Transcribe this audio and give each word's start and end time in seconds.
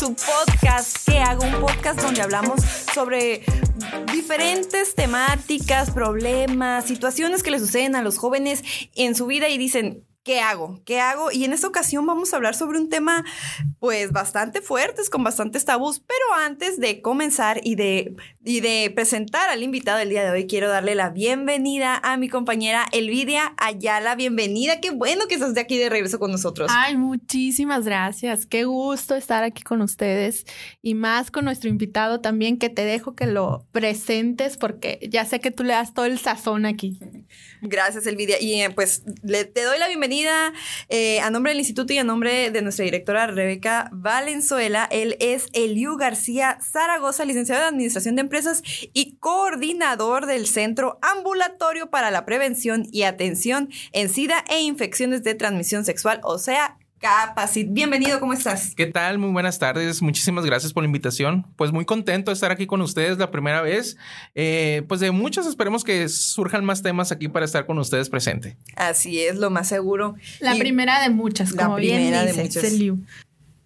su 0.00 0.14
podcast 0.14 0.96
¿Qué 1.06 1.18
hago? 1.18 1.44
Un 1.44 1.60
podcast 1.60 2.00
donde 2.00 2.22
hablamos 2.22 2.62
sobre 2.94 3.42
diferentes 4.14 4.94
temáticas, 4.94 5.90
problemas, 5.90 6.86
situaciones 6.86 7.42
que 7.42 7.50
le 7.50 7.58
suceden 7.58 7.94
a 7.94 8.00
los 8.00 8.16
jóvenes 8.16 8.64
en 8.94 9.14
su 9.14 9.26
vida 9.26 9.50
y 9.50 9.58
dicen, 9.58 10.06
¿Qué 10.30 10.38
hago? 10.38 10.80
¿Qué 10.84 11.00
hago? 11.00 11.32
Y 11.32 11.42
en 11.42 11.52
esta 11.52 11.66
ocasión 11.66 12.06
vamos 12.06 12.32
a 12.32 12.36
hablar 12.36 12.54
sobre 12.54 12.78
un 12.78 12.88
tema 12.88 13.24
pues 13.80 14.12
bastante 14.12 14.60
fuertes, 14.60 15.10
con 15.10 15.24
bastantes 15.24 15.64
tabús, 15.64 15.98
pero 15.98 16.40
antes 16.40 16.78
de 16.78 17.02
comenzar 17.02 17.60
y 17.64 17.74
de, 17.74 18.14
y 18.44 18.60
de 18.60 18.92
presentar 18.94 19.50
al 19.50 19.64
invitado 19.64 19.98
del 19.98 20.10
día 20.10 20.22
de 20.22 20.30
hoy, 20.30 20.46
quiero 20.46 20.68
darle 20.68 20.94
la 20.94 21.10
bienvenida 21.10 22.00
a 22.04 22.16
mi 22.16 22.28
compañera 22.28 22.86
Elvidia 22.92 23.54
Ayala. 23.56 24.14
Bienvenida, 24.14 24.80
qué 24.80 24.90
bueno 24.90 25.26
que 25.26 25.34
estás 25.34 25.52
de 25.54 25.62
aquí 25.62 25.76
de 25.78 25.88
regreso 25.88 26.20
con 26.20 26.30
nosotros. 26.30 26.70
Ay, 26.72 26.96
muchísimas 26.96 27.84
gracias, 27.84 28.46
qué 28.46 28.62
gusto 28.62 29.16
estar 29.16 29.42
aquí 29.42 29.64
con 29.64 29.82
ustedes 29.82 30.44
y 30.80 30.94
más 30.94 31.32
con 31.32 31.44
nuestro 31.44 31.68
invitado 31.68 32.20
también, 32.20 32.56
que 32.56 32.68
te 32.68 32.84
dejo 32.84 33.16
que 33.16 33.26
lo 33.26 33.66
presentes 33.72 34.56
porque 34.56 35.00
ya 35.10 35.24
sé 35.24 35.40
que 35.40 35.50
tú 35.50 35.64
le 35.64 35.72
das 35.72 35.92
todo 35.92 36.04
el 36.04 36.20
sazón 36.20 36.66
aquí. 36.66 37.00
Gracias, 37.62 38.06
Elvidia. 38.06 38.40
Y 38.40 38.60
eh, 38.60 38.70
pues 38.70 39.02
le, 39.24 39.44
te 39.44 39.64
doy 39.64 39.78
la 39.78 39.88
bienvenida 39.88 40.19
bienvenida 40.20 40.52
eh, 40.88 41.20
a 41.20 41.30
nombre 41.30 41.52
del 41.52 41.60
instituto 41.60 41.92
y 41.92 41.98
a 41.98 42.04
nombre 42.04 42.50
de 42.50 42.62
nuestra 42.62 42.84
directora 42.84 43.26
Rebeca 43.26 43.88
Valenzuela. 43.92 44.86
Él 44.90 45.16
es 45.20 45.46
Eliu 45.52 45.96
García 45.96 46.58
Zaragoza, 46.60 47.24
licenciado 47.24 47.62
en 47.62 47.68
Administración 47.68 48.16
de 48.16 48.22
Empresas 48.22 48.62
y 48.92 49.16
coordinador 49.16 50.26
del 50.26 50.46
Centro 50.46 50.98
Ambulatorio 51.00 51.90
para 51.90 52.10
la 52.10 52.26
Prevención 52.26 52.86
y 52.92 53.02
Atención 53.02 53.70
en 53.92 54.08
SIDA 54.10 54.44
e 54.48 54.60
Infecciones 54.60 55.22
de 55.22 55.34
Transmisión 55.34 55.84
Sexual, 55.84 56.20
o 56.22 56.38
sea, 56.38 56.76
Capacit. 57.00 57.66
Bienvenido, 57.70 58.20
¿cómo 58.20 58.34
estás? 58.34 58.74
¿Qué 58.74 58.84
tal? 58.84 59.16
Muy 59.16 59.30
buenas 59.30 59.58
tardes. 59.58 60.02
Muchísimas 60.02 60.44
gracias 60.44 60.74
por 60.74 60.82
la 60.82 60.86
invitación. 60.86 61.46
Pues 61.56 61.72
muy 61.72 61.86
contento 61.86 62.30
de 62.30 62.34
estar 62.34 62.50
aquí 62.50 62.66
con 62.66 62.82
ustedes 62.82 63.16
la 63.16 63.30
primera 63.30 63.62
vez. 63.62 63.96
Eh, 64.34 64.82
pues 64.86 65.00
de 65.00 65.10
muchos 65.10 65.46
esperemos 65.46 65.82
que 65.82 66.10
surjan 66.10 66.62
más 66.62 66.82
temas 66.82 67.10
aquí 67.10 67.28
para 67.28 67.46
estar 67.46 67.64
con 67.64 67.78
ustedes 67.78 68.10
presente. 68.10 68.58
Así 68.76 69.18
es, 69.18 69.36
lo 69.36 69.48
más 69.48 69.66
seguro. 69.66 70.14
La 70.40 70.54
primera 70.56 71.00
de 71.02 71.08
muchas, 71.08 71.54
como 71.54 71.70
la 71.70 71.76
primera 71.76 72.22
bien 72.22 72.26
dice 72.26 72.36
de 72.36 72.42
muchas. 72.42 73.00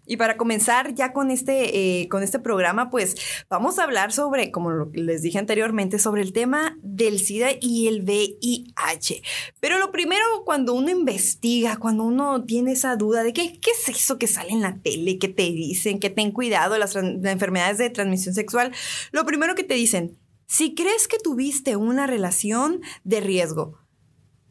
Y 0.06 0.16
para 0.16 0.36
comenzar 0.36 0.94
ya 0.94 1.12
con 1.12 1.30
este, 1.30 2.00
eh, 2.02 2.08
con 2.08 2.22
este 2.22 2.38
programa, 2.38 2.90
pues 2.90 3.16
vamos 3.48 3.78
a 3.78 3.84
hablar 3.84 4.12
sobre, 4.12 4.50
como 4.50 4.90
les 4.92 5.22
dije 5.22 5.38
anteriormente, 5.38 5.98
sobre 5.98 6.22
el 6.22 6.32
tema 6.32 6.78
del 6.82 7.18
SIDA 7.18 7.50
y 7.60 7.88
el 7.88 8.02
VIH. 8.02 9.22
Pero 9.60 9.78
lo 9.78 9.90
primero, 9.92 10.24
cuando 10.44 10.74
uno 10.74 10.90
investiga, 10.90 11.76
cuando 11.76 12.04
uno 12.04 12.44
tiene 12.44 12.72
esa 12.72 12.96
duda 12.96 13.22
de 13.22 13.32
qué, 13.32 13.58
qué 13.60 13.70
es 13.70 13.88
eso 13.88 14.18
que 14.18 14.26
sale 14.26 14.50
en 14.50 14.60
la 14.60 14.78
tele, 14.78 15.18
que 15.18 15.28
te 15.28 15.44
dicen, 15.44 16.00
que 16.00 16.10
ten 16.10 16.32
cuidado 16.32 16.76
las, 16.76 16.94
las 16.94 17.32
enfermedades 17.32 17.78
de 17.78 17.90
transmisión 17.90 18.34
sexual, 18.34 18.72
lo 19.12 19.24
primero 19.24 19.54
que 19.54 19.64
te 19.64 19.74
dicen, 19.74 20.18
si 20.46 20.74
crees 20.74 21.08
que 21.08 21.18
tuviste 21.18 21.76
una 21.76 22.06
relación 22.06 22.82
de 23.02 23.20
riesgo, 23.20 23.78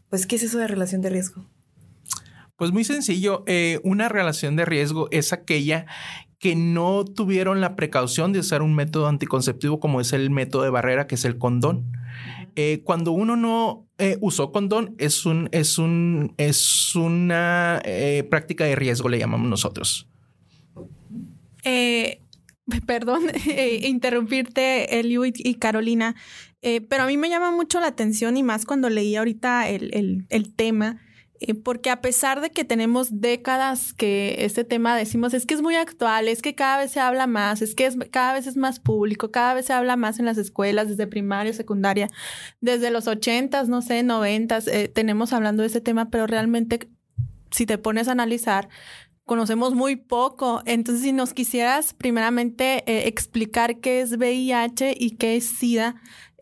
pues 0.09 0.25
¿qué 0.25 0.35
es 0.35 0.43
eso 0.43 0.57
de 0.57 0.67
relación 0.67 1.01
de 1.01 1.09
riesgo? 1.09 1.52
Pues 2.55 2.71
muy 2.71 2.83
sencillo, 2.83 3.43
eh, 3.47 3.79
una 3.83 4.09
relación 4.09 4.55
de 4.55 4.65
riesgo 4.65 5.07
es 5.11 5.33
aquella 5.33 5.87
que 6.37 6.55
no 6.55 7.03
tuvieron 7.03 7.61
la 7.61 7.75
precaución 7.75 8.31
de 8.31 8.39
usar 8.39 8.61
un 8.61 8.75
método 8.75 9.07
anticonceptivo 9.07 9.79
como 9.79 10.01
es 10.01 10.13
el 10.13 10.29
método 10.29 10.63
de 10.63 10.69
barrera, 10.69 11.07
que 11.07 11.15
es 11.15 11.25
el 11.25 11.37
condón. 11.37 11.91
Eh, 12.55 12.81
cuando 12.83 13.11
uno 13.11 13.35
no 13.35 13.87
eh, 13.97 14.17
usó 14.21 14.51
condón, 14.51 14.93
es, 14.99 15.25
un, 15.25 15.49
es, 15.51 15.79
un, 15.79 16.35
es 16.37 16.95
una 16.95 17.81
práctica 18.29 18.65
de 18.65 18.75
riesgo, 18.75 19.09
le 19.09 19.17
llamamos 19.17 19.49
nosotros. 19.49 20.07
perdón, 22.85 23.23
interrumpirte, 23.81 24.99
Eliu 24.99 25.25
y, 25.25 25.55
Carolina, 25.55 26.15
pero 26.61 27.03
a 27.03 27.07
mí 27.07 27.17
me 27.17 27.29
llama 27.29 27.51
mucho 27.51 27.79
la 27.79 27.87
atención 27.87 28.37
y 28.37 28.43
más 28.43 28.65
cuando 28.65 28.89
leí 28.89 29.15
ahorita 29.15 29.69
el, 29.69 29.89
el, 29.93 30.25
el 30.29 30.53
tema 30.53 30.99
porque 31.63 31.89
a 31.89 32.01
pesar 32.01 32.41
de 32.41 32.51
que 32.51 32.63
tenemos 32.63 33.21
décadas 33.21 33.93
que 33.93 34.35
este 34.39 34.63
tema 34.63 34.95
decimos 34.95 35.33
es 35.33 35.45
que 35.45 35.53
es 35.53 35.61
muy 35.61 35.75
actual, 35.75 36.27
es 36.27 36.41
que 36.41 36.55
cada 36.55 36.77
vez 36.77 36.91
se 36.91 36.99
habla 36.99 37.27
más, 37.27 37.61
es 37.61 37.75
que 37.75 37.85
es, 37.85 37.97
cada 38.11 38.33
vez 38.33 38.47
es 38.47 38.57
más 38.57 38.79
público, 38.79 39.31
cada 39.31 39.53
vez 39.53 39.65
se 39.65 39.73
habla 39.73 39.95
más 39.95 40.19
en 40.19 40.25
las 40.25 40.37
escuelas, 40.37 40.87
desde 40.87 41.07
primaria, 41.07 41.53
secundaria, 41.53 42.07
desde 42.61 42.91
los 42.91 43.07
ochentas, 43.07 43.69
no 43.69 43.81
sé, 43.81 44.03
noventas, 44.03 44.67
eh, 44.67 44.87
tenemos 44.87 45.33
hablando 45.33 45.61
de 45.61 45.67
este 45.67 45.81
tema, 45.81 46.09
pero 46.09 46.27
realmente 46.27 46.89
si 47.51 47.65
te 47.65 47.77
pones 47.77 48.07
a 48.07 48.13
analizar, 48.13 48.69
conocemos 49.25 49.73
muy 49.73 49.95
poco. 49.95 50.61
Entonces, 50.65 51.03
si 51.03 51.11
nos 51.11 51.33
quisieras 51.33 51.93
primeramente 51.93 52.83
eh, 52.91 53.07
explicar 53.07 53.79
qué 53.79 54.01
es 54.01 54.17
VIH 54.17 54.95
y 54.97 55.11
qué 55.11 55.35
es 55.35 55.45
SIDA, 55.45 55.95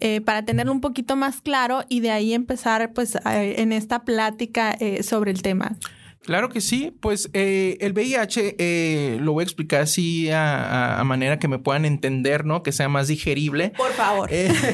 eh, 0.03 0.19
para 0.19 0.44
tenerlo 0.44 0.72
un 0.72 0.81
poquito 0.81 1.16
más 1.16 1.41
claro 1.41 1.84
y 1.88 2.00
de 2.00 2.09
ahí 2.09 2.34
empezar 2.34 2.91
pues 2.91 3.17
en 3.23 3.72
esta 3.72 4.03
plática 4.03 4.75
eh, 4.79 5.03
sobre 5.03 5.29
el 5.29 5.44
tema. 5.44 5.78
Claro 6.23 6.50
que 6.50 6.59
sí, 6.59 6.91
pues 7.00 7.29
eh, 7.34 7.78
el 7.81 7.94
VIH 7.94 9.19
lo 9.22 9.34
voy 9.34 9.44
a 9.44 9.45
explicar 9.45 9.81
así 9.81 10.29
a, 10.31 11.00
manera 11.06 11.38
que 11.38 11.47
me 11.47 11.59
puedan 11.59 11.85
entender, 11.85 12.45
¿no? 12.45 12.63
Que 12.63 12.72
sea 12.72 12.90
más 12.90 13.09
digerible. 13.09 13.73
Por 13.78 13.91
favor. 13.91 14.29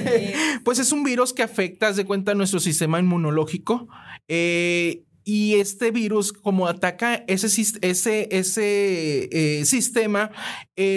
pues 0.64 0.80
es 0.80 0.94
un 0.94 1.04
virus 1.04 1.34
que 1.34 1.44
afecta, 1.44 1.92
de 1.92 2.06
cuenta, 2.06 2.34
nuestro 2.34 2.62
sistema 2.62 3.00
inmunológico. 3.00 3.90
y 4.30 5.56
este 5.56 5.92
virus, 5.92 6.32
como 6.32 6.68
ataca 6.68 7.26
ese, 7.28 7.48
ese, 7.82 8.30
ese 8.32 9.66
sistema, 9.66 10.32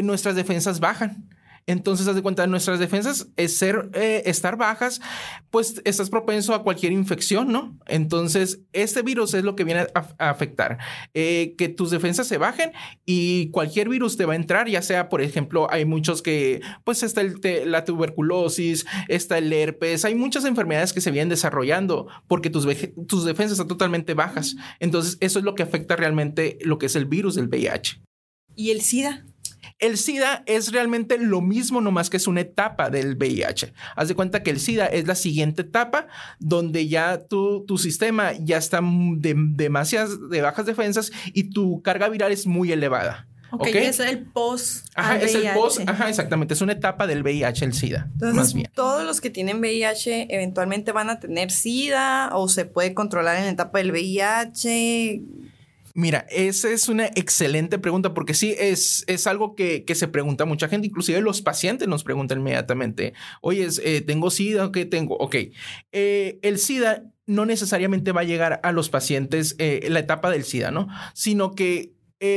nuestras 0.03 0.37
defensas 0.37 0.79
bajan. 0.79 1.30
Entonces, 1.71 2.09
haz 2.09 2.17
de 2.17 2.23
cuenta, 2.23 2.49
nuestras 2.49 2.81
defensas 2.81 3.29
es 3.37 3.57
ser, 3.57 3.91
eh, 3.95 4.23
estar 4.27 4.57
bajas, 4.57 5.01
pues 5.51 5.81
estás 5.85 6.11
propenso 6.11 6.53
a 6.53 6.65
cualquier 6.65 6.91
infección, 6.91 7.53
¿no? 7.53 7.79
Entonces, 7.87 8.61
este 8.73 9.03
virus 9.03 9.35
es 9.35 9.45
lo 9.45 9.55
que 9.55 9.63
viene 9.63 9.87
a, 9.95 10.11
afectar, 10.19 10.79
eh, 11.15 11.55
que 11.57 11.69
tus 11.69 11.93
defensas 11.93 12.27
se 12.27 12.39
bajen 12.39 12.73
y 13.07 13.51
cualquier 13.51 13.89
virus 13.89 14.17
te 14.17 14.25
va 14.25 14.33
a 14.33 14.37
entrar, 14.37 14.69
ya 14.69 14.83
sea, 14.83 15.09
por 15.09 15.23
ejemplo, 15.23 15.71
hay 15.71 15.85
muchos 15.85 16.23
que, 16.23 16.61
pues 16.83 17.05
está 17.05 17.21
el 17.21 17.41
la 17.67 17.85
tuberculosis, 17.85 18.85
está 19.07 19.39
el 19.39 19.53
herpes, 19.53 20.05
hay 20.05 20.17
muchas 20.17 20.45
enfermedades 20.45 20.93
que 20.93 21.01
se 21.01 21.13
vienen 21.13 21.29
desarrollando 21.29 22.09
porque 22.27 22.51
tus, 22.51 22.67
tus 23.07 23.25
defensas 23.25 23.53
están 23.53 23.69
totalmente 23.69 24.15
bajas. 24.15 24.57
Entonces, 24.81 25.19
eso 25.21 25.39
es 25.39 25.45
lo 25.45 25.55
que 25.55 25.63
afecta 25.63 25.95
realmente 25.95 26.59
lo 26.63 26.79
que 26.79 26.87
es 26.87 26.97
el 26.97 27.05
virus 27.05 27.37
del 27.37 27.47
VIH. 27.47 28.03
¿Y 28.57 28.73
el 28.73 28.81
SIDA? 28.81 29.25
El 29.81 29.97
SIDA 29.97 30.43
es 30.47 30.73
realmente 30.73 31.19
lo 31.19 31.41
mismo, 31.41 31.81
nomás 31.81 32.11
que 32.11 32.19
es 32.19 32.27
una 32.27 32.43
etapa 32.43 32.91
del 32.91 33.17
VIH. 33.17 33.73
Haz 33.97 34.09
de 34.09 34.15
cuenta 34.15 34.43
que 34.43 34.51
el 34.51 34.61
SIDA 34.61 34.87
es 34.87 35.07
la 35.07 35.15
siguiente 35.15 35.63
etapa 35.63 36.07
donde 36.39 36.87
ya 36.87 37.27
tu, 37.27 37.65
tu 37.67 37.79
sistema 37.79 38.33
ya 38.33 38.59
está 38.59 38.81
de 38.83 39.35
demasiadas 39.37 40.29
de 40.29 40.43
bajas 40.43 40.67
defensas 40.67 41.11
y 41.33 41.45
tu 41.45 41.81
carga 41.83 42.09
viral 42.09 42.31
es 42.31 42.47
muy 42.47 42.71
elevada. 42.73 43.27
Ok, 43.53 43.67
es 43.67 43.99
el 44.01 44.27
post. 44.27 44.87
Ajá, 44.95 45.17
es 45.17 45.35
el 45.35 45.51
post. 45.55 45.81
Ajá, 45.87 46.09
exactamente. 46.09 46.55
Es 46.55 46.61
una 46.61 46.73
etapa 46.73 47.07
del 47.07 47.23
VIH, 47.23 47.65
el 47.65 47.75
SIDA. 47.75 48.09
Entonces, 48.13 48.37
más 48.37 48.55
bien. 48.55 48.71
todos 48.75 49.05
los 49.05 49.21
que 49.21 49.31
tienen 49.31 49.59
VIH 49.61 50.29
eventualmente 50.31 50.93
van 50.93 51.11
a 51.11 51.19
tener 51.19 51.51
SIDA 51.51 52.31
o 52.33 52.49
se 52.49 52.65
puede 52.65 52.95
controlar 52.95 53.37
en 53.39 53.45
la 53.45 53.51
etapa 53.51 53.79
del 53.79 53.91
VIH. 53.91 55.23
Mira, 55.95 56.27
esa 56.31 56.71
es 56.71 56.89
una 56.89 57.07
excelente 57.07 57.79
pregunta 57.79 58.15
porque 58.15 58.35
sí, 58.35 58.55
es, 58.59 59.05
es 59.09 59.27
algo 59.27 59.55
que, 59.57 59.85
se 59.95 60.09
pregunta 60.09 60.45
mucha 60.45 60.69
gente, 60.69 60.87
inclusive 60.87 61.21
los 61.21 61.43
pacientes 61.43 61.89
nos 61.89 62.05
preguntan 62.05 62.39
inmediatamente, 62.39 63.13
oye, 63.41 63.67
eh, 63.85 64.01
¿tengo 64.01 64.31
SIDA 64.31 64.71
qué 64.73 64.85
tengo? 64.85 65.17
Ok, 65.17 65.37
eh, 65.93 66.39
el 66.43 66.59
SIDA 66.59 67.05
no 67.27 67.45
necesariamente 67.45 68.13
va 68.13 68.23
a 68.23 68.25
llegar 68.25 68.61
a 68.63 68.73
los 68.73 68.89
pacientes 68.89 69.57
eh, 69.59 69.87
la 69.91 69.99
etapa 69.99 70.31
del 70.31 70.45
SIDA, 70.45 70.71
¿no? 70.71 70.89
Sino 71.15 71.55
que 71.55 71.95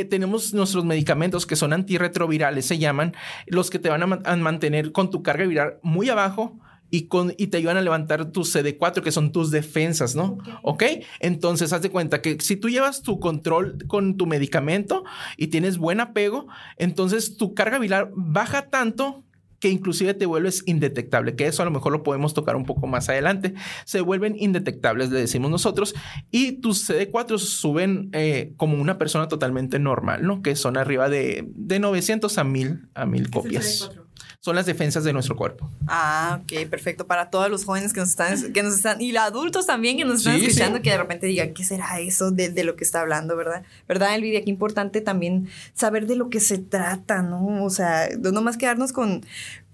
tenemos 0.09 0.53
nuestros 0.53 0.85
medicamentos 0.85 1.45
que 1.45 1.57
son 1.57 1.73
antirretrovirales, 1.73 2.65
se 2.65 2.77
llaman, 2.77 3.13
los 3.47 3.69
que 3.69 3.79
te 3.79 3.89
van 3.89 4.01
a 4.01 4.35
mantener 4.37 4.93
con 4.93 5.09
tu 5.09 5.23
carga 5.23 5.45
viral 5.45 5.79
muy 5.81 6.07
abajo 6.07 6.57
y, 6.93 7.07
con, 7.07 7.33
y 7.39 7.47
te 7.47 7.57
ayudan 7.57 7.77
a 7.77 7.81
levantar 7.81 8.31
tus 8.31 8.55
CD4, 8.55 9.01
que 9.01 9.11
son 9.11 9.31
tus 9.31 9.49
defensas, 9.49 10.15
¿no? 10.15 10.37
¿Ok? 10.61 10.83
Entonces, 11.19 11.73
haz 11.73 11.81
de 11.81 11.89
cuenta 11.89 12.21
que 12.21 12.37
si 12.39 12.55
tú 12.55 12.69
llevas 12.69 13.01
tu 13.01 13.19
control 13.19 13.79
con 13.87 14.15
tu 14.15 14.27
medicamento 14.27 15.03
y 15.35 15.47
tienes 15.47 15.79
buen 15.79 15.99
apego, 15.99 16.45
entonces 16.77 17.35
tu 17.35 17.55
carga 17.55 17.79
viral 17.79 18.11
baja 18.15 18.69
tanto 18.69 19.23
que 19.59 19.69
inclusive 19.69 20.13
te 20.13 20.27
vuelves 20.27 20.61
indetectable, 20.67 21.35
que 21.35 21.47
eso 21.47 21.63
a 21.63 21.65
lo 21.65 21.71
mejor 21.71 21.93
lo 21.93 22.03
podemos 22.03 22.35
tocar 22.35 22.55
un 22.55 22.65
poco 22.65 22.85
más 22.85 23.09
adelante. 23.09 23.55
Se 23.85 24.01
vuelven 24.01 24.35
indetectables, 24.37 25.09
le 25.09 25.21
decimos 25.21 25.49
nosotros, 25.49 25.95
y 26.29 26.59
tus 26.59 26.87
CD4 26.87 27.39
suben 27.39 28.09
eh, 28.13 28.53
como 28.55 28.79
una 28.79 28.99
persona 28.99 29.27
totalmente 29.27 29.79
normal, 29.79 30.27
¿no? 30.27 30.43
Que 30.43 30.55
son 30.55 30.77
arriba 30.77 31.09
de, 31.09 31.49
de 31.55 31.79
900 31.79 32.37
a 32.37 32.43
1000 32.43 32.89
a 32.93 33.07
1000 33.07 33.31
copias. 33.31 33.89
Son 34.39 34.55
las 34.55 34.65
defensas 34.65 35.03
de 35.03 35.13
nuestro 35.13 35.35
cuerpo. 35.35 35.69
Ah, 35.87 36.39
ok, 36.41 36.67
perfecto. 36.69 37.07
Para 37.07 37.29
todos 37.29 37.49
los 37.49 37.65
jóvenes 37.65 37.93
que 37.93 37.99
nos 37.99 38.09
están, 38.09 38.53
que 38.53 38.63
nos 38.63 38.73
están 38.75 39.01
y 39.01 39.11
los 39.11 39.23
adultos 39.23 39.65
también 39.65 39.97
que 39.97 40.05
nos 40.05 40.17
están 40.19 40.39
Sí, 40.39 40.45
escuchando, 40.45 40.77
sí. 40.77 40.83
que 40.83 40.91
de 40.91 40.97
repente 40.97 41.27
digan, 41.27 41.53
¿qué 41.53 41.63
será 41.63 41.99
eso 41.99 42.31
de, 42.31 42.49
de 42.49 42.63
lo 42.63 42.75
que 42.75 42.83
está 42.83 43.01
hablando, 43.01 43.35
verdad? 43.35 43.63
¿Verdad, 43.87 44.15
Elvidia? 44.15 44.43
Qué 44.43 44.49
importante 44.49 45.01
también 45.01 45.47
saber 45.73 46.07
de 46.07 46.15
lo 46.15 46.29
que 46.29 46.39
se 46.39 46.57
trata, 46.57 47.21
¿no? 47.21 47.63
O 47.63 47.69
sea, 47.69 48.09
no 48.19 48.41
más 48.41 48.57
quedarnos 48.57 48.93
con, 48.93 49.25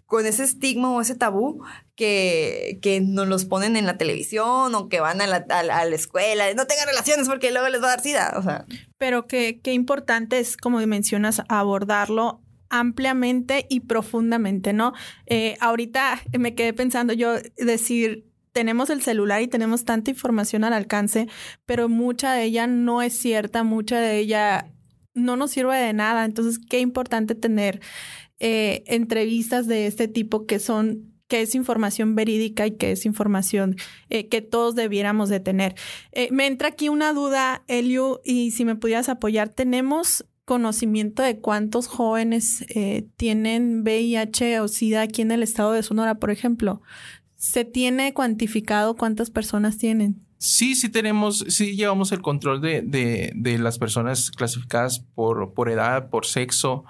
con 0.05 0.25
ese 0.25 0.43
estigma 0.43 0.91
o 0.91 1.01
ese 1.01 1.15
tabú 1.15 1.63
que, 1.95 2.79
que 2.81 3.01
nos 3.01 3.27
los 3.27 3.45
ponen 3.45 3.75
en 3.75 3.85
la 3.85 3.97
televisión 3.97 4.73
o 4.73 4.89
que 4.89 4.99
van 5.01 5.21
a 5.21 5.27
la, 5.27 5.45
a 5.49 5.63
la- 5.63 5.79
a 5.79 5.85
la 5.85 5.95
escuela. 5.95 6.45
No 6.55 6.65
tengan 6.65 6.87
relaciones 6.87 7.27
porque 7.27 7.51
luego 7.51 7.67
les 7.69 7.81
va 7.81 7.87
a 7.87 7.89
dar 7.89 8.01
sida. 8.01 8.33
O 8.37 8.41
sea, 8.41 8.65
Pero 8.97 9.27
qué, 9.27 9.59
qué 9.61 9.73
importante 9.73 10.39
es, 10.39 10.57
como 10.57 10.79
mencionas, 10.87 11.41
abordarlo 11.49 12.41
ampliamente 12.69 13.65
y 13.69 13.81
profundamente, 13.81 14.73
¿no? 14.73 14.93
Eh, 15.25 15.57
ahorita 15.59 16.21
me 16.37 16.55
quedé 16.55 16.73
pensando 16.73 17.13
yo 17.13 17.35
decir, 17.57 18.25
tenemos 18.51 18.89
el 18.89 19.01
celular 19.01 19.41
y 19.41 19.47
tenemos 19.47 19.85
tanta 19.85 20.11
información 20.11 20.63
al 20.63 20.73
alcance, 20.73 21.27
pero 21.65 21.89
mucha 21.89 22.33
de 22.33 22.43
ella 22.43 22.67
no 22.67 23.01
es 23.01 23.13
cierta, 23.13 23.63
mucha 23.63 23.99
de 23.99 24.17
ella 24.19 24.71
no 25.13 25.35
nos 25.35 25.51
sirve 25.51 25.77
de 25.77 25.93
nada. 25.93 26.25
Entonces, 26.25 26.59
qué 26.59 26.79
importante 26.79 27.35
tener 27.35 27.79
eh, 28.39 28.83
entrevistas 28.87 29.67
de 29.67 29.87
este 29.87 30.07
tipo 30.07 30.45
que 30.45 30.59
son 30.59 31.09
que 31.27 31.43
es 31.43 31.53
información 31.53 32.15
verídica 32.15 32.65
y 32.65 32.71
que 32.71 32.91
es 32.91 33.05
información 33.05 33.75
eh, 34.09 34.27
que 34.29 34.41
todos 34.41 34.73
debiéramos 34.73 35.29
de 35.29 35.39
tener. 35.39 35.75
Me 36.31 36.47
entra 36.47 36.69
aquí 36.69 36.89
una 36.89 37.13
duda, 37.13 37.63
Eliu, 37.67 38.19
y 38.23 38.49
si 38.49 38.65
me 38.65 38.75
pudieras 38.75 39.09
apoyar, 39.09 39.49
¿tenemos 39.49 40.25
conocimiento 40.49 41.21
de 41.21 41.37
cuántos 41.39 41.85
jóvenes 41.87 42.65
eh, 42.69 43.05
tienen 43.17 43.83
VIH 43.83 44.59
o 44.61 44.67
SIDA 44.67 45.03
aquí 45.03 45.21
en 45.21 45.29
el 45.31 45.43
estado 45.43 45.71
de 45.73 45.83
Sonora, 45.83 46.15
por 46.15 46.31
ejemplo? 46.31 46.81
¿Se 47.35 47.63
tiene 47.65 48.13
cuantificado 48.13 48.95
cuántas 48.95 49.29
personas 49.29 49.77
tienen? 49.77 50.15
Sí, 50.39 50.73
sí 50.75 50.89
tenemos, 50.89 51.45
sí 51.49 51.75
llevamos 51.75 52.11
el 52.11 52.21
control 52.21 52.61
de, 52.61 52.81
de- 52.81 53.31
de 53.35 53.57
las 53.59 53.77
personas 53.77 54.31
clasificadas 54.31 54.99
por, 55.15 55.53
por 55.53 55.69
edad, 55.69 56.09
por 56.09 56.25
sexo. 56.25 56.83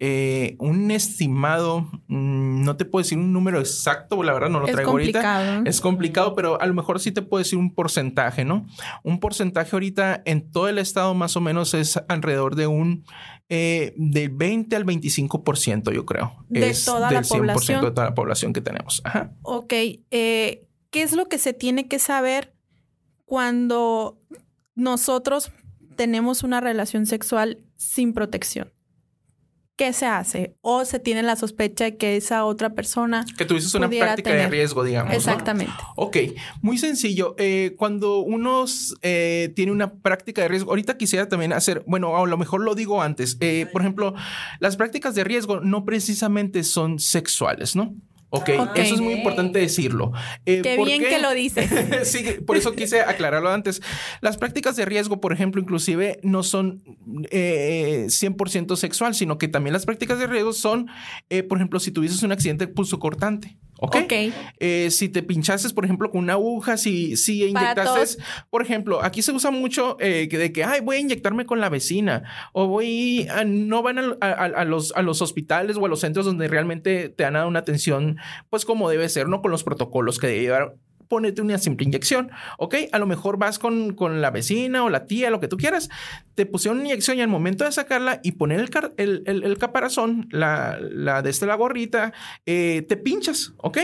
Eh, 0.00 0.56
un 0.58 0.90
estimado, 0.90 1.82
mm, 2.08 2.64
no 2.64 2.76
te 2.76 2.84
puedo 2.84 3.02
decir 3.04 3.16
un 3.16 3.32
número 3.32 3.60
exacto, 3.60 4.22
la 4.24 4.32
verdad 4.32 4.50
no 4.50 4.58
lo 4.58 4.66
es 4.66 4.72
traigo 4.72 4.90
ahorita. 4.90 5.20
complicado. 5.20 5.62
Es 5.66 5.80
complicado, 5.80 6.34
pero 6.34 6.60
a 6.60 6.66
lo 6.66 6.74
mejor 6.74 6.98
sí 6.98 7.12
te 7.12 7.22
puedo 7.22 7.38
decir 7.38 7.58
un 7.58 7.72
porcentaje, 7.72 8.44
¿no? 8.44 8.66
Un 9.04 9.20
porcentaje 9.20 9.70
ahorita 9.72 10.22
en 10.24 10.50
todo 10.50 10.68
el 10.68 10.78
estado 10.78 11.14
más 11.14 11.36
o 11.36 11.40
menos 11.40 11.74
es 11.74 12.00
alrededor 12.08 12.56
de 12.56 12.66
un 12.66 13.04
eh, 13.48 13.94
del 13.96 14.30
20 14.30 14.74
al 14.74 14.84
25%, 14.84 15.92
yo 15.92 16.04
creo. 16.04 16.44
De 16.48 16.70
es 16.70 16.84
toda 16.84 17.00
la 17.00 17.08
del 17.10 17.24
100% 17.24 17.28
población. 17.28 17.84
de 17.84 17.90
toda 17.92 18.06
la 18.08 18.14
población 18.14 18.52
que 18.52 18.60
tenemos. 18.62 19.00
Ajá. 19.04 19.32
Ok, 19.42 19.72
eh, 20.10 20.66
¿qué 20.90 21.02
es 21.02 21.12
lo 21.12 21.26
que 21.26 21.38
se 21.38 21.52
tiene 21.52 21.86
que 21.86 21.98
saber 21.98 22.52
cuando 23.26 24.18
nosotros 24.74 25.52
tenemos 25.94 26.42
una 26.42 26.60
relación 26.60 27.06
sexual 27.06 27.60
sin 27.76 28.12
protección? 28.12 28.72
¿Qué 29.76 29.92
se 29.92 30.06
hace? 30.06 30.54
¿O 30.60 30.84
se 30.84 31.00
tiene 31.00 31.24
la 31.24 31.34
sospecha 31.34 31.84
de 31.84 31.96
que 31.96 32.16
esa 32.16 32.44
otra 32.44 32.74
persona... 32.74 33.24
Que 33.36 33.44
dices 33.44 33.74
una 33.74 33.88
práctica 33.88 34.30
de 34.30 34.36
tener. 34.36 34.50
riesgo, 34.52 34.84
digamos. 34.84 35.10
¿no? 35.10 35.16
Exactamente. 35.16 35.72
Ok, 35.96 36.16
muy 36.62 36.78
sencillo. 36.78 37.34
Eh, 37.38 37.74
cuando 37.76 38.18
uno 38.18 38.66
eh, 39.02 39.52
tiene 39.56 39.72
una 39.72 39.94
práctica 39.94 40.42
de 40.42 40.48
riesgo, 40.48 40.70
ahorita 40.70 40.96
quisiera 40.96 41.28
también 41.28 41.52
hacer, 41.52 41.82
bueno, 41.88 42.16
a 42.16 42.24
lo 42.24 42.38
mejor 42.38 42.60
lo 42.60 42.76
digo 42.76 43.02
antes. 43.02 43.36
Eh, 43.40 43.66
por 43.72 43.82
ejemplo, 43.82 44.14
las 44.60 44.76
prácticas 44.76 45.16
de 45.16 45.24
riesgo 45.24 45.58
no 45.58 45.84
precisamente 45.84 46.62
son 46.62 47.00
sexuales, 47.00 47.74
¿no? 47.74 47.96
Ok, 48.34 48.50
Ok. 48.58 48.78
eso 48.78 48.94
es 48.96 49.00
muy 49.00 49.14
importante 49.14 49.58
decirlo. 49.58 50.12
Eh, 50.44 50.60
Qué 50.62 50.76
¿por 50.76 50.86
bien 50.86 51.02
qué? 51.02 51.08
que 51.08 51.18
lo 51.20 51.32
dices. 51.32 51.70
sí, 52.08 52.24
por 52.46 52.56
eso 52.56 52.72
quise 52.72 53.00
aclararlo 53.00 53.50
antes. 53.50 53.80
Las 54.20 54.36
prácticas 54.36 54.74
de 54.76 54.84
riesgo, 54.84 55.20
por 55.20 55.32
ejemplo, 55.32 55.60
inclusive 55.60 56.18
no 56.22 56.42
son 56.42 56.82
eh, 57.30 58.06
100% 58.08 58.76
sexual, 58.76 59.14
sino 59.14 59.38
que 59.38 59.48
también 59.48 59.72
las 59.72 59.86
prácticas 59.86 60.18
de 60.18 60.26
riesgo 60.26 60.52
son, 60.52 60.88
eh, 61.30 61.42
por 61.42 61.58
ejemplo, 61.58 61.78
si 61.80 61.90
tuvieses 61.92 62.22
un 62.22 62.32
accidente 62.32 62.66
pulso 62.66 62.98
cortante. 62.98 63.56
¿Ok? 63.80 63.96
Ok. 64.04 64.12
Eh, 64.60 64.88
si 64.90 65.08
te 65.08 65.22
pinchases, 65.22 65.72
por 65.72 65.84
ejemplo, 65.84 66.10
con 66.10 66.22
una 66.22 66.34
aguja, 66.34 66.76
si, 66.76 67.16
si 67.16 67.44
inyectases, 67.44 68.18
por 68.50 68.62
ejemplo, 68.62 69.02
aquí 69.02 69.20
se 69.22 69.32
usa 69.32 69.50
mucho 69.50 69.96
eh, 70.00 70.28
de 70.30 70.52
que, 70.52 70.64
ay, 70.64 70.80
voy 70.80 70.96
a 70.96 71.00
inyectarme 71.00 71.44
con 71.44 71.60
la 71.60 71.68
vecina 71.68 72.22
o 72.52 72.66
voy, 72.68 73.26
a, 73.30 73.44
no 73.44 73.82
van 73.82 73.98
a, 73.98 74.16
a- 74.20 74.44
a 74.44 74.64
los, 74.64 74.92
a 74.96 75.02
los 75.02 75.20
hospitales 75.22 75.76
o 75.76 75.84
a 75.84 75.88
los 75.88 76.00
centros 76.00 76.24
donde 76.24 76.46
realmente 76.48 77.08
te 77.08 77.24
han 77.24 77.34
dado 77.34 77.48
una 77.48 77.58
atención, 77.60 78.16
pues 78.50 78.64
como 78.64 78.88
debe 78.88 79.08
ser, 79.08 79.28
¿no? 79.28 79.42
Con 79.42 79.50
los 79.50 79.64
protocolos 79.64 80.18
que 80.18 80.28
debe 80.28 80.40
llevar. 80.42 80.74
Ponete 81.08 81.42
una 81.42 81.58
simple 81.58 81.84
inyección, 81.86 82.30
¿ok? 82.58 82.74
A 82.92 82.98
lo 82.98 83.06
mejor 83.06 83.38
vas 83.38 83.58
con, 83.58 83.94
con 83.94 84.20
la 84.20 84.30
vecina 84.30 84.84
o 84.84 84.90
la 84.90 85.06
tía, 85.06 85.30
lo 85.30 85.40
que 85.40 85.48
tú 85.48 85.56
quieras. 85.56 85.88
Te 86.34 86.46
pusieron 86.46 86.78
una 86.78 86.88
inyección 86.88 87.18
y 87.18 87.22
al 87.22 87.28
momento 87.28 87.64
de 87.64 87.72
sacarla 87.72 88.20
y 88.22 88.32
poner 88.32 88.60
el, 88.96 89.22
el, 89.26 89.44
el- 89.44 89.58
caparazón, 89.58 90.26
la, 90.30 90.78
la 90.80 91.22
de 91.22 91.30
este, 91.30 91.46
la 91.46 91.54
gorrita, 91.54 92.12
eh, 92.46 92.84
te 92.88 92.96
pinchas, 92.96 93.54
¿ok? 93.58 93.78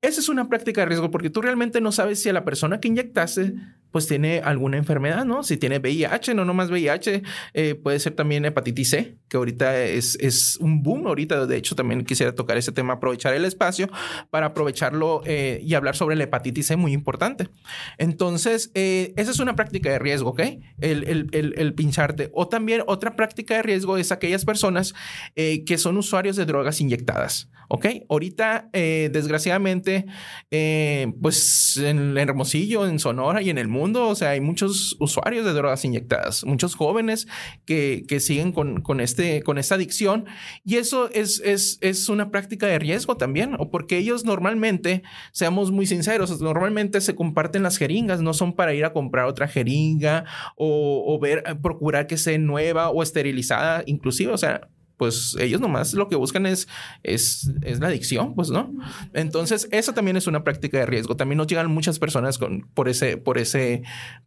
Esa 0.00 0.20
es 0.20 0.28
una 0.28 0.48
práctica 0.48 0.82
de 0.82 0.86
riesgo 0.86 1.10
porque 1.10 1.28
tú 1.30 1.42
realmente 1.42 1.80
no 1.80 1.90
sabes 1.90 2.22
si 2.22 2.28
a 2.28 2.32
la 2.32 2.44
persona 2.44 2.78
que 2.80 2.86
inyectaste 2.88 3.54
pues 3.90 4.06
tiene 4.06 4.40
alguna 4.40 4.76
enfermedad, 4.76 5.24
¿no? 5.24 5.42
Si 5.42 5.56
tiene 5.56 5.78
VIH, 5.78 6.34
no 6.34 6.44
nomás 6.44 6.70
VIH, 6.70 7.22
eh, 7.54 7.74
puede 7.74 7.98
ser 7.98 8.14
también 8.14 8.44
hepatitis 8.44 8.90
C, 8.90 9.16
que 9.28 9.36
ahorita 9.36 9.82
es, 9.84 10.16
es 10.20 10.56
un 10.60 10.82
boom 10.82 11.06
ahorita. 11.06 11.46
De 11.46 11.56
hecho, 11.56 11.74
también 11.74 12.04
quisiera 12.04 12.34
tocar 12.34 12.56
ese 12.58 12.72
tema, 12.72 12.94
aprovechar 12.94 13.34
el 13.34 13.44
espacio 13.44 13.88
para 14.30 14.46
aprovecharlo 14.46 15.22
eh, 15.24 15.60
y 15.64 15.74
hablar 15.74 15.96
sobre 15.96 16.16
la 16.16 16.24
hepatitis 16.24 16.66
C, 16.66 16.76
muy 16.76 16.92
importante. 16.92 17.48
Entonces, 17.98 18.70
eh, 18.74 19.12
esa 19.16 19.30
es 19.30 19.38
una 19.40 19.54
práctica 19.56 19.90
de 19.90 19.98
riesgo, 19.98 20.30
¿ok? 20.30 20.40
El, 20.80 21.04
el- 21.08 21.28
el- 21.32 21.54
el 21.56 21.74
pincharte. 21.74 22.30
O 22.34 22.48
también 22.48 22.82
otra 22.86 23.16
práctica 23.16 23.56
de 23.56 23.62
riesgo 23.62 23.96
es 23.98 24.12
aquellas 24.12 24.44
personas 24.44 24.94
eh, 25.36 25.64
que 25.64 25.78
son 25.78 25.96
usuarios 25.96 26.36
de 26.36 26.44
drogas 26.46 26.80
inyectadas, 26.80 27.50
¿ok? 27.68 27.86
Ahorita, 28.08 28.70
desgraciadamente, 28.72 30.06
pues 31.20 31.76
en 31.76 32.16
Hermosillo, 32.16 32.86
en 32.86 32.98
Sonora 32.98 33.42
y 33.42 33.50
en 33.50 33.58
el 33.58 33.68
o 33.82 34.14
sea, 34.14 34.30
hay 34.30 34.40
muchos 34.40 34.96
usuarios 34.98 35.44
de 35.44 35.52
drogas 35.52 35.84
inyectadas, 35.84 36.44
muchos 36.44 36.74
jóvenes 36.74 37.28
que, 37.64 38.04
que 38.08 38.20
siguen 38.20 38.52
con, 38.52 38.82
con, 38.82 39.00
este, 39.00 39.42
con 39.42 39.58
esta 39.58 39.74
adicción. 39.74 40.26
Y 40.64 40.76
eso 40.76 41.10
es, 41.12 41.40
es, 41.44 41.78
es 41.80 42.08
una 42.08 42.30
práctica 42.30 42.66
de 42.66 42.78
riesgo 42.78 43.16
también, 43.16 43.56
o 43.58 43.70
porque 43.70 43.98
ellos 43.98 44.24
normalmente, 44.24 45.02
seamos 45.32 45.70
muy 45.70 45.86
sinceros, 45.86 46.40
normalmente 46.40 47.00
se 47.00 47.14
comparten 47.14 47.62
las 47.62 47.76
jeringas, 47.76 48.20
no 48.20 48.34
son 48.34 48.54
para 48.54 48.74
ir 48.74 48.84
a 48.84 48.92
comprar 48.92 49.26
otra 49.26 49.48
jeringa 49.48 50.24
o, 50.56 51.04
o 51.06 51.18
ver, 51.18 51.42
eh, 51.46 51.54
procurar 51.54 52.06
que 52.06 52.16
esté 52.16 52.38
nueva 52.38 52.90
o 52.90 53.02
esterilizada, 53.02 53.82
inclusive, 53.86 54.32
o 54.32 54.38
sea, 54.38 54.68
pues 54.98 55.36
ellos 55.40 55.60
nomás 55.60 55.94
lo 55.94 56.08
que 56.08 56.16
buscan 56.16 56.44
es, 56.44 56.68
es, 57.02 57.50
es 57.62 57.80
la 57.80 57.86
adicción, 57.86 58.34
pues, 58.34 58.50
¿no? 58.50 58.70
Entonces, 59.14 59.68
eso 59.70 59.94
también 59.94 60.16
es 60.16 60.26
una 60.26 60.44
práctica 60.44 60.78
de 60.78 60.86
riesgo. 60.86 61.16
También 61.16 61.38
nos 61.38 61.46
llegan 61.46 61.70
muchas 61.70 61.98
personas 61.98 62.36
con, 62.36 62.68
por, 62.74 62.88
ese, 62.88 63.16
por, 63.16 63.38
ese, 63.38 63.82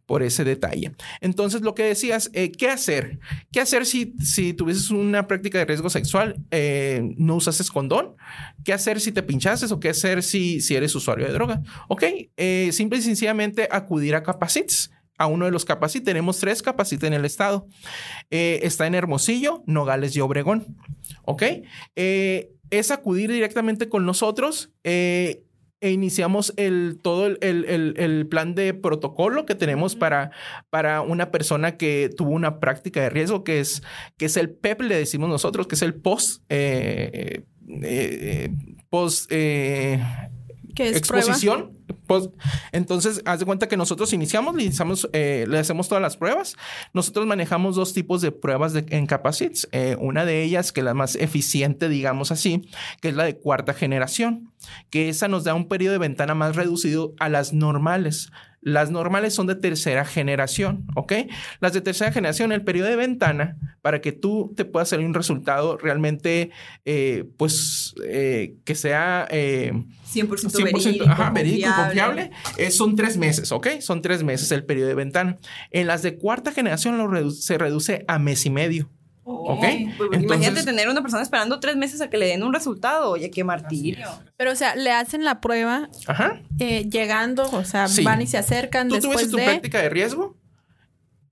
por 0.06 0.22
ese 0.22 0.44
detalle. 0.44 0.92
Entonces, 1.20 1.60
lo 1.60 1.74
que 1.74 1.84
decías, 1.84 2.30
eh, 2.32 2.50
¿qué 2.50 2.68
hacer? 2.68 3.20
¿Qué 3.52 3.60
hacer 3.60 3.86
si, 3.86 4.14
si 4.20 4.54
tuvieses 4.54 4.90
una 4.90 5.28
práctica 5.28 5.58
de 5.58 5.66
riesgo 5.66 5.90
sexual? 5.90 6.36
Eh, 6.50 7.02
¿No 7.18 7.36
usases 7.36 7.70
condón? 7.70 8.16
¿Qué 8.64 8.72
hacer 8.72 8.98
si 9.00 9.12
te 9.12 9.22
pinchases 9.22 9.70
o 9.72 9.78
qué 9.78 9.90
hacer 9.90 10.22
si, 10.22 10.60
si 10.60 10.74
eres 10.74 10.94
usuario 10.94 11.26
de 11.26 11.34
droga? 11.34 11.62
Ok, 11.88 12.04
eh, 12.36 12.70
simple 12.72 12.98
y 12.98 13.02
sencillamente 13.02 13.68
acudir 13.70 14.14
a 14.14 14.22
Capacits. 14.22 14.90
A 15.18 15.26
uno 15.26 15.44
de 15.44 15.50
los 15.50 15.64
Capacit, 15.64 16.04
tenemos 16.04 16.38
tres 16.40 16.62
Capacit 16.62 17.02
en 17.04 17.12
el 17.12 17.24
estado. 17.24 17.68
Eh, 18.30 18.60
está 18.62 18.86
en 18.86 18.94
Hermosillo, 18.94 19.62
Nogales 19.66 20.16
y 20.16 20.20
Obregón. 20.20 20.76
¿Ok? 21.24 21.42
Eh, 21.96 22.50
es 22.70 22.90
acudir 22.90 23.30
directamente 23.30 23.88
con 23.88 24.04
nosotros. 24.06 24.70
eh, 24.84 25.42
e 25.84 25.90
iniciamos 25.90 26.54
el, 26.58 27.00
todo 27.02 27.26
el, 27.26 27.38
el- 27.40 27.94
el- 27.98 28.26
plan 28.28 28.54
de 28.54 28.72
protocolo 28.72 29.46
que 29.46 29.56
tenemos 29.56 29.96
para, 29.96 30.30
para 30.70 31.00
una 31.00 31.32
persona 31.32 31.76
que 31.76 32.08
tuvo 32.16 32.30
una 32.30 32.60
práctica 32.60 33.00
de 33.00 33.10
riesgo, 33.10 33.42
que 33.42 33.58
es, 33.58 33.82
que 34.16 34.26
es 34.26 34.36
el 34.36 34.50
PEP, 34.50 34.82
le 34.82 34.94
decimos 34.96 35.28
nosotros, 35.28 35.66
que 35.66 35.74
es 35.74 35.82
el 35.82 35.94
post, 35.94 36.44
eh, 36.50 37.10
eh, 37.12 37.44
eh, 37.82 38.50
post, 38.90 39.26
eh, 39.32 40.00
¿Qué 40.74 40.88
es 40.88 40.96
exposición. 40.96 41.78
Post- 42.06 42.32
entonces, 42.72 43.22
haz 43.24 43.40
de 43.40 43.46
cuenta 43.46 43.68
que 43.68 43.76
nosotros 43.76 44.12
iniciamos, 44.12 44.54
le, 44.54 44.64
iniciamos, 44.64 45.08
eh, 45.12 45.46
le 45.48 45.58
hacemos 45.58 45.88
todas 45.88 46.02
las 46.02 46.16
pruebas. 46.16 46.56
Nosotros 46.92 47.26
manejamos 47.26 47.76
dos 47.76 47.92
tipos 47.92 48.22
de 48.22 48.32
pruebas 48.32 48.72
de, 48.72 48.84
en. 48.90 49.06
Eh, 49.72 49.96
una 50.00 50.24
de 50.24 50.42
ellas, 50.42 50.72
que 50.72 50.80
es 50.80 50.84
la 50.84 50.94
más 50.94 51.14
eficiente, 51.16 51.88
digamos 51.88 52.32
así, 52.32 52.68
que 53.00 53.08
es 53.10 53.14
la 53.14 53.24
de 53.24 53.38
cuarta 53.38 53.74
generación, 53.74 54.52
que 54.90 55.08
esa 55.08 55.28
nos 55.28 55.44
da 55.44 55.54
un 55.54 55.68
periodo 55.68 55.92
de 55.92 55.98
ventana 55.98 56.34
más 56.34 56.56
reducido 56.56 57.14
a 57.18 57.28
las 57.28 57.52
normales. 57.52 58.30
Las 58.64 58.92
normales 58.92 59.34
son 59.34 59.48
de 59.48 59.56
tercera 59.56 60.04
generación, 60.04 60.86
¿ok? 60.94 61.12
Las 61.60 61.72
de 61.72 61.80
tercera 61.80 62.12
generación, 62.12 62.52
el 62.52 62.62
periodo 62.62 62.88
de 62.88 62.96
ventana, 62.96 63.56
para 63.82 64.00
que 64.00 64.12
tú 64.12 64.52
te 64.56 64.64
puedas 64.64 64.88
hacer 64.88 65.04
un 65.04 65.14
resultado 65.14 65.76
realmente, 65.76 66.50
eh, 66.84 67.24
pues, 67.36 67.94
eh, 68.06 68.54
que 68.64 68.76
sea... 68.76 69.26
100%, 69.28 69.84
100% 70.12 70.62
verídico, 70.64 71.04
ajá, 71.08 71.30
verídico, 71.30 71.70
confiable. 71.74 72.30
confiable, 72.30 72.30
eh, 72.64 72.70
son 72.70 72.94
tres 72.96 73.16
meses, 73.16 73.50
¿ok? 73.50 73.66
Son 73.80 74.00
tres 74.00 74.22
meses 74.22 74.52
el 74.52 74.64
periodo 74.64 74.88
de 74.88 74.94
ventana. 74.94 75.38
En 75.72 75.86
las 75.88 76.02
de 76.02 76.16
cuarta 76.16 76.52
generación 76.52 76.98
lo 76.98 77.08
redu- 77.08 77.32
se 77.32 77.58
reduce 77.58 78.04
a 78.06 78.18
mes 78.18 78.46
y 78.46 78.50
medio. 78.50 78.90
¿Ok? 79.24 79.60
Pues, 79.60 80.08
imagínate 80.20 80.46
Entonces- 80.46 80.64
tener 80.64 80.88
una 80.88 81.00
persona 81.02 81.22
esperando 81.22 81.60
tres 81.60 81.76
meses 81.76 82.00
a 82.00 82.10
que 82.10 82.18
le 82.18 82.26
den 82.26 82.42
un 82.42 82.52
resultado. 82.52 83.10
Oye, 83.10 83.30
qué 83.30 83.44
martirio. 83.44 84.06
Pero, 84.36 84.52
o 84.52 84.56
sea, 84.56 84.74
le 84.74 84.90
hacen 84.90 85.24
la 85.24 85.40
prueba 85.40 85.88
Ajá. 86.08 86.42
eh, 86.58 86.88
llegando, 86.90 87.48
o 87.50 87.64
sea, 87.64 87.86
Sí. 87.88 88.02
van 88.02 88.20
y 88.22 88.26
se 88.26 88.38
acercan 88.38 88.88
Tú 88.88 88.94
tuviste 88.98 89.08
después 89.08 89.30
tu 89.30 89.36
de... 89.36 89.44
práctica 89.44 89.80
de 89.80 89.88
riesgo, 89.90 90.36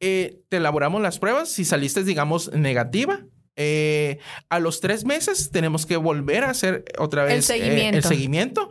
eh, 0.01 0.41
te 0.49 0.59
elaboramos 0.59 1.03
las 1.03 1.19
pruebas. 1.19 1.49
Si 1.51 1.65
saliste, 1.65 2.05
digamos, 2.05 2.53
negativa, 2.53 3.21
eh, 3.57 4.19
a 4.49 4.59
los 4.61 4.81
tres 4.81 5.05
meses 5.05 5.51
tenemos 5.51 5.85
que 5.85 5.97
volver 5.97 6.45
a 6.45 6.51
hacer 6.51 6.85
otra 6.99 7.23
El 7.25 7.29
vez 7.29 7.51
eh, 7.51 7.55
seguimiento. 7.59 7.97
el 7.99 8.05
seguimiento. 8.05 8.71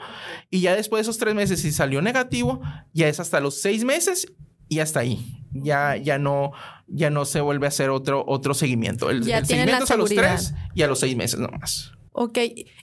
Y 0.49 0.61
ya 0.61 0.75
después 0.75 0.99
de 0.99 1.01
esos 1.03 1.17
tres 1.19 1.35
meses, 1.35 1.61
si 1.61 1.71
salió 1.71 2.01
negativo, 2.01 2.61
ya 2.93 3.07
es 3.07 3.19
hasta 3.19 3.39
los 3.41 3.61
seis 3.61 3.83
meses 3.83 4.31
y 4.67 4.79
hasta 4.79 5.01
ahí. 5.01 5.35
Ya, 5.51 5.95
ya 5.97 6.17
no, 6.17 6.51
ya 6.91 7.09
no 7.09 7.25
se 7.25 7.41
vuelve 7.41 7.67
a 7.67 7.69
hacer 7.69 7.89
otro, 7.89 8.23
otro 8.27 8.53
seguimiento. 8.53 9.09
El, 9.09 9.23
seguimiento 9.23 9.83
es 9.83 9.91
a 9.91 9.97
los 9.97 10.09
tres 10.09 10.53
y 10.73 10.81
a 10.81 10.87
los 10.87 10.99
seis 10.99 11.15
meses 11.15 11.39
nomás. 11.39 11.91
Ok, 12.11 12.37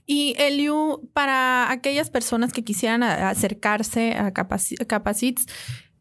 y 0.06 0.34
Eliu, 0.38 1.10
para 1.12 1.70
aquellas 1.70 2.10
personas 2.10 2.52
que 2.52 2.64
quisieran 2.64 3.02
acercarse 3.02 4.14
a 4.14 4.32
Capaci- 4.32 4.86
Capacits, 4.86 5.46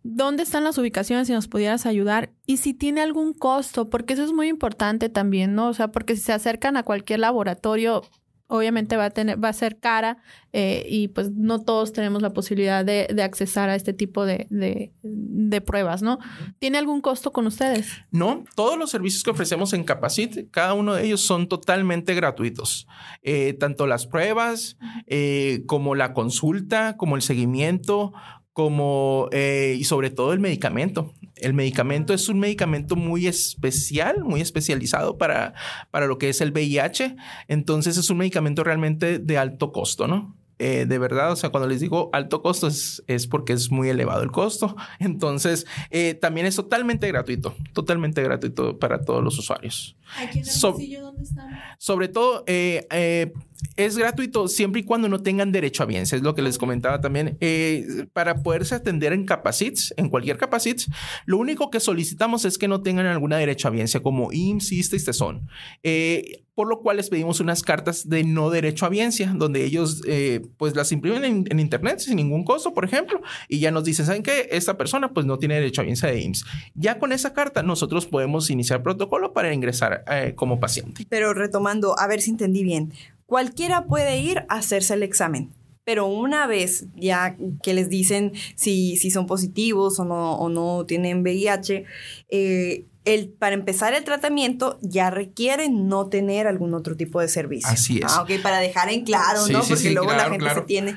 ¿dónde 0.04 0.44
están 0.44 0.64
las 0.64 0.78
ubicaciones 0.78 1.28
si 1.28 1.34
nos 1.34 1.48
pudieras 1.48 1.86
ayudar? 1.86 2.32
Y 2.46 2.58
si 2.58 2.74
tiene 2.74 3.02
algún 3.02 3.34
costo, 3.34 3.90
porque 3.90 4.14
eso 4.14 4.24
es 4.24 4.32
muy 4.32 4.48
importante 4.48 5.10
también, 5.10 5.56
¿no? 5.56 5.68
O 5.68 5.74
sea, 5.74 5.92
porque 5.92 6.16
si 6.16 6.22
se 6.22 6.34
acercan 6.34 6.78
a 6.78 6.84
cualquier 6.84 7.20
laboratorio, 7.20 8.04
obviamente 8.48 8.96
va 8.98 9.06
a 9.06 9.10
tener, 9.10 9.44
va 9.44 9.50
a 9.50 9.54
ser 9.54 9.80
cara 9.80 10.18
eh, 10.54 10.86
y 10.88 11.08
pues 11.10 11.32
no 11.32 11.62
todos 11.62 11.92
tenemos 11.94 12.22
la 12.22 12.32
posibilidad 12.34 12.86
de, 12.86 13.08
de 13.14 13.24
accesar 13.24 13.70
a 13.70 13.76
este 13.76 13.94
tipo 13.94 14.26
de, 14.26 14.48
de- 14.50 15.62
pruebas, 15.62 16.02
¿no? 16.02 16.20
¿Tiene 16.60 16.78
algún 16.78 17.02
costo 17.02 17.32
con 17.32 17.48
ustedes? 17.48 17.88
No, 18.12 18.44
todos 18.56 18.78
los 18.78 18.92
servicios 18.92 19.24
que 19.24 19.32
ofrecemos 19.32 19.74
en 19.74 19.84
Capacit, 19.86 20.52
cada 20.52 20.74
uno 20.74 20.94
de 20.94 21.06
ellos 21.06 21.22
son 21.22 21.48
totalmente 21.48 22.14
gratuitos. 22.14 22.88
Eh, 23.24 23.54
tanto 23.54 23.88
las 23.88 24.06
pruebas, 24.06 24.78
eh, 25.08 25.64
como 25.66 25.96
la 25.96 26.14
consulta, 26.14 26.98
como 26.98 27.16
el 27.16 27.22
seguimiento, 27.22 28.14
como 28.56 29.28
eh, 29.34 29.76
y 29.78 29.84
sobre 29.84 30.10
todo 30.12 30.32
el 30.32 30.40
medicamento. 30.40 31.14
El 31.36 31.54
medicamento 31.54 32.14
es 32.14 32.30
un 32.30 32.40
medicamento 32.40 32.96
muy 32.96 33.28
especial, 33.28 34.24
muy 34.24 34.40
especializado 34.40 35.18
para, 35.18 35.54
para 35.92 36.08
lo 36.08 36.18
que 36.18 36.30
es 36.30 36.40
el 36.40 36.52
VIH. 36.54 37.18
Entonces 37.50 37.98
es 37.98 38.10
un 38.10 38.18
medicamento 38.18 38.64
realmente 38.64 39.20
de 39.20 39.38
alto 39.38 39.74
costo, 39.74 40.08
¿no? 40.08 40.38
Eh, 40.58 40.86
de 40.88 40.98
verdad, 41.00 41.34
o 41.34 41.36
sea, 41.36 41.50
cuando 41.50 41.68
les 41.68 41.82
digo 41.82 42.10
alto 42.14 42.42
costo 42.42 42.68
es, 42.68 43.04
es 43.08 43.28
porque 43.28 43.52
es 43.52 43.72
muy 43.72 43.90
elevado 43.90 44.24
el 44.24 44.32
costo. 44.32 44.78
Entonces, 45.00 45.66
eh, 45.90 46.14
también 46.14 46.46
es 46.48 46.56
totalmente 46.56 47.10
gratuito, 47.10 47.54
totalmente 47.74 48.24
gratuito 48.24 48.80
para 48.80 49.04
todos 49.04 49.22
los 49.22 49.38
usuarios. 49.38 49.98
Aquí 50.18 50.40
en 50.40 50.46
So- 50.46 50.78
¿dónde 51.02 51.24
estamos? 51.24 51.52
Sobre 51.78 52.08
todo, 52.08 52.46
eh, 52.48 52.88
eh, 52.90 53.34
es 53.76 53.98
gratuito 53.98 54.48
siempre 54.48 54.82
y 54.82 54.84
cuando 54.84 55.10
no 55.10 55.22
tengan 55.22 55.52
derecho 55.52 55.84
a 55.84 55.86
bienes, 55.86 56.14
es 56.14 56.22
lo 56.22 56.36
que 56.36 56.42
les 56.42 56.58
comentaba 56.58 57.02
también. 57.02 57.38
Eh, 57.42 58.08
para 58.14 58.44
poderse 58.44 58.76
atender 58.76 59.14
en 59.14 59.26
Capacits, 59.26 59.94
en 59.98 60.10
cualquier 60.10 60.38
Capacits, 60.38 60.90
lo 61.26 61.38
único 61.38 61.70
que 61.70 61.80
solicitamos 61.80 62.46
es 62.46 62.58
que 62.58 62.68
no 62.68 62.82
tengan 62.82 63.06
alguna 63.06 63.38
derecho 63.38 63.68
a 63.68 63.72
biencia 63.72 64.02
como 64.02 64.32
IMSS, 64.32 64.72
y 64.72 65.06
TESON. 65.06 65.48
Eh, 65.84 66.42
por 66.56 66.70
lo 66.70 66.80
cual 66.80 66.98
les 66.98 67.10
pedimos 67.10 67.42
unas 67.42 67.62
cartas 67.62 68.08
de 68.08 68.24
no 68.24 68.50
derecho 68.50 68.86
a 68.86 68.90
biencia, 68.90 69.34
donde 69.36 69.66
ellos 69.66 70.02
eh, 70.08 70.42
pues 70.58 70.74
las 70.74 70.92
imprimen 70.94 71.26
en, 71.26 71.46
en 71.50 71.60
internet 71.60 72.00
sin 72.00 72.16
ningún 72.16 72.46
costo, 72.46 72.74
por 72.74 72.86
ejemplo, 72.86 73.22
y 73.50 73.60
ya 73.60 73.72
nos 73.72 73.84
dicen, 73.84 74.06
¿saben 74.06 74.24
qué? 74.24 74.48
Esta 74.52 74.78
persona 74.78 75.10
pues 75.14 75.26
no 75.26 75.38
tiene 75.38 75.56
derecho 75.56 75.82
a 75.82 75.84
biencia 75.84 76.10
de 76.10 76.22
IMSS. 76.22 76.46
Ya 76.74 76.98
con 76.98 77.12
esa 77.12 77.34
carta 77.34 77.62
nosotros 77.62 78.06
podemos 78.06 78.50
iniciar 78.50 78.82
protocolo 78.84 79.34
para 79.34 79.54
ingresar 79.54 80.06
eh, 80.10 80.34
como 80.34 80.60
paciente. 80.60 81.06
Pero 81.10 81.34
retomando, 81.34 82.00
a 82.00 82.08
ver 82.08 82.22
si 82.22 82.32
entendí 82.32 82.64
bien. 82.64 82.94
Cualquiera 83.26 83.86
puede 83.86 84.20
ir 84.20 84.40
a 84.50 84.56
hacerse 84.56 84.94
el 84.94 85.04
examen. 85.04 85.54
Pero 85.84 86.08
una 86.08 86.48
vez 86.48 86.88
ya 86.96 87.38
que 87.62 87.74
les 87.76 87.90
dicen 87.90 88.34
si, 88.56 88.98
si 88.98 89.12
son 89.12 89.28
positivos 89.28 90.00
o 90.00 90.06
no, 90.06 90.34
o 90.36 90.50
no 90.50 90.86
tienen 90.88 91.22
VIH, 91.22 91.86
eh, 92.30 92.86
el, 93.06 93.30
para 93.30 93.54
empezar 93.54 93.94
el 93.94 94.04
tratamiento 94.04 94.80
ya 94.82 95.12
requieren 95.12 95.88
no 95.88 96.08
tener 96.10 96.48
algún 96.48 96.74
otro 96.74 96.96
tipo 96.98 97.22
de 97.22 97.28
servicio. 97.28 97.70
Así 97.70 98.00
es. 98.00 98.06
Ah, 98.12 98.24
ok, 98.24 98.42
para 98.42 98.60
dejar 98.60 98.90
en 98.92 99.04
claro, 99.06 99.44
Sí, 99.46 99.54
¿no? 99.54 99.62
sí, 99.62 99.70
Porque 99.70 99.84
sí, 99.90 99.94
luego 99.94 100.12
la 100.12 100.24
gente 100.24 100.40
claro. 100.40 100.62
se 100.62 100.66
tiene... 100.66 100.96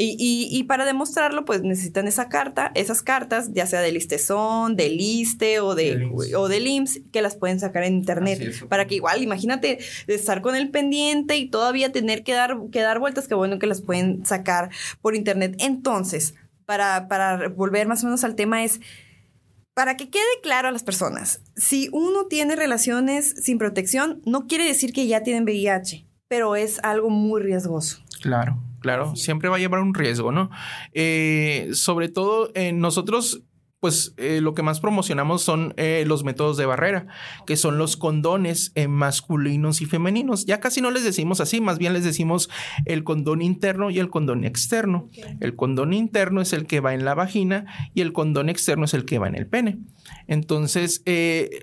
Y, 0.00 0.16
y- 0.18 0.48
y 0.56 0.62
para 0.62 0.84
demostrarlo, 0.86 1.44
pues 1.44 1.62
necesitan 1.62 2.06
esa 2.06 2.28
carta, 2.28 2.70
esas 2.76 3.02
cartas, 3.02 3.50
ya 3.52 3.66
sea 3.66 3.80
del 3.80 3.94
Listezón, 3.94 4.76
del 4.76 5.00
ISTE 5.00 5.58
o, 5.60 5.74
de, 5.74 5.88
IMSS. 6.04 6.34
o 6.34 6.48
del 6.48 6.66
IMSS, 6.68 7.00
que 7.12 7.20
las 7.20 7.34
pueden 7.36 7.58
sacar 7.58 7.82
en 7.82 7.94
internet. 7.94 8.40
Es. 8.40 8.62
Para 8.62 8.86
que 8.86 8.94
igual, 8.94 9.22
imagínate, 9.22 9.78
estar 10.06 10.40
con 10.40 10.54
el 10.54 10.70
pendiente 10.70 11.36
y 11.36 11.50
todavía 11.50 11.90
tener 11.90 12.22
que 12.22 12.32
dar, 12.34 12.56
que 12.70 12.80
dar 12.80 13.00
vueltas, 13.00 13.26
que 13.26 13.34
bueno 13.34 13.58
que 13.58 13.66
las 13.66 13.82
pueden 13.82 14.24
sacar 14.24 14.70
por 15.02 15.16
internet. 15.16 15.56
Entonces, 15.58 16.34
para, 16.64 17.08
para 17.08 17.48
volver 17.48 17.88
más 17.88 18.02
o 18.04 18.06
menos 18.06 18.22
al 18.22 18.36
tema 18.36 18.62
es, 18.62 18.80
para 19.74 19.96
que 19.96 20.10
quede 20.10 20.22
claro 20.42 20.68
a 20.68 20.72
las 20.72 20.82
personas, 20.82 21.40
si 21.56 21.88
uno 21.92 22.26
tiene 22.26 22.56
relaciones 22.56 23.34
sin 23.42 23.58
protección, 23.58 24.22
no 24.24 24.46
quiere 24.46 24.64
decir 24.64 24.92
que 24.92 25.06
ya 25.06 25.22
tienen 25.22 25.44
VIH, 25.44 26.06
pero 26.28 26.56
es 26.56 26.78
algo 26.82 27.10
muy 27.10 27.40
riesgoso. 27.42 27.98
Claro, 28.20 28.58
claro, 28.80 29.16
siempre 29.16 29.48
va 29.48 29.56
a 29.56 29.60
llevar 29.60 29.80
un 29.80 29.94
riesgo, 29.94 30.32
¿no? 30.32 30.50
Eh, 30.92 31.68
sobre 31.72 32.08
todo, 32.08 32.50
eh, 32.54 32.72
nosotros, 32.72 33.42
pues 33.80 34.12
eh, 34.16 34.40
lo 34.40 34.54
que 34.54 34.62
más 34.62 34.80
promocionamos 34.80 35.42
son 35.42 35.72
eh, 35.76 36.02
los 36.04 36.24
métodos 36.24 36.56
de 36.56 36.66
barrera, 36.66 37.06
que 37.46 37.56
son 37.56 37.78
los 37.78 37.96
condones 37.96 38.72
eh, 38.74 38.88
masculinos 38.88 39.80
y 39.80 39.86
femeninos. 39.86 40.46
Ya 40.46 40.58
casi 40.58 40.80
no 40.80 40.90
les 40.90 41.04
decimos 41.04 41.40
así, 41.40 41.60
más 41.60 41.78
bien 41.78 41.92
les 41.92 42.02
decimos 42.02 42.50
el 42.86 43.04
condón 43.04 43.40
interno 43.40 43.90
y 43.90 44.00
el 44.00 44.10
condón 44.10 44.42
externo. 44.44 45.08
El 45.38 45.54
condón 45.54 45.92
interno 45.92 46.40
es 46.40 46.52
el 46.52 46.66
que 46.66 46.80
va 46.80 46.92
en 46.92 47.04
la 47.04 47.14
vagina 47.14 47.66
y 47.94 48.00
el 48.00 48.12
condón 48.12 48.48
externo 48.48 48.84
es 48.84 48.94
el 48.94 49.04
que 49.04 49.20
va 49.20 49.28
en 49.28 49.36
el 49.36 49.46
pene. 49.46 49.78
Entonces, 50.26 51.04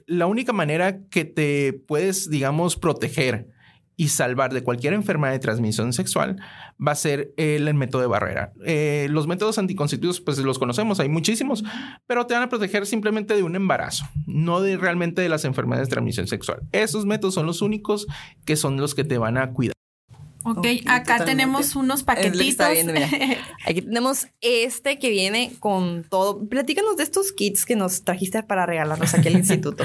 la 0.07 0.25
única 0.27 0.53
manera 0.53 1.01
que 1.09 1.25
te 1.25 1.73
puedes, 1.73 2.29
digamos, 2.29 2.77
proteger 2.77 3.49
y 3.97 4.09
salvar 4.09 4.53
de 4.53 4.63
cualquier 4.63 4.93
enfermedad 4.93 5.33
de 5.33 5.39
transmisión 5.39 5.93
sexual 5.93 6.37
va 6.85 6.91
a 6.91 6.95
ser 6.95 7.33
el, 7.37 7.73
método 7.73 8.01
de 8.01 8.07
barrera. 8.07 8.53
Eh, 8.65 9.07
los 9.09 9.27
métodos 9.27 9.57
anticonceptivos, 9.57 10.21
pues 10.21 10.37
los 10.39 10.59
conocemos, 10.59 10.99
hay 10.99 11.09
muchísimos, 11.09 11.63
pero 12.07 12.25
te 12.25 12.33
van 12.33 12.43
a 12.43 12.49
proteger 12.49 12.85
simplemente 12.85 13.35
de 13.35 13.43
un 13.43 13.55
embarazo, 13.55 14.07
no 14.25 14.61
de 14.61 14.77
realmente 14.77 15.21
de 15.21 15.29
las 15.29 15.45
enfermedades 15.45 15.87
de 15.87 15.93
transmisión 15.93 16.27
sexual. 16.27 16.61
Esos 16.71 17.05
métodos 17.05 17.33
son 17.33 17.45
los 17.45 17.61
únicos 17.61 18.07
que 18.45 18.55
son 18.55 18.77
los 18.77 18.95
que 18.95 19.03
te 19.03 19.17
van 19.17 19.37
a 19.37 19.51
cuidar. 19.51 19.75
Ok, 20.45 20.57
Ok, 20.59 20.65
acá 20.85 21.01
totalmente. 21.17 21.25
tenemos 21.25 21.75
unos 21.75 22.03
paquetitos. 22.03 22.47
está 22.47 22.69
viendo, 22.69 22.93
mira. 22.93 23.09
Aquí 23.65 23.81
tenemos 23.81 24.27
este 24.41 24.99
que 24.99 25.09
viene 25.09 25.53
con 25.59 26.03
todo. 26.09 26.47
Platícanos 26.47 26.97
de 26.97 27.03
estos 27.03 27.31
kits 27.31 27.65
que 27.65 27.75
nos 27.75 28.03
trajiste 28.03 28.43
para 28.43 28.65
regalarnos 28.65 29.13
aquí 29.13 29.27
al 29.27 29.33
instituto. 29.37 29.83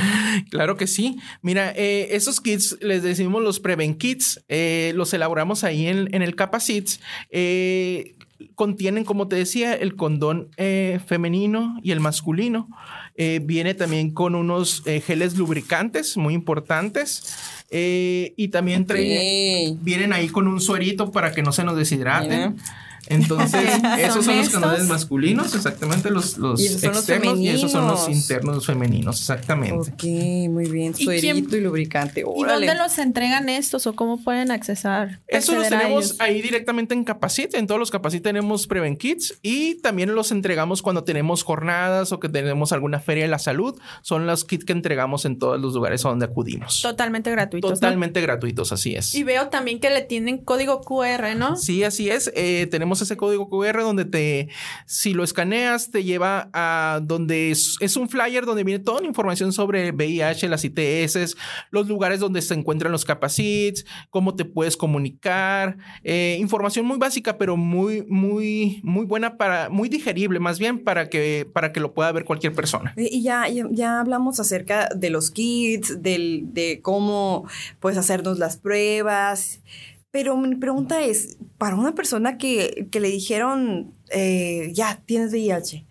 Claro 0.50 0.76
que 0.76 0.86
sí. 0.86 1.16
Mira, 1.42 1.72
eh, 1.74 2.08
esos 2.12 2.40
kits 2.40 2.76
les 2.80 3.02
decimos 3.02 3.42
los 3.42 3.58
Preven 3.60 3.94
Kits. 3.94 4.44
eh, 4.48 4.92
los 4.94 5.12
elaboramos 5.14 5.64
ahí 5.64 5.86
en, 5.86 6.14
en 6.14 6.22
el 6.22 6.36
Capacits. 6.36 7.00
Eh, 7.30 8.14
contienen, 8.54 9.04
como 9.04 9.28
te 9.28 9.36
decía, 9.36 9.74
el 9.74 9.96
condón 9.96 10.48
eh, 10.56 10.98
femenino 11.06 11.78
y 11.82 11.92
el 11.92 12.00
masculino. 12.00 12.68
Eh, 13.22 13.38
viene 13.44 13.74
también 13.74 14.12
con 14.12 14.34
unos 14.34 14.82
eh, 14.86 15.02
geles 15.02 15.36
lubricantes 15.36 16.16
muy 16.16 16.32
importantes. 16.32 17.22
eh, 17.72 18.32
y 18.36 18.48
también 18.48 18.84
trae- 18.86 19.70
Ok. 19.72 19.78
vienen 19.82 20.12
ahí 20.12 20.28
con 20.28 20.48
un 20.48 20.58
suerito 20.60 21.12
para 21.12 21.30
que 21.32 21.42
no 21.42 21.52
se 21.52 21.62
nos 21.62 21.76
deshidraten. 21.76 22.56
Entonces, 23.10 23.68
esos 23.98 24.24
son 24.24 24.36
los 24.38 24.48
condones 24.50 24.88
masculinos, 24.88 25.54
exactamente, 25.54 26.10
los, 26.10 26.38
los 26.38 26.60
Y 26.60 26.66
esos 26.66 26.80
son 26.80 26.90
los 26.92 26.98
externos, 27.08 27.38
y 27.38 27.48
esos 27.48 27.72
son 27.72 27.86
los 27.86 28.00
femeninos. 28.00 28.22
internos 28.30 28.66
femeninos, 28.66 29.20
exactamente. 29.20 29.90
Ok, 29.90 30.02
muy 30.50 30.70
bien. 30.70 30.94
¿Y 30.96 31.04
quién- 31.06 31.20
Suerito 31.20 31.56
y 31.56 31.60
lubricante. 31.60 32.20
¿Y 32.20 32.44
dónde 32.44 32.74
los 32.74 32.98
entregan 32.98 33.48
estos 33.48 33.86
o 33.86 33.94
cómo 33.94 34.22
pueden 34.22 34.50
accesar? 34.50 35.20
Eso 35.28 35.54
los 35.54 35.68
tenemos 35.68 36.16
ahí 36.20 36.40
directamente 36.40 36.94
en 36.94 37.04
Capacit. 37.04 37.54
En 37.54 37.66
todos 37.66 37.78
los 37.78 37.90
Capacit 37.90 38.22
tenemos 38.22 38.66
Preven 38.66 38.96
Kits 38.96 39.38
y 39.42 39.76
también 39.76 40.14
los 40.14 40.30
entregamos 40.30 40.82
cuando 40.82 41.04
tenemos 41.04 41.42
jornadas 41.42 42.12
o 42.12 42.20
que 42.20 42.28
tenemos 42.28 42.72
alguna 42.72 43.00
feria 43.00 43.24
de 43.24 43.28
la 43.30 43.38
salud. 43.38 43.78
Son 44.02 44.26
los 44.26 44.44
kits 44.44 44.64
que 44.64 44.72
entregamos 44.72 45.24
en 45.24 45.38
todos 45.38 45.60
los 45.60 45.74
lugares 45.74 46.04
a 46.04 46.08
donde 46.10 46.26
acudimos. 46.26 46.80
Totalmente 46.82 47.30
gratuitos. 47.30 47.70
¿no? 47.70 47.74
Totalmente 47.74 48.20
gratuitos, 48.20 48.72
así 48.72 48.94
es. 48.94 49.14
Y 49.14 49.24
veo 49.24 49.48
también 49.48 49.80
que 49.80 49.90
le 49.90 50.02
tienen 50.02 50.38
código 50.38 50.80
QR, 50.82 51.34
¿no? 51.36 51.56
Sí, 51.56 51.82
así 51.84 52.10
es. 52.10 52.30
Eh, 52.34 52.68
tenemos 52.70 52.99
ese 53.02 53.16
código 53.16 53.48
QR 53.48 53.80
donde 53.80 54.04
te, 54.04 54.48
si 54.86 55.12
lo 55.14 55.24
escaneas, 55.24 55.90
te 55.90 56.04
lleva 56.04 56.50
a 56.52 57.00
donde 57.02 57.50
es, 57.50 57.96
un 57.96 58.08
flyer 58.08 58.46
donde 58.46 58.64
viene 58.64 58.82
toda 58.82 59.00
la 59.00 59.06
información 59.06 59.52
sobre 59.52 59.92
VIH, 59.92 60.48
las 60.48 60.64
ITS, 60.64 61.36
los 61.70 61.88
lugares 61.88 62.20
donde 62.20 62.42
se 62.42 62.54
encuentran 62.54 62.92
los 62.92 63.04
capacits, 63.04 63.84
cómo 64.10 64.34
te 64.36 64.44
puedes 64.44 64.76
comunicar, 64.76 65.76
eh, 66.02 66.36
información 66.38 66.86
muy 66.86 66.98
básica, 66.98 67.36
pero 67.38 67.56
muy, 67.56 68.04
muy, 68.08 68.80
muy 68.82 69.04
buena 69.04 69.36
para, 69.36 69.68
muy 69.68 69.88
digerible 69.88 70.40
más 70.40 70.58
bien 70.58 70.82
para 70.82 71.08
que, 71.08 71.48
para 71.52 71.72
que 71.72 71.80
lo 71.80 71.94
pueda 71.94 72.12
ver 72.12 72.24
cualquier 72.24 72.52
persona. 72.52 72.94
Y 72.96 73.22
ya, 73.22 73.46
ya, 73.48 74.00
hablamos 74.00 74.40
acerca 74.40 74.88
de 74.94 75.10
los 75.10 75.30
kits, 75.30 76.02
del, 76.02 76.52
de 76.52 76.80
cómo 76.82 77.46
pues 77.80 77.96
hacernos 77.96 78.38
las 78.38 78.56
pruebas. 78.56 79.60
Pero 80.10 80.36
mi 80.36 80.56
pregunta 80.56 81.02
es, 81.02 81.38
para 81.58 81.76
una 81.76 81.94
persona 81.94 82.36
que, 82.36 82.88
que 82.90 83.00
le 83.00 83.08
dijeron, 83.08 83.94
eh, 84.10 84.70
ya, 84.74 85.02
tienes 85.06 85.32
VIH, 85.32 85.86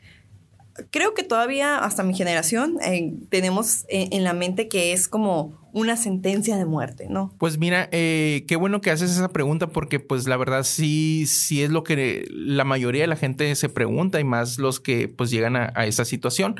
creo 0.91 1.13
que 1.13 1.23
todavía 1.23 1.77
hasta 1.77 2.03
mi 2.03 2.13
generación 2.13 2.77
eh, 2.81 3.13
tenemos 3.29 3.85
en, 3.89 4.23
la 4.23 4.33
mente 4.33 4.67
que 4.67 4.93
es 4.93 5.07
como 5.07 5.68
una 5.73 5.97
sentencia 5.97 6.57
de 6.57 6.65
muerte, 6.65 7.07
¿no? 7.09 7.33
Pues 7.37 7.57
mira, 7.57 7.89
eh, 7.91 8.45
qué 8.47 8.55
bueno 8.55 8.81
que 8.81 8.91
haces 8.91 9.11
esa 9.11 9.29
pregunta 9.29 9.67
porque 9.67 9.99
pues 9.99 10.27
la 10.27 10.37
verdad 10.37 10.63
sí, 10.63 11.25
sí 11.27 11.63
es 11.63 11.69
lo 11.69 11.83
que 11.83 12.25
la 12.29 12.63
mayoría 12.63 13.01
de 13.01 13.07
la 13.07 13.15
gente 13.15 13.53
se 13.55 13.69
pregunta 13.69 14.19
y 14.19 14.23
más 14.23 14.57
los 14.57 14.79
que 14.79 15.07
pues 15.07 15.31
llegan 15.31 15.55
a, 15.55 15.69
esa 15.85 16.05
situación. 16.05 16.55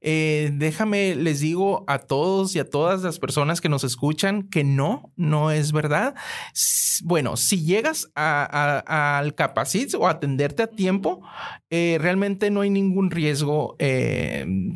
Eh, 0.00 0.50
déjame, 0.54 1.14
les 1.14 1.40
digo 1.40 1.84
a 1.86 1.98
todos 1.98 2.54
y 2.56 2.58
a 2.58 2.68
todas 2.68 3.02
las 3.02 3.18
personas 3.18 3.60
que 3.60 3.68
nos 3.68 3.84
escuchan 3.84 4.44
que 4.44 4.64
no, 4.64 5.12
no 5.16 5.50
es 5.50 5.72
verdad. 5.72 6.14
Bueno, 7.02 7.36
si 7.36 7.64
llegas 7.64 8.10
al 8.14 9.34
capacit 9.34 9.94
o 9.94 10.08
atenderte 10.08 10.62
a 10.62 10.66
tiempo, 10.68 11.22
eh, 11.70 11.98
realmente 12.00 12.50
no 12.50 12.60
hay 12.62 12.70
ningún 12.70 13.10
riesgo 13.10 13.76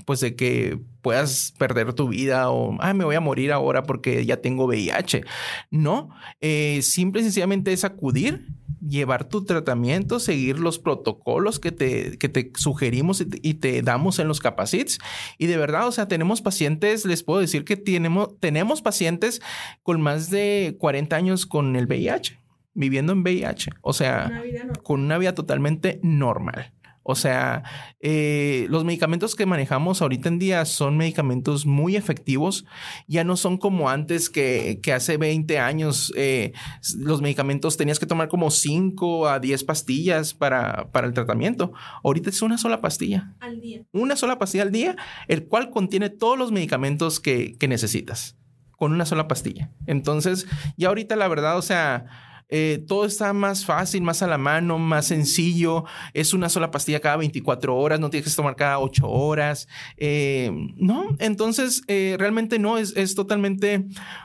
pues 0.07 0.21
de 0.21 0.35
que 0.35 0.79
puedas 1.09 1.55
perder 1.57 1.95
tu 1.95 2.09
vida 2.09 2.51
o 2.51 2.77
ah, 2.81 2.93
me 2.93 3.03
voy 3.03 3.15
a 3.15 3.21
morir 3.21 3.51
ahora 3.51 3.83
porque 3.85 4.27
ya 4.27 4.43
tengo 4.43 4.67
VIH. 4.67 5.25
No, 5.71 6.11
eh, 6.43 6.81
simple 6.83 7.23
y 7.23 7.25
sencillamente 7.25 7.73
es 7.73 7.83
acudir, 7.83 8.49
llevar 8.87 9.27
tu 9.27 9.43
tratamiento, 9.43 10.21
seguir 10.21 10.59
los 10.59 10.79
protocolos 10.79 11.59
que 11.61 11.73
te, 11.73 12.19
te 12.19 12.53
sugerimos 12.57 13.25
y 13.41 13.55
te, 13.55 13.81
damos 13.81 14.19
en 14.19 14.29
los 14.29 14.41
capacits. 14.41 14.99
Y 15.39 15.47
de 15.47 15.57
verdad, 15.57 15.87
o 15.87 15.93
sea, 15.93 16.09
tenemos 16.09 16.43
pacientes, 16.43 17.07
les 17.07 17.23
puedo 17.23 17.41
decir 17.41 17.65
que 17.65 17.79
tenemos, 17.79 18.39
tenemos 18.39 18.83
pacientes 18.83 19.41
con 19.83 20.03
más 20.03 20.29
de 20.29 20.77
40 20.79 21.17
años 21.17 21.47
con 21.47 21.75
el 21.75 21.87
VIH 21.87 22.39
viviendo 22.75 23.15
en 23.15 23.23
VIH, 23.23 23.71
o 23.81 23.95
sea, 23.95 24.45
con 24.83 25.01
una 25.01 25.17
vida 25.17 25.35
totalmente 25.35 26.01
normal. 26.03 26.75
O 27.11 27.15
sea, 27.15 27.63
eh, 28.01 28.67
los 28.69 28.85
medicamentos 28.85 29.35
que 29.35 29.47
manejamos 29.47 30.03
ahorita 30.03 30.29
en 30.29 30.39
día 30.39 30.67
son 30.67 30.99
medicamentos 30.99 31.65
muy 31.65 31.97
efectivos. 31.97 32.67
Ya 33.07 33.25
no 33.25 33.39
son 33.39 33.57
como 33.57 33.89
antes 33.89 34.29
que, 34.29 34.79
hace 34.95 35.17
20 35.17 35.59
años 35.59 36.13
eh, 36.17 36.53
los 36.99 37.23
medicamentos 37.23 37.79
tenías 37.79 37.99
que 37.99 38.05
tomar 38.05 38.29
como 38.29 38.51
5 38.51 39.27
a 39.27 39.41
10 39.41 39.65
pastillas 39.65 40.35
para, 40.35 40.91
para 40.93 41.07
el 41.07 41.15
tratamiento. 41.15 41.73
Ahorita 42.05 42.29
es 42.29 42.43
una 42.43 42.59
sola 42.59 42.83
pastilla. 42.83 43.35
Al 43.41 43.59
día. 43.59 43.87
Una 43.93 44.15
sola 44.15 44.39
pastilla 44.39 44.65
al 44.65 44.73
día, 44.73 44.95
el 45.29 45.47
cual 45.47 45.71
contiene 45.71 46.11
todos 46.11 46.37
los 46.37 46.53
medicamentos 46.53 47.21
que, 47.21 47.57
que 47.57 47.69
necesitas 47.69 48.37
con 48.73 48.93
una 48.93 49.07
sola 49.07 49.29
pastilla. 49.29 49.73
Entonces, 49.87 50.47
ya 50.77 50.89
ahorita 50.89 51.17
la 51.17 51.29
verdad, 51.29 51.57
o 51.57 51.63
sea 51.63 52.28
eh, 52.49 52.85
todo 52.87 53.05
está 53.05 53.33
más 53.33 53.65
fácil, 53.65 54.03
más 54.03 54.23
a 54.23 54.27
la 54.27 54.39
mano, 54.39 54.79
más 54.79 55.07
sencillo. 55.07 55.85
Es 56.15 56.33
una 56.33 56.49
sola 56.49 56.71
pastilla 56.71 57.01
cada 57.01 57.17
24 57.17 57.77
horas, 57.77 58.01
no 58.01 58.11
tienes 58.11 58.31
que 58.31 58.37
tomar 58.37 58.57
cada 58.57 58.79
8 58.79 59.09
horas. 59.09 59.69
Eh, 59.97 60.51
no, 60.77 61.17
entonces 61.19 61.83
eh, 61.89 62.17
realmente 62.19 62.59
no, 62.59 62.79
es, 62.79 62.97
es, 62.97 63.15
totalmente 63.15 63.85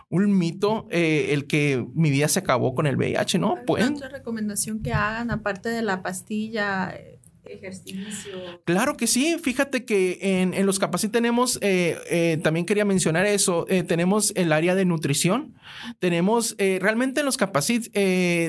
un 0.10 0.38
mito 0.38 0.88
el 0.92 1.48
que 1.48 1.86
mi 1.96 2.12
vida 2.12 2.27
se 2.27 2.39
acabó 2.39 2.75
con 2.75 2.86
el 2.86 2.96
VIH, 2.96 3.39
¿no? 3.39 3.56
Pues. 3.65 3.89
otra 3.89 4.10
recomendación 4.10 4.82
que 4.82 4.94
hagan 4.94 5.32
aparte 5.32 5.70
de 5.70 5.82
la 5.82 6.03
pastilla? 6.03 6.94
Ejercicio. 7.46 8.62
Claro 8.66 8.96
que 8.96 9.08
sí. 9.08 9.38
Fíjate 9.42 9.86
que 9.86 10.20
en, 10.22 10.66
los 10.66 10.80
Capacit 10.80 11.12
tenemos, 11.12 11.60
eh, 11.62 11.98
eh, 12.10 12.40
también 12.44 12.66
quería 12.66 12.86
mencionar 12.86 13.26
eso, 13.26 13.65
eh, 13.70 13.84
tenemos 13.84 14.34
el 14.36 14.52
área 14.52 14.76
de 14.76 14.86
nutrición. 14.86 15.56
Tenemos, 16.00 16.56
realmente 16.58 17.22
en 17.22 17.26
los 17.26 17.38
Capacit 17.38 17.94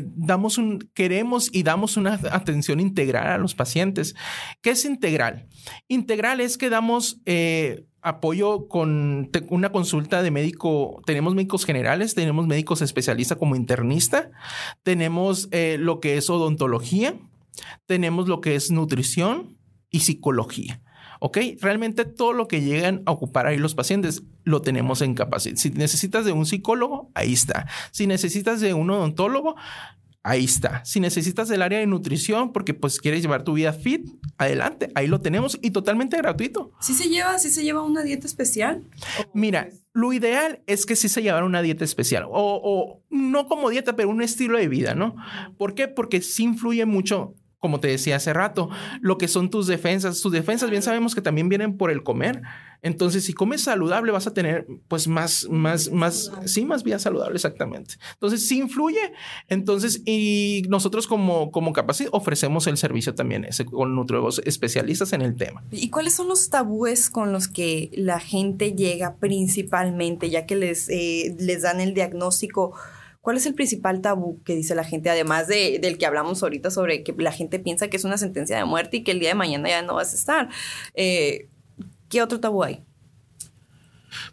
damos 0.05 0.59
un, 0.59 0.91
queremos 0.95 1.49
y 1.53 1.63
damos 1.63 1.97
una 1.97 2.21
atención 2.31 2.81
integral 2.81 3.27
a 3.27 3.39
los 3.39 3.55
pacientes. 3.55 4.15
¿Qué 4.61 4.71
es 4.71 4.85
integral? 4.85 5.49
Integral 5.89 6.41
es 6.41 6.59
que 6.59 6.71
damos 6.71 7.21
apoyo 8.03 8.69
con 8.69 9.31
una 9.49 9.73
consulta 9.73 10.23
de 10.23 10.31
médico. 10.31 11.03
Tenemos 11.07 11.35
médicos 11.35 11.65
generales, 11.65 12.15
tenemos 12.15 12.47
médicos 12.47 12.83
especialistas 12.83 13.39
como 13.39 13.57
internista, 13.57 14.31
tenemos 14.83 15.49
lo 15.53 16.01
que 16.01 16.17
es 16.17 16.29
odontología, 16.31 17.17
tenemos 17.87 18.29
lo 18.29 18.41
que 18.41 18.55
es 18.55 18.71
nutrición 18.71 19.59
y 19.91 20.01
psicología. 20.01 20.83
¿Ok? 21.21 21.39
Realmente 21.61 22.05
todo 22.05 22.33
lo 22.33 22.49
que 22.49 22.61
llegan 22.61 23.03
a 23.07 23.13
ocupar 23.13 23.47
ahí 23.47 23.57
los 23.57 23.75
pacientes 23.75 24.23
lo 24.43 24.61
tenemos 24.61 25.01
en 25.01 25.15
capacidad. 25.15 25.57
Si 25.57 25.71
necesitas 25.71 26.25
de 26.25 26.33
un 26.33 26.45
psicólogo, 26.45 27.11
ahí 27.15 27.33
está. 27.33 27.67
Si 27.93 28.07
necesitas 28.07 28.61
de 28.61 28.75
un 28.75 28.91
odontólogo, 28.91 29.55
ahí 30.25 30.45
está. 30.45 30.85
Si 30.85 30.99
necesitas 30.99 31.49
del 31.49 31.63
área 31.63 31.79
de 31.79 31.87
nutrición 31.87 32.53
porque 32.53 32.75
pues 32.75 32.99
quieres 32.99 33.23
llevar 33.23 33.45
tu 33.45 33.53
vida 33.53 33.73
fit, 33.73 34.09
adelante, 34.39 34.91
ahí 34.95 35.07
lo 35.07 35.21
tenemos 35.21 35.59
y 35.63 35.71
totalmente 35.71 36.17
gratuito. 36.17 36.73
¿Sí 36.81 36.95
se 36.95 37.09
lleva, 37.09 37.39
sí 37.39 37.51
se 37.51 37.63
lleva 37.63 37.83
una 37.83 38.03
dieta 38.03 38.27
especial? 38.27 38.83
Mira, 39.33 39.69
lo 39.93 40.13
ideal 40.13 40.63
es 40.67 40.87
que 40.87 40.97
sí 40.97 41.09
se 41.09 41.23
llevara 41.23 41.47
una 41.47 41.63
dieta 41.63 41.85
especial 41.85 42.25
o, 42.25 42.31
o, 42.33 43.03
no 43.11 43.47
como 43.47 43.71
dieta, 43.71 43.95
pero 43.95 44.09
un 44.09 44.23
estilo 44.23 44.59
de 44.59 44.67
vida, 44.67 44.95
¿no? 44.95 45.15
¿Por 45.57 45.75
qué? 45.75 45.89
Porque 45.89 46.21
sí 46.21 46.43
influye 46.43 46.85
mucho 46.87 47.35
como 47.65 47.81
te 47.81 47.89
decía 47.89 48.17
hace 48.17 48.35
rato, 48.35 48.69
lo 49.01 49.17
que 49.17 49.27
son 49.27 49.49
tus 49.49 49.67
defensas. 49.67 50.21
Tus 50.21 50.31
defensas 50.31 50.69
bien 50.69 50.83
sabemos 50.83 51.15
que 51.15 51.23
también 51.23 51.49
vienen 51.49 51.79
por 51.79 51.91
el 51.91 52.03
comer. 52.03 52.43
Entonces, 52.83 53.25
si 53.25 53.33
comes 53.33 53.63
saludable, 53.63 54.13
vas 54.13 54.27
a 54.27 54.35
tener 54.35 54.67
pues 54.87 55.09
más, 55.09 55.49
más, 55.49 55.91
más, 55.91 56.31
sí, 56.45 56.67
más 56.67 56.85
vida 56.85 56.99
saludable, 56.99 57.37
exactamente. 57.37 57.95
Entonces, 58.13 58.47
sí 58.47 58.59
influye. 58.59 59.15
Entonces, 59.49 60.03
y 60.05 60.65
nosotros 60.69 61.07
como, 61.07 61.51
como 61.53 61.73
capacidad 61.73 62.11
ofrecemos 62.13 62.67
el 62.67 62.77
servicio 62.77 63.15
también 63.15 63.47
ese, 63.47 63.65
con 63.65 63.95
nutriólogos 63.95 64.43
especialistas 64.45 65.15
en 65.15 65.23
el 65.23 65.35
tema. 65.35 65.65
¿Y 65.71 65.89
cuáles 65.89 66.15
son 66.15 66.29
los 66.29 66.51
tabúes 66.51 67.09
con 67.09 67.33
los 67.33 67.49
que 67.49 67.91
la 67.95 68.21
gente 68.21 68.75
llega 68.75 69.17
principalmente, 69.17 70.29
ya 70.29 70.45
que 70.45 70.57
les, 70.57 70.91
eh, 70.91 71.35
les 71.39 71.63
dan 71.63 71.81
el 71.81 71.95
diagnóstico? 71.95 72.75
¿Cuál 73.25 73.39
es 73.39 73.47
el 73.47 73.55
principal 73.55 74.03
tabú 74.03 74.43
que 74.45 74.55
dice 74.55 74.75
la 74.75 74.85
gente, 74.85 75.09
además 75.09 75.49
de, 75.49 75.79
del 75.81 75.97
que 75.97 76.05
hablamos 76.05 76.43
ahorita 76.43 76.71
sobre 76.71 77.03
que 77.03 77.15
la 77.17 77.33
gente 77.33 77.59
piensa 77.59 77.89
que 77.89 77.97
es 77.97 78.05
una 78.05 78.19
sentencia 78.19 78.59
de 78.59 78.67
muerte 78.67 78.99
y 78.99 79.03
que 79.03 79.13
el 79.13 79.19
día 79.19 79.31
de 79.31 79.35
mañana 79.35 79.67
ya 79.67 79.81
no 79.81 79.95
vas 79.95 80.13
a 80.13 80.17
estar? 80.17 80.49
Eh, 80.93 81.49
¿Qué 82.11 82.21
otro 82.21 82.39
tabú 82.39 82.63
hay? 82.63 82.83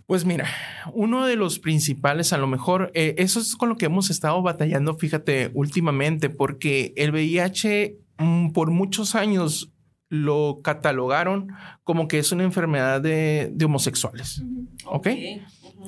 Pues 0.08 0.26
mira, 0.26 0.46
uno 0.92 1.26
de 1.26 1.38
los 1.38 1.58
principales, 1.58 2.34
a 2.34 2.38
lo 2.38 2.48
mejor, 2.48 2.92
eh, 2.94 3.16
eso 3.18 3.40
es 3.40 3.56
con 3.56 3.70
lo 3.70 3.78
que 3.78 3.86
hemos 3.86 4.10
estado 4.10 4.42
batallando, 4.42 4.98
fíjate, 4.98 5.52
últimamente, 5.54 6.30
porque 6.30 6.92
el 6.98 7.12
VIH 7.12 7.96
mm, 8.18 8.50
por 8.50 8.72
muchos 8.72 9.16
años 9.16 9.72
lo 10.10 10.60
catalogaron 10.62 11.54
como 11.86 12.10
que 12.10 12.20
es 12.20 12.34
una 12.34 12.44
enfermedad 12.44 13.00
de, 13.00 13.56
homosexuales. 13.64 14.44
¿Ok? 14.84 15.08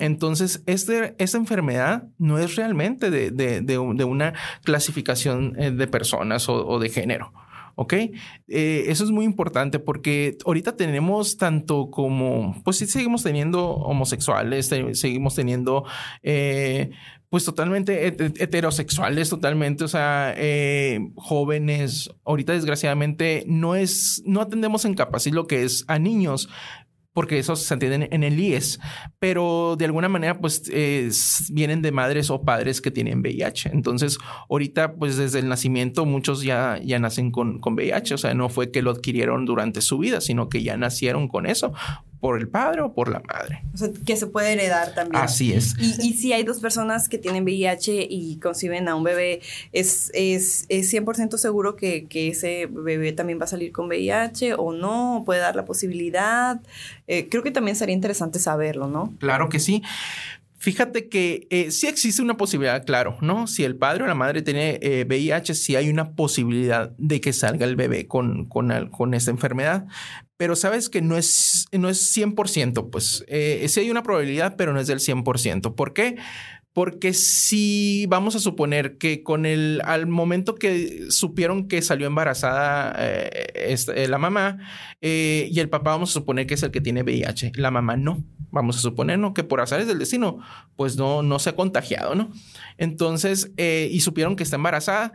Entonces, 0.00 0.62
este, 0.66 1.14
esta 1.18 1.38
enfermedad 1.38 2.04
no 2.18 2.38
es 2.38 2.56
realmente 2.56 3.10
de, 3.10 3.78
una 3.78 4.34
clasificación 4.62 5.54
eh, 5.58 5.70
de 5.70 5.86
personas 5.86 6.48
o, 6.48 6.78
de 6.78 6.88
género. 6.88 7.32
¿Ok? 7.76 7.92
Eh, 7.92 8.84
eso 8.86 9.02
es 9.02 9.10
muy 9.10 9.24
importante 9.24 9.80
porque 9.80 10.38
ahorita 10.46 10.76
tenemos 10.76 11.36
tanto 11.36 11.90
como, 11.90 12.62
pues 12.62 12.78
sí, 12.78 12.86
seguimos 12.86 13.24
teniendo 13.24 13.66
homosexuales, 13.68 14.70
seguimos 14.92 15.34
teniendo, 15.34 15.84
eh, 16.22 16.90
pues 17.30 17.44
totalmente 17.44 18.06
heterosexuales, 18.06 19.28
totalmente, 19.28 19.82
o 19.82 19.88
sea, 19.88 20.36
jóvenes. 21.16 22.10
Ahorita, 22.24 22.52
desgraciadamente, 22.52 23.42
no 23.48 23.74
es, 23.74 24.22
no 24.24 24.40
atendemos 24.40 24.84
en 24.84 24.94
capacidad 24.94 25.34
lo 25.34 25.48
que 25.48 25.64
es 25.64 25.84
a 25.88 25.98
niños, 25.98 26.48
porque 27.14 27.38
esos 27.38 27.62
se 27.62 27.72
entienden 27.72 28.08
en 28.10 28.24
el 28.24 28.38
IES, 28.38 28.80
pero 29.18 29.76
de 29.78 29.86
alguna 29.86 30.08
manera 30.08 30.38
pues 30.38 30.64
vienen 31.50 31.80
de 31.80 31.92
madres 31.92 32.28
o 32.28 32.42
padres 32.42 32.82
que 32.82 32.90
tienen 32.90 33.20
VIH. 33.20 33.70
Entonces, 33.72 34.18
ahorita 34.50 34.96
pues 34.96 35.16
desde 35.16 35.38
el 35.38 35.48
nacimiento 35.48 36.04
muchos 36.04 36.42
ya, 36.42 36.78
ya 36.84 36.98
nacen 36.98 37.30
con, 37.30 37.60
con 37.60 37.74
VIH, 37.74 38.14
o 38.14 38.18
sea, 38.18 38.34
no 38.34 38.48
fue 38.48 38.70
que 38.70 38.82
lo 38.82 38.90
adquirieron 38.90 39.46
durante 39.46 39.80
su 39.80 39.96
vida, 39.98 40.20
sino 40.20 40.48
que 40.48 40.62
ya 40.62 40.76
nacieron 40.76 41.28
con 41.28 41.46
eso 41.46 41.72
por 42.24 42.40
el 42.40 42.48
padre 42.48 42.80
o 42.80 42.94
por 42.94 43.10
la 43.10 43.20
madre. 43.20 43.60
O 43.74 43.76
sea, 43.76 43.90
que 44.06 44.16
se 44.16 44.26
puede 44.26 44.54
heredar 44.54 44.94
también. 44.94 45.22
Así 45.22 45.52
es. 45.52 45.74
Y, 45.78 46.08
y 46.08 46.14
si 46.14 46.32
hay 46.32 46.42
dos 46.42 46.58
personas 46.58 47.10
que 47.10 47.18
tienen 47.18 47.44
VIH 47.44 48.06
y 48.08 48.38
conciben 48.38 48.88
a 48.88 48.94
un 48.94 49.04
bebé, 49.04 49.42
¿es, 49.72 50.10
es, 50.14 50.64
es 50.70 50.90
100% 50.90 51.36
seguro 51.36 51.76
que, 51.76 52.06
que, 52.06 52.28
ese 52.28 52.66
bebé 52.70 53.12
también 53.12 53.38
va 53.38 53.44
a 53.44 53.48
salir 53.48 53.72
con 53.72 53.88
VIH 53.88 54.54
o 54.54 54.72
no? 54.72 55.22
¿Puede 55.26 55.40
dar 55.40 55.54
la 55.54 55.66
posibilidad? 55.66 56.62
Eh, 57.08 57.28
creo 57.28 57.42
que 57.42 57.50
también 57.50 57.76
sería 57.76 57.94
interesante 57.94 58.38
saberlo, 58.38 58.88
¿no? 58.88 59.12
Claro 59.18 59.50
que 59.50 59.60
sí. 59.60 59.82
Fíjate 60.64 61.10
que 61.10 61.46
eh, 61.50 61.70
sí 61.70 61.88
existe 61.88 62.22
una 62.22 62.38
posibilidad, 62.38 62.86
claro, 62.86 63.18
¿no? 63.20 63.46
Si 63.46 63.64
el 63.64 63.76
padre 63.76 64.04
o 64.04 64.06
la 64.06 64.14
madre 64.14 64.40
tiene 64.40 64.78
eh, 64.80 65.04
VIH, 65.06 65.52
sí 65.52 65.76
hay 65.76 65.90
una 65.90 66.12
posibilidad 66.12 66.90
de 66.96 67.20
que 67.20 67.34
salga 67.34 67.66
el 67.66 67.76
bebé 67.76 68.06
con, 68.06 68.46
con, 68.46 68.88
con 68.88 69.12
esta 69.12 69.30
enfermedad. 69.30 69.86
Pero 70.36 70.56
sabes 70.56 70.88
que 70.88 71.00
no 71.00 71.16
es, 71.16 71.66
no 71.72 71.88
es 71.88 72.16
100%, 72.16 72.90
pues 72.90 73.24
eh, 73.28 73.64
sí 73.68 73.80
hay 73.80 73.90
una 73.90 74.02
probabilidad, 74.02 74.56
pero 74.56 74.72
no 74.72 74.80
es 74.80 74.88
del 74.88 74.98
100%. 74.98 75.74
¿Por 75.74 75.92
qué? 75.92 76.16
Porque 76.74 77.12
si 77.12 78.04
vamos 78.08 78.34
a 78.34 78.40
suponer 78.40 78.98
que 78.98 79.22
con 79.22 79.46
el, 79.46 79.80
al 79.84 80.08
momento 80.08 80.56
que 80.56 81.06
supieron 81.08 81.68
que 81.68 81.80
salió 81.82 82.08
embarazada 82.08 82.96
eh, 82.98 83.46
esta, 83.54 83.94
la 83.94 84.18
mamá 84.18 84.58
eh, 85.00 85.48
y 85.52 85.60
el 85.60 85.68
papá, 85.68 85.92
vamos 85.92 86.10
a 86.10 86.14
suponer 86.14 86.48
que 86.48 86.54
es 86.54 86.62
el 86.64 86.72
que 86.72 86.80
tiene 86.80 87.04
VIH, 87.04 87.52
la 87.54 87.70
mamá 87.70 87.96
no. 87.96 88.24
Vamos 88.50 88.76
a 88.76 88.80
suponer, 88.80 89.20
¿no? 89.20 89.34
Que 89.34 89.44
por 89.44 89.60
azares 89.60 89.86
del 89.86 90.00
destino, 90.00 90.40
pues 90.74 90.96
no, 90.96 91.22
no 91.22 91.38
se 91.38 91.50
ha 91.50 91.56
contagiado, 91.56 92.16
¿no? 92.16 92.32
Entonces, 92.76 93.52
eh, 93.56 93.88
y 93.92 94.00
supieron 94.00 94.34
que 94.34 94.42
está 94.42 94.56
embarazada, 94.56 95.12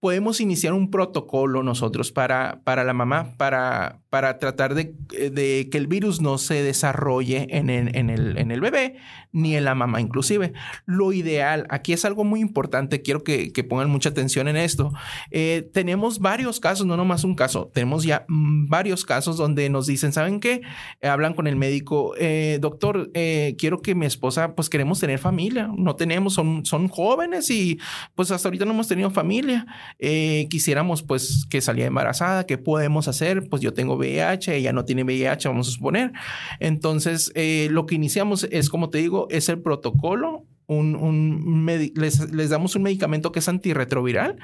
podemos 0.00 0.40
iniciar 0.40 0.72
un 0.72 0.90
protocolo 0.90 1.62
nosotros 1.62 2.12
para, 2.12 2.60
para 2.64 2.84
la 2.84 2.92
mamá, 2.92 3.34
para, 3.36 4.00
para 4.16 4.38
tratar 4.38 4.74
de, 4.74 4.94
de, 5.10 5.68
que 5.70 5.76
el 5.76 5.88
virus 5.88 6.22
no 6.22 6.38
se 6.38 6.62
desarrolle 6.62 7.48
en 7.50 7.68
el, 7.68 8.60
bebé 8.62 8.96
ni 9.30 9.54
en 9.54 9.66
la 9.66 9.74
mamá 9.74 10.00
inclusive. 10.00 10.54
Lo 10.86 11.12
ideal, 11.12 11.66
aquí 11.68 11.92
es 11.92 12.06
algo 12.06 12.24
muy 12.24 12.40
importante, 12.40 13.02
quiero 13.02 13.22
que, 13.22 13.52
pongan 13.68 13.90
mucha 13.90 14.08
atención 14.08 14.48
en 14.48 14.56
esto. 14.56 14.90
Eh, 15.30 15.68
tenemos 15.74 16.18
varios 16.18 16.60
casos, 16.60 16.86
no 16.86 16.96
nomás 16.96 17.24
un 17.24 17.34
caso, 17.34 17.70
tenemos 17.74 18.04
ya 18.04 18.24
varios 18.28 19.04
casos 19.04 19.36
donde 19.36 19.68
nos 19.68 19.86
dicen, 19.86 20.14
¿saben 20.14 20.40
qué? 20.40 20.62
Eh, 21.02 21.08
hablan 21.08 21.34
con 21.34 21.46
el 21.46 21.56
médico, 21.56 22.14
eh, 22.16 22.56
doctor, 22.58 23.10
quiero 23.12 23.82
que 23.82 23.94
mi 23.94 24.06
esposa, 24.06 24.54
pues 24.54 24.70
queremos 24.70 24.98
tener 24.98 25.18
familia, 25.18 25.68
no 25.76 25.94
tenemos, 25.94 26.32
son, 26.32 26.64
son 26.64 26.88
jóvenes 26.88 27.50
y 27.50 27.78
pues 28.14 28.30
hasta 28.30 28.48
ahorita 28.48 28.64
no 28.64 28.70
hemos 28.70 28.88
tenido 28.88 29.10
familia. 29.10 29.66
Eh, 29.98 30.46
quisiéramos 30.48 31.02
pues 31.02 31.46
que 31.50 31.60
saliera 31.60 31.88
embarazada, 31.88 32.46
¿qué 32.46 32.56
podemos 32.56 33.08
hacer? 33.08 33.48
Pues 33.48 33.62
yo 33.62 33.74
tengo 33.74 33.98
VIH, 34.06 34.56
ella 34.56 34.72
no 34.72 34.84
tiene 34.84 35.04
VIH, 35.04 35.48
vamos 35.48 35.68
a 35.68 35.72
suponer. 35.72 36.12
Entonces, 36.60 37.32
eh, 37.34 37.68
lo 37.70 37.86
que 37.86 37.94
iniciamos 37.94 38.46
es, 38.50 38.68
como 38.68 38.90
te 38.90 38.98
digo, 38.98 39.26
es 39.30 39.48
el 39.48 39.60
protocolo. 39.60 40.44
Un, 40.68 41.64
les, 41.94 42.50
damos 42.50 42.74
un 42.74 42.82
medicamento 42.82 43.30
que 43.30 43.38
es 43.38 43.48
antirretroviral, 43.48 44.36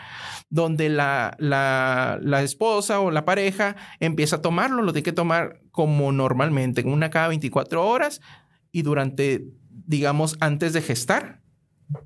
donde 0.51 0.89
la, 0.89 1.35
la, 1.41 2.21
la, 2.23 2.43
esposa 2.45 3.01
o 3.01 3.11
la 3.11 3.25
pareja 3.25 3.75
empieza 3.99 4.37
a 4.37 4.41
tomarlo, 4.41 4.83
lo 4.83 4.93
tiene 4.93 5.03
que 5.03 5.13
tomar 5.13 5.63
como 5.73 6.13
normalmente, 6.13 6.83
una 6.85 7.11
cada 7.11 7.27
24 7.27 7.85
horas 7.85 8.21
y 8.71 8.83
durante, 8.83 9.45
digamos, 9.69 10.37
antes 10.39 10.73
de 10.73 10.83
gestar 10.83 11.43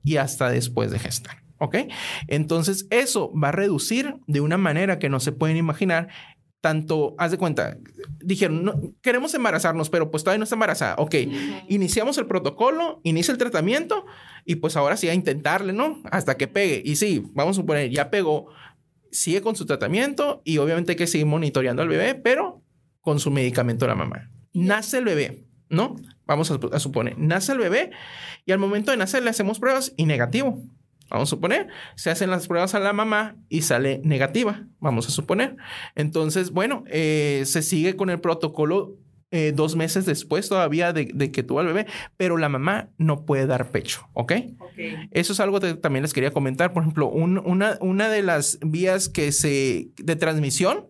y 0.02 0.16
hasta 0.16 0.48
después 0.50 0.90
de 0.90 0.98
gestar. 0.98 1.42
¿Ok? 1.58 1.76
Entonces 2.26 2.86
eso 2.90 3.32
va 3.32 3.48
a 3.48 3.52
reducir 3.52 4.16
de 4.26 4.40
una 4.40 4.58
manera 4.58 4.98
que 4.98 5.08
no 5.08 5.20
se 5.20 5.32
pueden 5.32 5.56
imaginar 5.56 6.08
tanto, 6.66 7.14
haz 7.16 7.30
de 7.30 7.38
cuenta, 7.38 7.78
dijeron, 8.18 8.64
no, 8.64 8.74
queremos 9.00 9.32
embarazarnos, 9.34 9.88
pero 9.88 10.10
pues 10.10 10.24
todavía 10.24 10.38
no 10.38 10.42
está 10.42 10.56
embarazada. 10.56 10.96
Ok, 10.98 11.14
-huh. 11.14 11.64
iniciamos 11.68 12.18
el 12.18 12.26
protocolo, 12.26 13.00
inicia 13.04 13.30
el 13.30 13.38
tratamiento 13.38 14.04
y 14.44 14.56
pues 14.56 14.74
ahora 14.74 14.96
sí 14.96 15.08
a 15.08 15.14
intentarle, 15.14 15.72
¿no? 15.72 16.02
Hasta 16.10 16.36
que 16.36 16.48
pegue. 16.48 16.82
Y 16.84 16.96
sí, 16.96 17.22
vamos 17.34 17.56
a 17.56 17.60
suponer, 17.60 17.88
ya 17.90 18.10
pegó, 18.10 18.48
sigue 19.12 19.42
con 19.42 19.54
su 19.54 19.64
tratamiento 19.64 20.42
y 20.44 20.58
obviamente 20.58 20.90
hay 20.90 20.96
que 20.96 21.06
seguir 21.06 21.28
monitoreando 21.28 21.82
al 21.82 21.88
bebé, 21.88 22.16
pero 22.16 22.64
con 23.00 23.20
su 23.20 23.30
medicamento 23.30 23.86
la 23.86 23.94
mamá. 23.94 24.32
Nace 24.52 24.98
el 24.98 25.04
bebé, 25.04 25.44
¿no? 25.68 25.94
Vamos 26.26 26.50
a, 26.50 26.58
a 26.72 26.80
suponer, 26.80 27.16
nace 27.16 27.52
el 27.52 27.58
bebé 27.58 27.92
y 28.44 28.50
al 28.50 28.58
momento 28.58 28.90
de 28.90 28.96
nacer 28.96 29.22
le 29.22 29.30
hacemos 29.30 29.60
pruebas 29.60 29.92
y 29.96 30.06
negativo. 30.06 30.64
Vamos 31.10 31.28
a 31.28 31.30
suponer, 31.30 31.68
se 31.94 32.10
hacen 32.10 32.30
las 32.30 32.48
pruebas 32.48 32.74
a 32.74 32.80
la 32.80 32.92
mamá 32.92 33.36
y 33.48 33.62
sale 33.62 34.00
negativa, 34.02 34.66
vamos 34.80 35.06
a 35.06 35.10
suponer. 35.10 35.56
Entonces, 35.94 36.50
bueno, 36.50 36.84
eh, 36.88 37.42
se 37.46 37.62
sigue 37.62 37.94
con 37.94 38.10
el 38.10 38.20
protocolo 38.20 38.96
eh, 39.32 39.52
dos 39.54 39.76
meses 39.76 40.06
después 40.06 40.48
todavía 40.48 40.92
de, 40.92 41.10
de, 41.12 41.32
que 41.32 41.42
tuvo 41.42 41.60
al 41.60 41.66
bebé, 41.66 41.86
pero 42.16 42.36
la 42.36 42.48
mamá 42.48 42.90
no 42.96 43.24
puede 43.24 43.46
dar 43.46 43.70
pecho, 43.70 44.08
¿ok? 44.12 44.32
okay. 44.58 45.08
Eso 45.10 45.32
es 45.32 45.40
algo 45.40 45.60
que 45.60 45.74
también 45.74 46.02
les 46.02 46.12
quería 46.12 46.30
comentar. 46.30 46.72
Por 46.72 46.82
ejemplo, 46.84 47.08
un, 47.08 47.38
una, 47.38 47.76
una 47.80 48.08
de 48.08 48.22
las 48.22 48.58
vías 48.62 49.08
que 49.08 49.32
se, 49.32 49.88
de 49.96 50.16
transmisión 50.16 50.86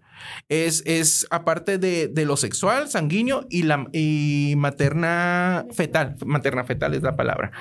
es, 0.49 0.83
es 0.87 1.27
aparte 1.31 1.79
de, 1.79 2.09
de, 2.09 2.25
lo 2.25 2.37
sexual, 2.37 2.89
sanguíneo 2.89 3.47
y, 3.51 3.63
la, 3.63 3.87
y 3.93 4.55
materna 4.57 5.67
fetal. 5.73 6.17
Materna 6.25 6.65
fetal 6.65 6.95
es 6.95 7.03
la 7.03 7.17
palabra. 7.17 7.53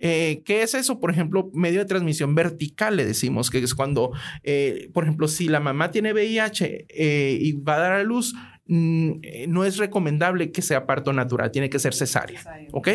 Eh, 0.00 0.42
¿Qué 0.44 0.62
es 0.62 0.74
eso? 0.74 1.00
Por 1.00 1.10
ejemplo, 1.10 1.50
medio 1.54 1.80
de 1.80 1.84
transmisión 1.86 2.34
vertical, 2.34 2.96
le 2.96 3.04
decimos, 3.04 3.50
que 3.50 3.58
es 3.58 3.74
cuando, 3.74 4.12
eh, 4.42 4.90
por 4.92 5.04
ejemplo, 5.04 5.28
si 5.28 5.48
la 5.48 5.60
mamá 5.60 5.90
tiene 5.90 6.12
VIH 6.12 6.86
eh, 6.88 7.38
y 7.40 7.52
va 7.52 7.76
a 7.76 7.80
dar 7.80 7.92
a 7.92 8.02
luz, 8.02 8.34
no 8.70 9.64
es 9.64 9.78
recomendable 9.78 10.52
que 10.52 10.62
sea 10.62 10.86
parto 10.86 11.12
natural, 11.12 11.50
tiene 11.50 11.68
que 11.68 11.80
ser 11.80 11.92
cesárea, 11.92 12.40
¿ok? 12.70 12.88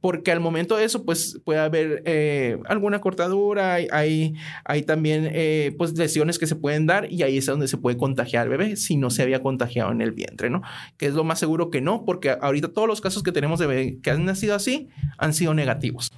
Porque 0.00 0.32
al 0.32 0.40
momento 0.40 0.78
de 0.78 0.84
eso, 0.84 1.04
pues 1.04 1.38
puede 1.44 1.60
haber 1.60 2.02
eh, 2.06 2.58
alguna 2.66 3.02
cortadura, 3.02 3.74
hay, 3.74 3.86
hay, 3.92 4.34
hay 4.64 4.82
también 4.82 5.28
eh, 5.30 5.74
pues 5.76 5.96
lesiones 5.98 6.38
que 6.38 6.46
se 6.46 6.56
pueden 6.56 6.86
dar 6.86 7.12
y 7.12 7.22
ahí 7.22 7.36
es 7.36 7.44
donde 7.44 7.68
se 7.68 7.76
puede 7.76 7.98
contagiar 7.98 8.44
al 8.44 8.48
bebé 8.48 8.76
si 8.76 8.96
no 8.96 9.10
se 9.10 9.22
había 9.22 9.42
contagiado 9.42 9.92
en 9.92 10.00
el 10.00 10.12
vientre, 10.12 10.48
¿no? 10.48 10.62
Que 10.96 11.06
es 11.06 11.12
lo 11.12 11.22
más 11.22 11.38
seguro 11.38 11.70
que 11.70 11.82
no, 11.82 12.06
porque 12.06 12.30
ahorita 12.40 12.68
todos 12.68 12.88
los 12.88 13.02
casos 13.02 13.22
que 13.22 13.32
tenemos 13.32 13.60
de 13.60 13.66
bebé 13.66 13.98
que 14.02 14.10
han 14.10 14.24
nacido 14.24 14.54
así 14.54 14.88
han 15.18 15.34
sido 15.34 15.52
negativos. 15.52 16.10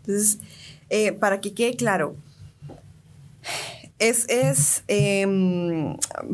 Entonces, 0.00 0.38
eh, 0.88 1.12
para 1.12 1.42
que 1.42 1.52
quede 1.52 1.76
claro, 1.76 2.16
es, 3.98 4.26
es 4.28 4.84
eh, 4.88 5.26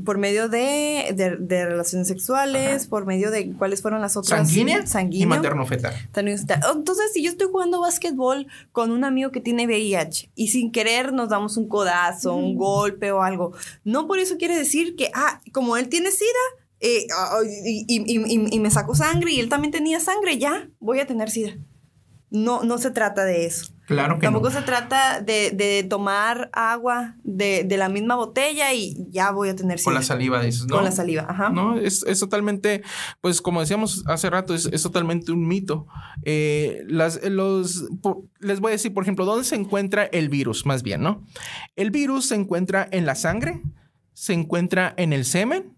por 0.05 0.19
medio 0.19 0.49
de, 0.49 1.13
de, 1.15 1.37
de 1.37 1.67
relaciones 1.67 2.09
sexuales, 2.09 2.83
Ajá. 2.83 2.91
por 2.91 3.07
medio 3.07 3.31
de 3.31 3.53
cuáles 3.53 3.83
fueron 3.83 4.01
las 4.01 4.17
otras. 4.17 4.49
Sanguínea, 4.49 4.87
Sanguíneo. 4.87 5.27
y 5.27 5.29
materno-fetal. 5.29 5.95
Entonces, 6.15 7.13
si 7.13 7.23
yo 7.23 7.31
estoy 7.31 7.49
jugando 7.49 7.81
básquetbol 7.81 8.49
con 8.73 8.91
un 8.91 9.05
amigo 9.05 9.31
que 9.31 9.41
tiene 9.41 9.67
VIH 9.67 10.31
y 10.35 10.49
sin 10.49 10.73
querer 10.73 11.13
nos 11.13 11.29
damos 11.29 11.57
un 11.57 11.69
codazo, 11.69 12.37
mm. 12.37 12.45
un 12.45 12.57
golpe 12.57 13.13
o 13.13 13.23
algo, 13.23 13.53
no 13.85 14.09
por 14.09 14.19
eso 14.19 14.37
quiere 14.39 14.57
decir 14.57 14.97
que, 14.97 15.11
ah, 15.15 15.41
como 15.53 15.77
él 15.77 15.89
tiene 15.89 16.11
SIDA, 16.11 16.31
eh, 16.81 17.07
y, 17.65 17.85
y, 17.87 18.03
y, 18.07 18.57
y, 18.57 18.59
me 18.59 18.71
sacó 18.73 18.97
sangre 18.97 19.31
y 19.31 19.39
él 19.39 19.49
también 19.49 19.71
tenía 19.71 20.01
sangre, 20.01 20.39
ya 20.39 20.69
voy 20.81 20.99
a 20.99 21.07
tener 21.07 21.31
SIDA. 21.31 21.57
No, 22.31 22.65
no 22.65 22.79
se 22.79 22.91
trata 22.91 23.25
de 23.25 23.47
eso. 23.47 23.72
Claro 23.87 24.19
que 24.19 24.27
Tampoco 24.27 24.49
no. 24.49 24.55
se 24.55 24.63
trata 24.63 25.21
de, 25.21 25.51
de 25.51 25.83
tomar 25.83 26.51
agua 26.53 27.17
de, 27.25 27.65
de, 27.65 27.77
la 27.77 27.89
misma 27.89 28.15
botella 28.15 28.73
y 28.73 28.97
ya 29.11 29.33
voy 29.33 29.49
a 29.49 29.57
tener. 29.57 29.83
Con 29.83 29.95
la 29.95 30.03
saliva, 30.03 30.41
dices, 30.41 30.67
¿no? 30.67 30.77
Con 30.77 30.85
la 30.85 30.93
saliva, 30.93 31.27
ajá. 31.29 31.51
No, 31.51 31.77
es, 31.77 32.05
es 32.05 32.21
totalmente, 32.21 32.83
pues 33.21 33.43
como 33.43 33.61
decíamos 33.61 34.05
hace 34.07 34.31
rato, 34.31 34.55
es, 34.55 34.67
es 34.67 34.83
totalmente 34.83 35.33
un 35.33 35.49
mito. 35.49 35.89
Eh, 36.25 36.85
las, 36.87 37.23
los, 37.29 37.85
por, 38.01 38.19
les 38.39 38.61
voy 38.61 38.71
a 38.71 38.73
decir, 38.73 38.95
por 38.95 39.03
ejemplo, 39.03 39.25
¿dónde 39.25 39.45
se 39.45 39.57
encuentra 39.57 40.05
el 40.05 40.29
virus? 40.29 40.65
Más 40.65 40.85
bien, 40.85 41.03
¿no? 41.03 41.27
El 41.75 41.91
virus 41.91 42.29
se 42.29 42.37
encuentra 42.37 42.89
en 42.93 43.05
la 43.05 43.17
sangre, 43.17 43.63
se 44.13 44.33
encuentra 44.33 44.95
en 44.97 45.13
el 45.13 45.25
semen, 45.25 45.77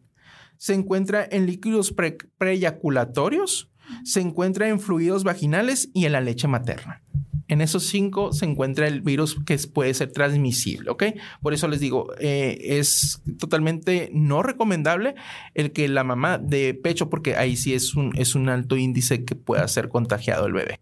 se 0.58 0.74
encuentra 0.74 1.26
en 1.30 1.46
líquidos 1.46 1.92
pre, 1.92 2.18
preeyaculatorios, 2.36 3.70
se 4.04 4.20
encuentra 4.20 4.68
en 4.68 4.78
fluidos 4.78 5.24
vaginales 5.24 5.88
y 5.94 6.04
en 6.04 6.12
la 6.12 6.20
leche 6.20 6.48
materna. 6.48 7.02
En 7.48 7.60
esos 7.60 7.86
cinco 7.86 8.32
se 8.32 8.46
encuentra 8.46 8.86
el 8.86 9.02
virus 9.02 9.36
que 9.44 9.58
puede 9.72 9.92
ser 9.94 10.12
transmisible, 10.12 10.90
¿ok? 10.90 11.04
Por 11.42 11.54
eso 11.54 11.68
les 11.68 11.80
digo, 11.80 12.12
eh, 12.18 12.58
es 12.60 13.22
totalmente 13.38 14.10
no 14.12 14.42
recomendable 14.42 15.14
el 15.54 15.72
que 15.72 15.88
la 15.88 16.04
mamá 16.04 16.38
de 16.38 16.74
pecho, 16.74 17.10
porque 17.10 17.36
ahí 17.36 17.56
sí 17.56 17.74
es 17.74 17.94
un, 17.94 18.12
es 18.16 18.34
un 18.34 18.48
alto 18.48 18.76
índice 18.76 19.24
que 19.24 19.34
pueda 19.34 19.66
ser 19.68 19.88
contagiado 19.88 20.46
el 20.46 20.52
bebé. 20.54 20.80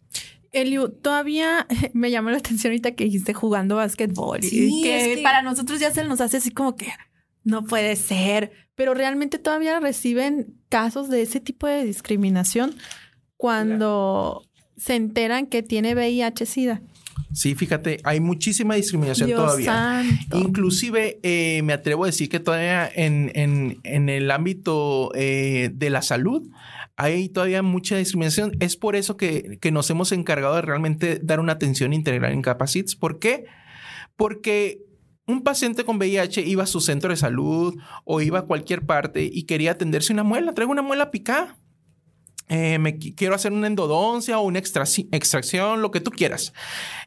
Eliu, 0.52 0.90
todavía 0.90 1.66
me 1.92 2.10
llamó 2.10 2.30
la 2.30 2.38
atención 2.38 2.70
ahorita 2.70 2.92
que 2.92 3.04
dijiste 3.04 3.34
jugando 3.34 3.76
básquetbol 3.76 4.42
sí, 4.42 4.68
y 4.70 4.82
que, 4.82 5.00
es 5.12 5.16
que 5.16 5.22
para 5.22 5.42
nosotros 5.42 5.80
ya 5.80 5.90
se 5.90 6.04
nos 6.04 6.20
hace 6.20 6.36
así 6.36 6.50
como 6.50 6.76
que 6.76 6.92
no 7.44 7.64
puede 7.64 7.96
ser, 7.96 8.52
pero 8.74 8.94
realmente 8.94 9.38
todavía 9.38 9.80
reciben 9.80 10.54
casos 10.68 11.08
de 11.08 11.22
ese 11.22 11.40
tipo 11.40 11.66
de 11.66 11.84
discriminación 11.84 12.76
cuando 13.36 14.42
claro. 14.42 14.51
Se 14.82 14.96
enteran 14.96 15.46
que 15.46 15.62
tiene 15.62 15.94
VIH-Sida. 15.94 16.82
Sí, 17.32 17.54
fíjate, 17.54 18.00
hay 18.02 18.18
muchísima 18.18 18.74
discriminación 18.74 19.30
todavía. 19.30 20.02
Inclusive 20.34 21.20
eh, 21.22 21.62
me 21.62 21.72
atrevo 21.72 22.02
a 22.02 22.06
decir 22.06 22.28
que 22.28 22.40
todavía 22.40 22.90
en, 22.92 23.30
en, 23.34 24.08
el 24.08 24.30
ámbito 24.32 25.12
eh, 25.14 25.70
de 25.72 25.88
la 25.88 26.02
salud 26.02 26.50
hay 26.96 27.28
todavía 27.28 27.62
mucha 27.62 27.96
discriminación. 27.96 28.56
Es 28.58 28.76
por 28.76 28.96
eso 28.96 29.16
que, 29.16 29.58
que, 29.60 29.70
nos 29.70 29.88
hemos 29.88 30.10
encargado 30.10 30.56
de 30.56 30.62
realmente 30.62 31.20
dar 31.22 31.38
una 31.38 31.52
atención 31.52 31.92
integral 31.92 32.32
en 32.32 32.42
Capacits. 32.42 32.96
¿Por 32.96 33.20
qué? 33.20 33.44
Porque 34.16 34.80
un 35.28 35.42
paciente 35.42 35.84
con 35.84 35.98
VIH 35.98 36.40
iba 36.40 36.64
a 36.64 36.66
su 36.66 36.80
centro 36.80 37.10
de 37.10 37.16
salud 37.16 37.76
o 38.04 38.20
iba 38.20 38.40
a 38.40 38.46
cualquier 38.46 38.84
parte 38.84 39.30
y 39.32 39.44
quería 39.44 39.72
atenderse 39.72 40.12
una 40.12 40.24
muela, 40.24 40.54
traigo 40.54 40.72
una 40.72 40.82
muela 40.82 41.12
picada. 41.12 41.56
Eh, 42.48 42.78
me 42.78 42.98
quiero 42.98 43.34
hacer 43.34 43.52
una 43.52 43.66
endodoncia 43.66 44.38
o 44.38 44.42
una 44.42 44.58
extracción, 44.58 45.82
lo 45.82 45.90
que 45.90 46.00
tú 46.00 46.10
quieras. 46.10 46.52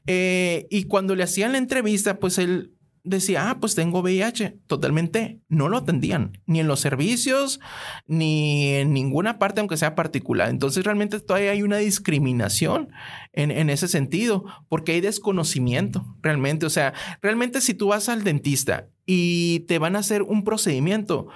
Eh, 0.07 0.67
y 0.69 0.83
cuando 0.83 1.15
le 1.15 1.23
hacían 1.23 1.51
la 1.51 1.57
entrevista, 1.57 2.19
pues 2.19 2.37
él 2.37 2.75
decía, 3.05 3.49
ah, 3.49 3.59
pues 3.59 3.75
tengo 3.75 4.01
VIH. 4.01 4.57
Totalmente 4.67 5.39
no 5.47 5.69
lo 5.69 5.77
atendían, 5.77 6.41
ni 6.45 6.59
en 6.59 6.67
los 6.67 6.79
servicios, 6.79 7.59
ni 8.07 8.69
en 8.69 8.93
ninguna 8.93 9.37
parte, 9.37 9.59
aunque 9.59 9.77
sea 9.77 9.95
particular. 9.95 10.49
Entonces 10.49 10.83
realmente 10.83 11.19
todavía 11.19 11.51
hay 11.51 11.61
una 11.61 11.77
discriminación 11.77 12.89
en, 13.31 13.51
en 13.51 13.69
ese 13.69 13.87
sentido, 13.87 14.45
porque 14.67 14.93
hay 14.93 15.01
desconocimiento, 15.01 16.17
realmente. 16.21 16.65
O 16.65 16.71
sea, 16.71 16.93
realmente 17.21 17.61
si 17.61 17.73
tú 17.75 17.87
vas 17.87 18.09
al 18.09 18.23
dentista 18.23 18.89
y 19.05 19.61
te 19.61 19.77
van 19.77 19.95
a 19.95 19.99
hacer 19.99 20.23
un 20.23 20.43
procedimiento, 20.43 21.27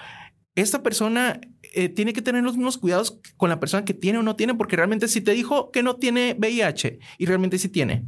esta 0.56 0.84
persona 0.84 1.40
eh, 1.74 1.90
tiene 1.90 2.14
que 2.14 2.22
tener 2.22 2.44
los 2.44 2.56
mismos 2.56 2.78
cuidados 2.78 3.20
con 3.38 3.50
la 3.50 3.60
persona 3.60 3.86
que 3.86 3.94
tiene 3.94 4.20
o 4.20 4.24
no 4.24 4.36
tiene, 4.36 4.56
porque 4.56 4.76
realmente 4.76 5.08
si 5.08 5.22
te 5.22 5.32
dijo 5.32 5.72
que 5.72 5.84
no 5.84 5.96
tiene 5.96 6.36
VIH 6.38 7.00
y 7.18 7.26
realmente 7.26 7.58
sí 7.58 7.70
tiene, 7.70 8.06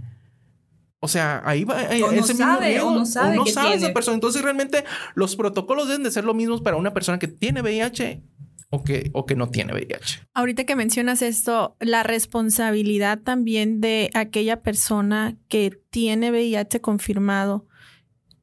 o 1.04 1.08
sea, 1.08 1.42
ahí 1.46 1.64
va 1.64 1.78
o 2.06 2.12
no 2.12 2.20
ese 2.20 2.36
sabe, 2.36 2.76
mismo 2.76 2.90
o 2.90 2.96
no 3.00 3.06
sabe, 3.08 3.38
o 3.40 3.44
no 3.44 3.46
sabe 3.48 3.76
esa 3.76 3.92
persona. 3.92 4.14
Entonces, 4.14 4.44
realmente 4.44 4.84
los 5.16 5.36
protocolos 5.36 5.88
deben 5.88 6.04
de 6.04 6.12
ser 6.12 6.24
los 6.24 6.36
mismos 6.36 6.62
para 6.62 6.78
una 6.78 6.94
persona 6.94 7.18
que 7.18 7.28
tiene 7.28 7.64
VIH 7.64 8.22
o 8.70 8.84
que, 8.84 9.10
o 9.14 9.26
que 9.26 9.36
no 9.36 9.50
tiene 9.50 9.74
VIH. 9.74 10.28
Ahorita 10.36 10.64
que 10.64 10.76
mencionas 10.76 11.24
esto, 11.24 11.76
la 11.80 12.04
responsabilidad 12.04 13.20
también 13.20 13.82
de 13.82 14.12
aquella 14.14 14.62
persona 14.62 15.38
que 15.48 15.72
tiene 15.90 16.30
VIH 16.30 16.82
confirmado, 16.82 17.66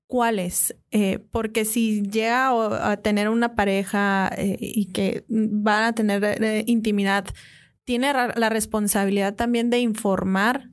¿cuál 0.09 0.41
es? 0.41 0.75
Eh, 0.91 1.21
porque 1.31 1.65
si 1.65 2.03
llega 2.03 2.51
a, 2.91 2.97
tener 2.97 3.29
una 3.29 3.55
pareja 3.55 4.29
eh, 4.37 4.57
y 4.59 4.87
que 4.93 5.25
van 5.29 5.85
a 5.85 5.93
tener 5.93 6.25
eh, 6.25 6.65
intimidad, 6.67 7.27
tiene 7.85 8.13
la 8.13 8.49
responsabilidad 8.49 9.37
también 9.37 9.71
de 9.71 9.79
informar 9.79 10.69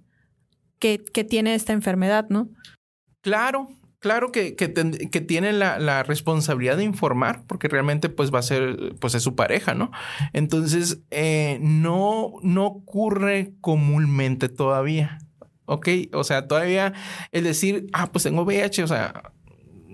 que, 1.13 1.23
tiene 1.23 1.55
esta 1.55 1.73
enfermedad, 1.73 2.27
¿no? 2.29 2.49
Claro, 3.21 3.69
claro 3.99 4.31
que, 4.31 4.55
que, 4.55 4.67
tiene 4.67 5.53
la, 5.53 6.03
responsabilidad 6.03 6.77
de 6.77 6.83
informar, 6.83 7.43
porque 7.47 7.67
realmente 7.67 8.09
pues 8.09 8.33
va 8.33 8.39
a 8.39 8.43
ser, 8.43 8.95
pues 8.99 9.15
es 9.15 9.23
su 9.23 9.35
pareja, 9.35 9.73
¿no? 9.73 9.91
Entonces, 10.33 11.01
eh, 11.11 11.57
no, 11.61 12.33
no 12.43 12.65
ocurre 12.65 13.53
comúnmente 13.61 14.49
todavía, 14.49 15.17
¿ok? 15.65 15.87
O 16.13 16.23
sea, 16.23 16.47
todavía 16.47 16.93
el 17.31 17.43
decir, 17.43 17.87
ah, 17.93 18.11
pues 18.11 18.23
tengo 18.23 18.43
VIH, 18.43 18.83
o 18.83 18.87
sea, 18.87 19.33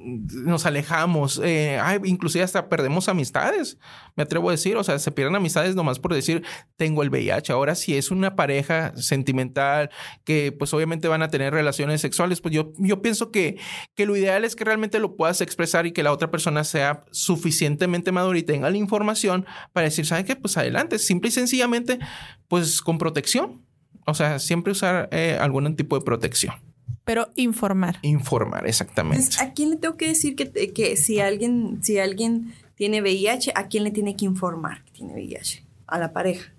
nos 0.04 0.66
alejamos, 0.66 1.40
eh, 1.44 1.80
inclusive 2.04 2.44
hasta 2.44 2.70
perdemos 2.70 3.08
amistades, 3.08 3.78
me 4.16 4.24
atrevo 4.24 4.50
a 4.50 4.54
decir, 4.54 4.76
o 4.78 4.84
sea, 4.84 5.00
se 5.00 5.12
pierden 5.12 5.36
amistades 5.36 5.76
nomás 5.76 6.00
por 6.00 6.14
decir, 6.14 6.44
tengo 6.76 7.04
el 7.04 7.10
VIH. 7.10 7.54
Ahora, 7.54 7.76
si 7.76 7.96
es 7.96 8.12
una 8.12 8.36
pareja 8.36 8.94
sentimental 8.96 9.90
que 10.24 10.52
pues 10.52 10.74
obviamente 10.74 11.08
van 11.08 11.22
a 11.22 11.30
tener 11.30 11.54
relaciones 11.54 12.02
sexuales, 12.02 12.42
pues 12.42 12.54
yo, 12.54 12.74
yo 12.78 13.02
pienso 13.02 13.32
que, 13.32 13.58
que 13.96 14.06
lo 14.06 14.16
ideal 14.16 14.44
es 14.44 14.56
que 14.56 14.66
realmente 14.66 15.00
lo 15.00 15.16
puedas 15.16 15.42
expresar 15.42 15.86
y 15.86 15.92
que 15.92 16.04
la 16.04 16.12
otra 16.12 16.32
persona 16.32 16.64
sea 16.64 17.06
suficientemente 17.12 18.12
madura 18.12 18.40
y 18.40 18.44
tenga 18.44 18.70
la 18.70 18.78
información 18.78 19.46
para 19.74 19.86
decir, 19.86 20.06
¿saben 20.06 20.26
qué? 20.26 20.36
Pues 20.36 20.58
adelante, 20.58 21.00
simple 21.00 21.30
y 21.30 21.32
sencillamente, 21.32 22.00
pues 22.48 22.82
con 22.82 22.98
protección. 22.98 23.71
O 24.06 24.14
sea, 24.14 24.40
siempre 24.40 24.72
usar 24.72 25.10
eh, 25.12 25.38
algún 25.40 25.76
tipo 25.76 25.98
de 25.98 26.06
protección. 26.06 26.56
Pero 27.04 27.30
informar. 27.36 27.98
Informar, 28.04 28.68
exactamente. 28.68 29.38
¿A 29.40 29.54
quién 29.54 29.72
le 29.72 29.78
tengo 29.78 29.98
que 29.98 30.08
decir 30.08 30.36
que, 30.36 30.72
que 30.72 30.96
si 30.98 31.20
alguien, 31.20 31.80
si 31.82 31.98
alguien 32.00 32.54
tiene 32.76 33.02
VIH, 33.02 33.54
a 33.56 33.68
quién 33.68 33.84
le 33.84 33.92
tiene 33.92 34.16
que 34.16 34.26
informar 34.26 34.84
que 34.86 34.92
tiene 34.92 35.14
VIH? 35.14 35.66
A 35.88 36.00
la 36.00 36.14
pareja. 36.14 36.54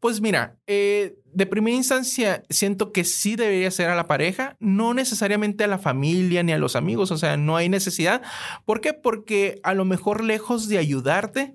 Pues 0.00 0.22
mira, 0.22 0.56
eh, 0.66 1.18
de 1.32 1.44
primera 1.44 1.76
instancia 1.76 2.42
siento 2.48 2.90
que 2.90 3.04
sí 3.04 3.36
debería 3.36 3.70
ser 3.70 3.90
a 3.90 3.94
la 3.94 4.06
pareja, 4.06 4.56
no 4.58 4.94
necesariamente 4.94 5.62
a 5.62 5.66
la 5.66 5.78
familia 5.78 6.42
ni 6.42 6.52
a 6.52 6.58
los 6.58 6.74
amigos, 6.74 7.10
o 7.10 7.18
sea, 7.18 7.36
no 7.36 7.56
hay 7.56 7.68
necesidad. 7.68 8.22
¿Por 8.64 8.80
qué? 8.80 8.94
Porque 8.94 9.60
a 9.62 9.74
lo 9.74 9.84
mejor 9.84 10.24
lejos 10.24 10.68
de 10.68 10.78
ayudarte, 10.78 11.54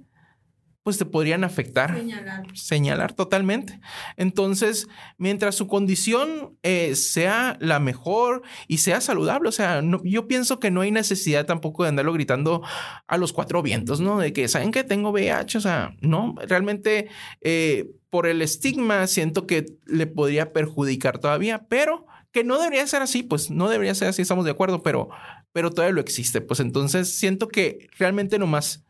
pues 0.85 0.99
te 0.99 1.05
podrían 1.05 1.43
afectar. 1.43 1.97
Señalar. 1.97 2.45
Señalar 2.53 3.13
totalmente. 3.13 3.79
Entonces, 4.17 4.87
mientras 5.17 5.55
su 5.55 5.65
condición 5.65 6.59
eh, 6.61 6.95
sea 6.95 7.57
la 7.59 7.79
mejor 7.79 8.43
y 8.67 8.77
sea 8.77 9.01
saludable, 9.01 9.49
o 9.49 9.51
sea, 9.51 9.81
yo 10.03 10.27
pienso 10.27 10.59
que 10.59 10.69
no 10.69 10.81
hay 10.81 10.91
necesidad 10.91 11.47
tampoco 11.47 11.81
de 11.81 11.89
andarlo 11.89 12.13
gritando 12.13 12.61
a 13.07 13.17
los 13.17 13.33
cuatro 13.33 13.63
vientos, 13.63 13.99
¿no? 13.99 14.19
De 14.19 14.31
que, 14.31 14.47
¿saben 14.47 14.71
que 14.71 14.83
tengo 14.83 15.09
VIH? 15.09 15.57
O 15.57 15.61
sea, 15.61 15.95
no, 16.01 16.35
realmente 16.47 17.09
eh, 17.41 17.89
por 18.11 18.27
el 18.27 18.43
estigma 18.43 19.07
siento 19.07 19.47
que 19.47 19.65
le 19.87 20.05
podría 20.05 20.53
perjudicar 20.53 21.17
todavía, 21.17 21.65
pero 21.67 22.05
que 22.31 22.43
no 22.43 22.61
debería 22.61 22.85
ser 22.85 23.01
así, 23.01 23.23
pues 23.23 23.49
no 23.49 23.69
debería 23.69 23.95
ser 23.95 24.09
así, 24.09 24.21
estamos 24.21 24.45
de 24.45 24.51
acuerdo, 24.51 24.83
pero, 24.83 25.09
pero 25.51 25.71
todavía 25.71 25.95
lo 25.95 26.01
existe. 26.01 26.41
Pues 26.41 26.59
entonces 26.59 27.17
siento 27.17 27.47
que 27.47 27.87
realmente 27.97 28.37
nomás 28.37 28.84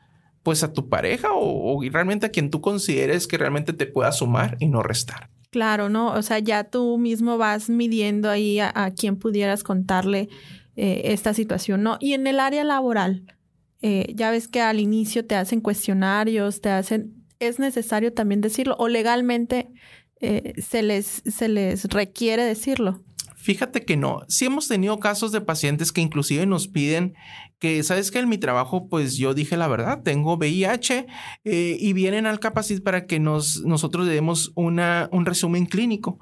pues 0.45 0.63
a 0.63 0.71
tu 0.71 0.89
pareja 0.89 1.29
o, 1.33 1.81
realmente 1.91 2.27
a 2.27 2.29
quien 2.29 2.51
tú 2.51 2.61
consideres 2.61 3.25
que 3.25 3.39
realmente 3.39 3.73
te 3.73 3.87
pueda 3.87 4.11
sumar 4.11 4.57
y 4.59 4.67
no 4.67 4.83
restar. 4.83 5.31
Claro, 5.49 5.89
¿no? 5.89 6.13
O 6.13 6.21
sea, 6.21 6.37
ya 6.37 6.65
tú 6.65 6.99
mismo 6.99 7.39
vas 7.39 7.67
midiendo 7.67 8.29
ahí 8.29 8.59
a, 8.59 8.71
a 8.75 8.91
quien 8.91 9.15
pudieras 9.17 9.63
contarle 9.63 10.29
eh, 10.75 11.01
esta 11.05 11.33
situación, 11.33 11.81
¿no? 11.81 11.97
Y 11.99 12.13
en 12.13 12.27
el 12.27 12.39
área 12.39 12.63
laboral, 12.63 13.25
eh, 13.81 14.13
ya 14.13 14.29
ves 14.29 14.47
que 14.47 14.61
al 14.61 14.79
inicio 14.79 15.25
te 15.25 15.33
hacen 15.33 15.61
cuestionarios, 15.61 16.61
te 16.61 16.69
hacen, 16.69 17.25
es 17.39 17.57
necesario 17.57 18.13
también 18.13 18.41
decirlo 18.41 18.75
o 18.77 18.87
legalmente 18.87 19.71
eh, 20.19 20.53
se, 20.61 20.83
les, 20.83 21.23
se 21.25 21.47
les 21.47 21.85
requiere 21.85 22.43
decirlo. 22.43 23.04
Fíjate 23.45 23.85
que 23.85 23.95
no. 23.95 24.21
Sí 24.27 24.45
hemos 24.45 24.67
tenido 24.67 24.99
casos 24.99 25.31
de 25.31 25.39
pacientes 25.39 25.91
que 25.91 26.01
inclusive 26.01 26.47
nos 26.47 26.67
piden 26.67 27.13
que, 27.59 27.83
¿sabes 27.83 28.09
que 28.09 28.17
En 28.17 28.27
mi 28.27 28.39
trabajo, 28.39 28.89
pues 28.89 29.17
yo 29.17 29.35
dije 29.35 29.55
la 29.55 29.67
verdad, 29.67 30.01
tengo 30.01 30.35
VIH 30.35 31.05
eh, 31.43 31.77
y 31.79 31.93
vienen 31.93 32.25
al 32.25 32.39
Capacit 32.39 32.83
para 32.83 33.05
que 33.05 33.19
nos, 33.19 33.61
nosotros 33.61 34.07
le 34.07 34.13
demos 34.15 34.51
una, 34.55 35.09
un 35.11 35.27
resumen 35.27 35.67
clínico. 35.67 36.17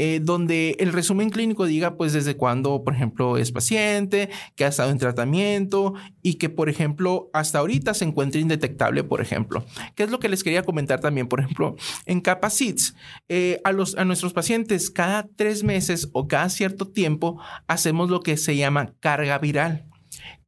Eh, 0.00 0.20
donde 0.22 0.76
el 0.78 0.92
resumen 0.92 1.28
clínico 1.28 1.66
diga 1.66 1.96
pues 1.96 2.12
desde 2.12 2.36
cuándo, 2.36 2.84
por 2.84 2.94
ejemplo, 2.94 3.36
es 3.36 3.50
paciente, 3.50 4.30
que 4.54 4.64
ha 4.64 4.68
estado 4.68 4.92
en 4.92 4.98
tratamiento 4.98 5.94
y 6.22 6.34
que, 6.34 6.48
por 6.48 6.68
ejemplo, 6.68 7.30
hasta 7.32 7.58
ahorita 7.58 7.94
se 7.94 8.04
encuentra 8.04 8.40
indetectable, 8.40 9.02
por 9.02 9.20
ejemplo. 9.20 9.66
¿Qué 9.96 10.04
es 10.04 10.10
lo 10.12 10.20
que 10.20 10.28
les 10.28 10.44
quería 10.44 10.62
comentar 10.62 11.00
también? 11.00 11.26
Por 11.26 11.40
ejemplo, 11.40 11.74
en 12.06 12.20
Capacits, 12.20 12.94
eh, 13.28 13.60
a, 13.64 13.72
los, 13.72 13.96
a 13.96 14.04
nuestros 14.04 14.32
pacientes 14.32 14.88
cada 14.88 15.26
tres 15.34 15.64
meses 15.64 16.08
o 16.12 16.28
cada 16.28 16.48
cierto 16.48 16.86
tiempo 16.86 17.42
hacemos 17.66 18.08
lo 18.08 18.20
que 18.20 18.36
se 18.36 18.56
llama 18.56 18.94
carga 19.00 19.38
viral. 19.38 19.88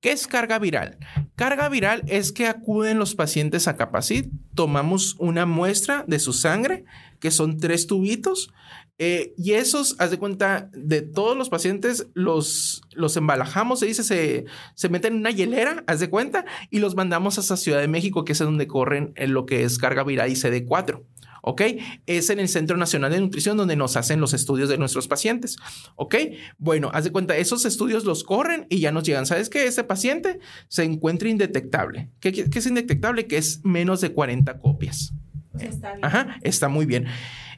¿Qué 0.00 0.12
es 0.12 0.26
carga 0.26 0.60
viral? 0.60 0.96
Carga 1.34 1.68
viral 1.68 2.04
es 2.06 2.30
que 2.32 2.46
acuden 2.46 2.98
los 2.98 3.14
pacientes 3.16 3.68
a 3.68 3.76
Capacit, 3.76 4.30
tomamos 4.54 5.16
una 5.18 5.44
muestra 5.44 6.04
de 6.06 6.18
su 6.20 6.32
sangre, 6.32 6.84
que 7.18 7.30
son 7.30 7.58
tres 7.58 7.86
tubitos, 7.86 8.50
eh, 9.02 9.32
y 9.38 9.52
esos, 9.52 9.96
haz 9.98 10.10
de 10.10 10.18
cuenta, 10.18 10.68
de 10.74 11.00
todos 11.00 11.34
los 11.34 11.48
pacientes, 11.48 12.08
los, 12.12 12.82
los 12.92 13.16
embalajamos, 13.16 13.80
se 13.80 13.86
dice, 13.86 14.04
se, 14.04 14.44
se 14.74 14.88
meten 14.90 15.14
en 15.14 15.20
una 15.20 15.30
hielera, 15.30 15.84
haz 15.86 16.00
de 16.00 16.10
cuenta, 16.10 16.44
y 16.68 16.80
los 16.80 16.96
mandamos 16.96 17.38
hasta 17.38 17.56
Ciudad 17.56 17.80
de 17.80 17.88
México, 17.88 18.26
que 18.26 18.32
es 18.32 18.38
donde 18.38 18.66
corren 18.66 19.14
en 19.16 19.32
lo 19.32 19.46
que 19.46 19.64
es 19.64 19.78
carga 19.78 20.04
viral 20.04 20.30
y 20.30 20.34
CD4. 20.34 21.02
¿ok? 21.40 21.62
Es 22.04 22.28
en 22.28 22.40
el 22.40 22.48
Centro 22.50 22.76
Nacional 22.76 23.10
de 23.10 23.20
Nutrición 23.20 23.56
donde 23.56 23.74
nos 23.74 23.96
hacen 23.96 24.20
los 24.20 24.34
estudios 24.34 24.68
de 24.68 24.76
nuestros 24.76 25.08
pacientes, 25.08 25.56
¿ok? 25.96 26.16
Bueno, 26.58 26.90
haz 26.92 27.04
de 27.04 27.10
cuenta, 27.10 27.38
esos 27.38 27.64
estudios 27.64 28.04
los 28.04 28.22
corren 28.22 28.66
y 28.68 28.80
ya 28.80 28.92
nos 28.92 29.04
llegan. 29.04 29.24
¿Sabes 29.24 29.48
qué? 29.48 29.64
Ese 29.64 29.82
paciente 29.82 30.40
se 30.68 30.84
encuentra 30.84 31.30
indetectable. 31.30 32.10
¿Qué, 32.20 32.32
qué, 32.32 32.58
es 32.58 32.66
indetectable? 32.66 33.26
Que 33.26 33.38
es 33.38 33.64
menos 33.64 34.02
de 34.02 34.12
40 34.12 34.58
copias. 34.58 35.14
está 35.58 35.94
bien. 35.94 36.04
Ajá, 36.04 36.36
está 36.42 36.68
muy 36.68 36.84
bien. 36.84 37.06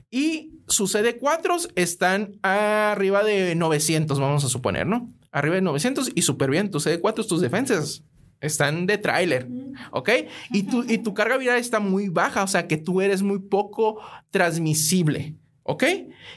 Y 0.09 0.53
sus 0.73 0.95
CD4 0.95 1.71
están 1.77 2.39
arriba 2.43 3.23
de 3.23 3.55
900, 3.55 4.19
vamos 4.19 4.45
a 4.45 4.49
suponer, 4.49 4.87
¿no? 4.87 5.09
Arriba 5.31 5.57
de 5.57 5.63
900 5.63 6.13
y 6.15 6.23
súper 6.23 6.51
bien. 6.51 6.71
Tus 6.71 6.87
CD4, 6.87 7.27
tus 7.27 7.41
defensas 7.41 8.03
están 8.41 8.87
de 8.87 8.99
tráiler, 8.99 9.49
¿ok? 9.93 10.11
Y 10.51 10.65
tu, 10.65 10.83
y 10.85 10.99
tu 10.99 11.15
carga 11.15 11.37
viral 11.37 11.59
está 11.59 11.79
muy 11.79 12.09
baja, 12.09 12.43
o 12.43 12.49
sea 12.49 12.67
que 12.67 12.77
tú 12.77 13.01
eres 13.01 13.23
muy 13.23 13.39
poco 13.39 14.01
transmisible. 14.31 15.37
¿ok? 15.65 15.85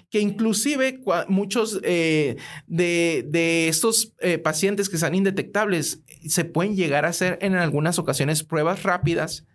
Que 0.09 0.19
inclusive 0.19 1.01
muchos 1.27 1.79
eh, 1.83 2.35
de, 2.67 3.67
estos 3.67 4.13
eh, 4.19 4.37
pacientes 4.37 4.89
que 4.89 4.97
son 4.97 5.15
indetectables 5.15 6.01
se 6.27 6.45
pueden 6.45 6.75
llegar 6.75 7.05
a 7.05 7.09
hacer 7.09 7.39
en 7.41 7.55
algunas 7.55 7.97
ocasiones 7.97 8.43
pruebas 8.43 8.83
rápidas 8.83 9.45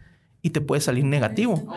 y 0.43 0.51
te 0.51 0.61
puede 0.61 0.81
salir 0.81 1.05
negativo. 1.05 1.73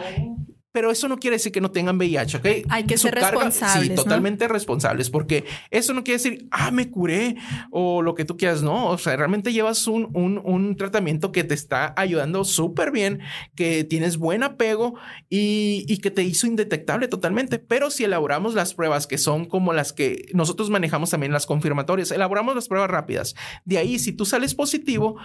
Pero 0.73 0.89
eso 0.89 1.07
no 1.07 1.19
quiere 1.19 1.35
decir 1.35 1.51
que 1.51 1.61
no 1.61 1.69
tengan 1.69 1.97
VIH, 1.97 2.37
¿ok? 2.37 2.45
Hay 2.69 2.85
que 2.85 2.97
ser 2.97 3.13
responsables. 3.13 3.89
Sí, 3.89 3.95
totalmente 3.95 4.47
responsables, 4.47 5.11
porque 5.11 5.45
eso 5.69 5.93
no 5.93 6.03
quiere 6.03 6.17
decir, 6.17 6.47
ah, 6.49 6.71
me 6.71 6.89
curé 6.89 7.35
o 7.69 8.01
lo 8.01 8.15
que 8.15 8.25
tú 8.25 8.37
quieras, 8.37 8.63
no. 8.63 8.89
O 8.89 8.97
sea, 8.97 9.15
realmente 9.15 9.53
llevas 9.53 9.85
un, 9.85 10.09
un, 10.15 10.75
tratamiento 10.75 11.31
que 11.31 11.43
te 11.43 11.53
está 11.53 11.93
ayudando 11.95 12.43
súper 12.43 12.89
bien, 12.89 13.19
que 13.53 13.83
tienes 13.83 14.17
buen 14.17 14.41
apego 14.41 14.95
y, 15.29 15.85
y, 15.87 15.99
que 15.99 16.09
te 16.09 16.23
hizo 16.23 16.47
indetectable 16.47 17.07
totalmente. 17.07 17.59
Pero 17.59 17.91
si 17.91 18.05
elaboramos 18.05 18.55
las 18.55 18.73
pruebas 18.73 19.05
que 19.05 19.19
son 19.19 19.45
como 19.45 19.73
las 19.73 19.93
que 19.93 20.25
nosotros 20.33 20.71
manejamos 20.71 21.11
también 21.11 21.31
las 21.31 21.45
confirmatorias, 21.45 22.09
elaboramos 22.09 22.55
las 22.55 22.67
pruebas 22.67 22.89
rápidas. 22.89 23.35
De 23.63 23.77
ahí, 23.77 23.99
si 23.99 24.11
tú 24.11 24.25
sales 24.25 24.55
positivo, 24.55 25.17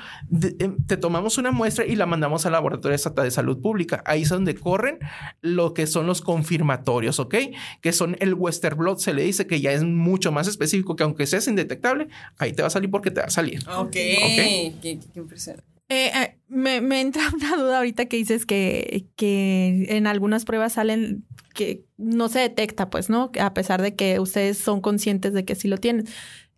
em, 0.59 0.77
te 0.85 0.99
tomamos 0.99 1.39
una 1.39 1.53
muestra 1.53 1.87
y 1.87 1.97
la 1.97 2.05
mandamos 2.05 2.45
al 2.45 2.53
laboratorio 2.53 2.95
estatal 2.95 3.25
de 3.25 3.31
salud 3.31 3.63
pública. 3.63 4.03
Ahí 4.05 4.23
es 4.23 4.29
donde 4.29 4.55
corren 4.55 4.99
lo 5.41 5.75
que 5.75 5.87
son 5.87 6.07
los 6.07 6.21
confirmatorios, 6.21 7.21
¿ok? 7.21 7.35
Que 7.81 7.93
son 7.93 8.17
el 8.21 8.35
Western 8.35 8.77
Blot, 8.77 8.99
se 8.99 9.15
le 9.15 9.23
dice 9.23 9.47
que 9.47 9.61
ya 9.61 9.73
es 9.73 9.85
mucho 9.85 10.33
más 10.33 10.49
específico, 10.49 10.97
que 10.97 11.05
aunque 11.05 11.27
seas 11.27 11.47
indetectable, 11.49 12.09
ahí 12.39 12.53
te 12.53 12.63
va 12.63 12.69
a 12.69 12.71
salir 12.71 12.91
porque 12.91 13.11
te 13.11 13.21
va 13.21 13.27
a 13.27 13.31
salir. 13.31 13.61
Ok, 13.69 13.89
¿Okay? 13.89 14.77
Qué, 14.83 14.99
impresión. 15.15 15.63
Eh, 15.89 16.11
eh, 16.15 16.39
me, 16.49 16.81
me, 16.81 17.01
entra 17.01 17.23
una 17.35 17.57
duda 17.57 17.79
ahorita 17.79 18.07
que 18.07 18.17
dices 18.17 18.47
que, 18.47 19.07
que 19.17 19.87
en 19.89 20.07
algunas 20.07 20.45
pruebas 20.45 20.75
salen 20.75 21.25
que 21.55 21.85
no 21.97 22.29
se 22.29 22.41
detecta, 22.41 22.91
pues, 22.91 23.11
¿no? 23.11 23.31
A 23.41 23.55
pesar 23.55 23.83
de 23.83 23.95
que 23.95 24.21
ustedes 24.21 24.59
son 24.59 24.81
conscientes 24.81 25.33
de 25.33 25.45
que 25.45 25.55
sí 25.55 25.67
lo 25.67 25.79
tienen. 25.79 26.07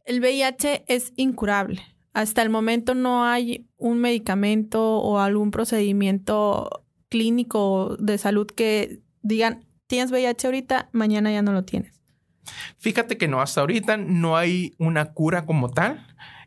El 0.05 0.21
VIH 0.21 0.85
es 0.89 1.13
incurable. 1.17 1.81
Hasta 2.13 2.43
el 2.43 2.51
momento 2.51 2.95
no 2.95 3.25
hay 3.25 3.67
un 3.77 3.99
medicamento 3.99 4.99
o 4.99 5.19
algún 5.19 5.53
procedimiento 5.53 6.80
clínico 7.11 7.97
de 7.99 8.17
salud 8.17 8.47
que 8.47 9.01
digan, 9.21 9.67
tienes 9.87 10.11
VIH 10.11 10.47
ahorita, 10.47 10.89
mañana 10.93 11.31
ya 11.31 11.43
no 11.43 11.53
lo 11.53 11.65
tienes? 11.65 12.01
Fíjate 12.79 13.19
que 13.19 13.29
no, 13.29 13.43
hasta 13.43 13.61
ahorita 13.61 13.99
no 13.99 14.37
hay 14.37 14.75
una 14.79 15.13
cura 15.13 15.45
como 15.45 15.69
tal. 15.69 16.07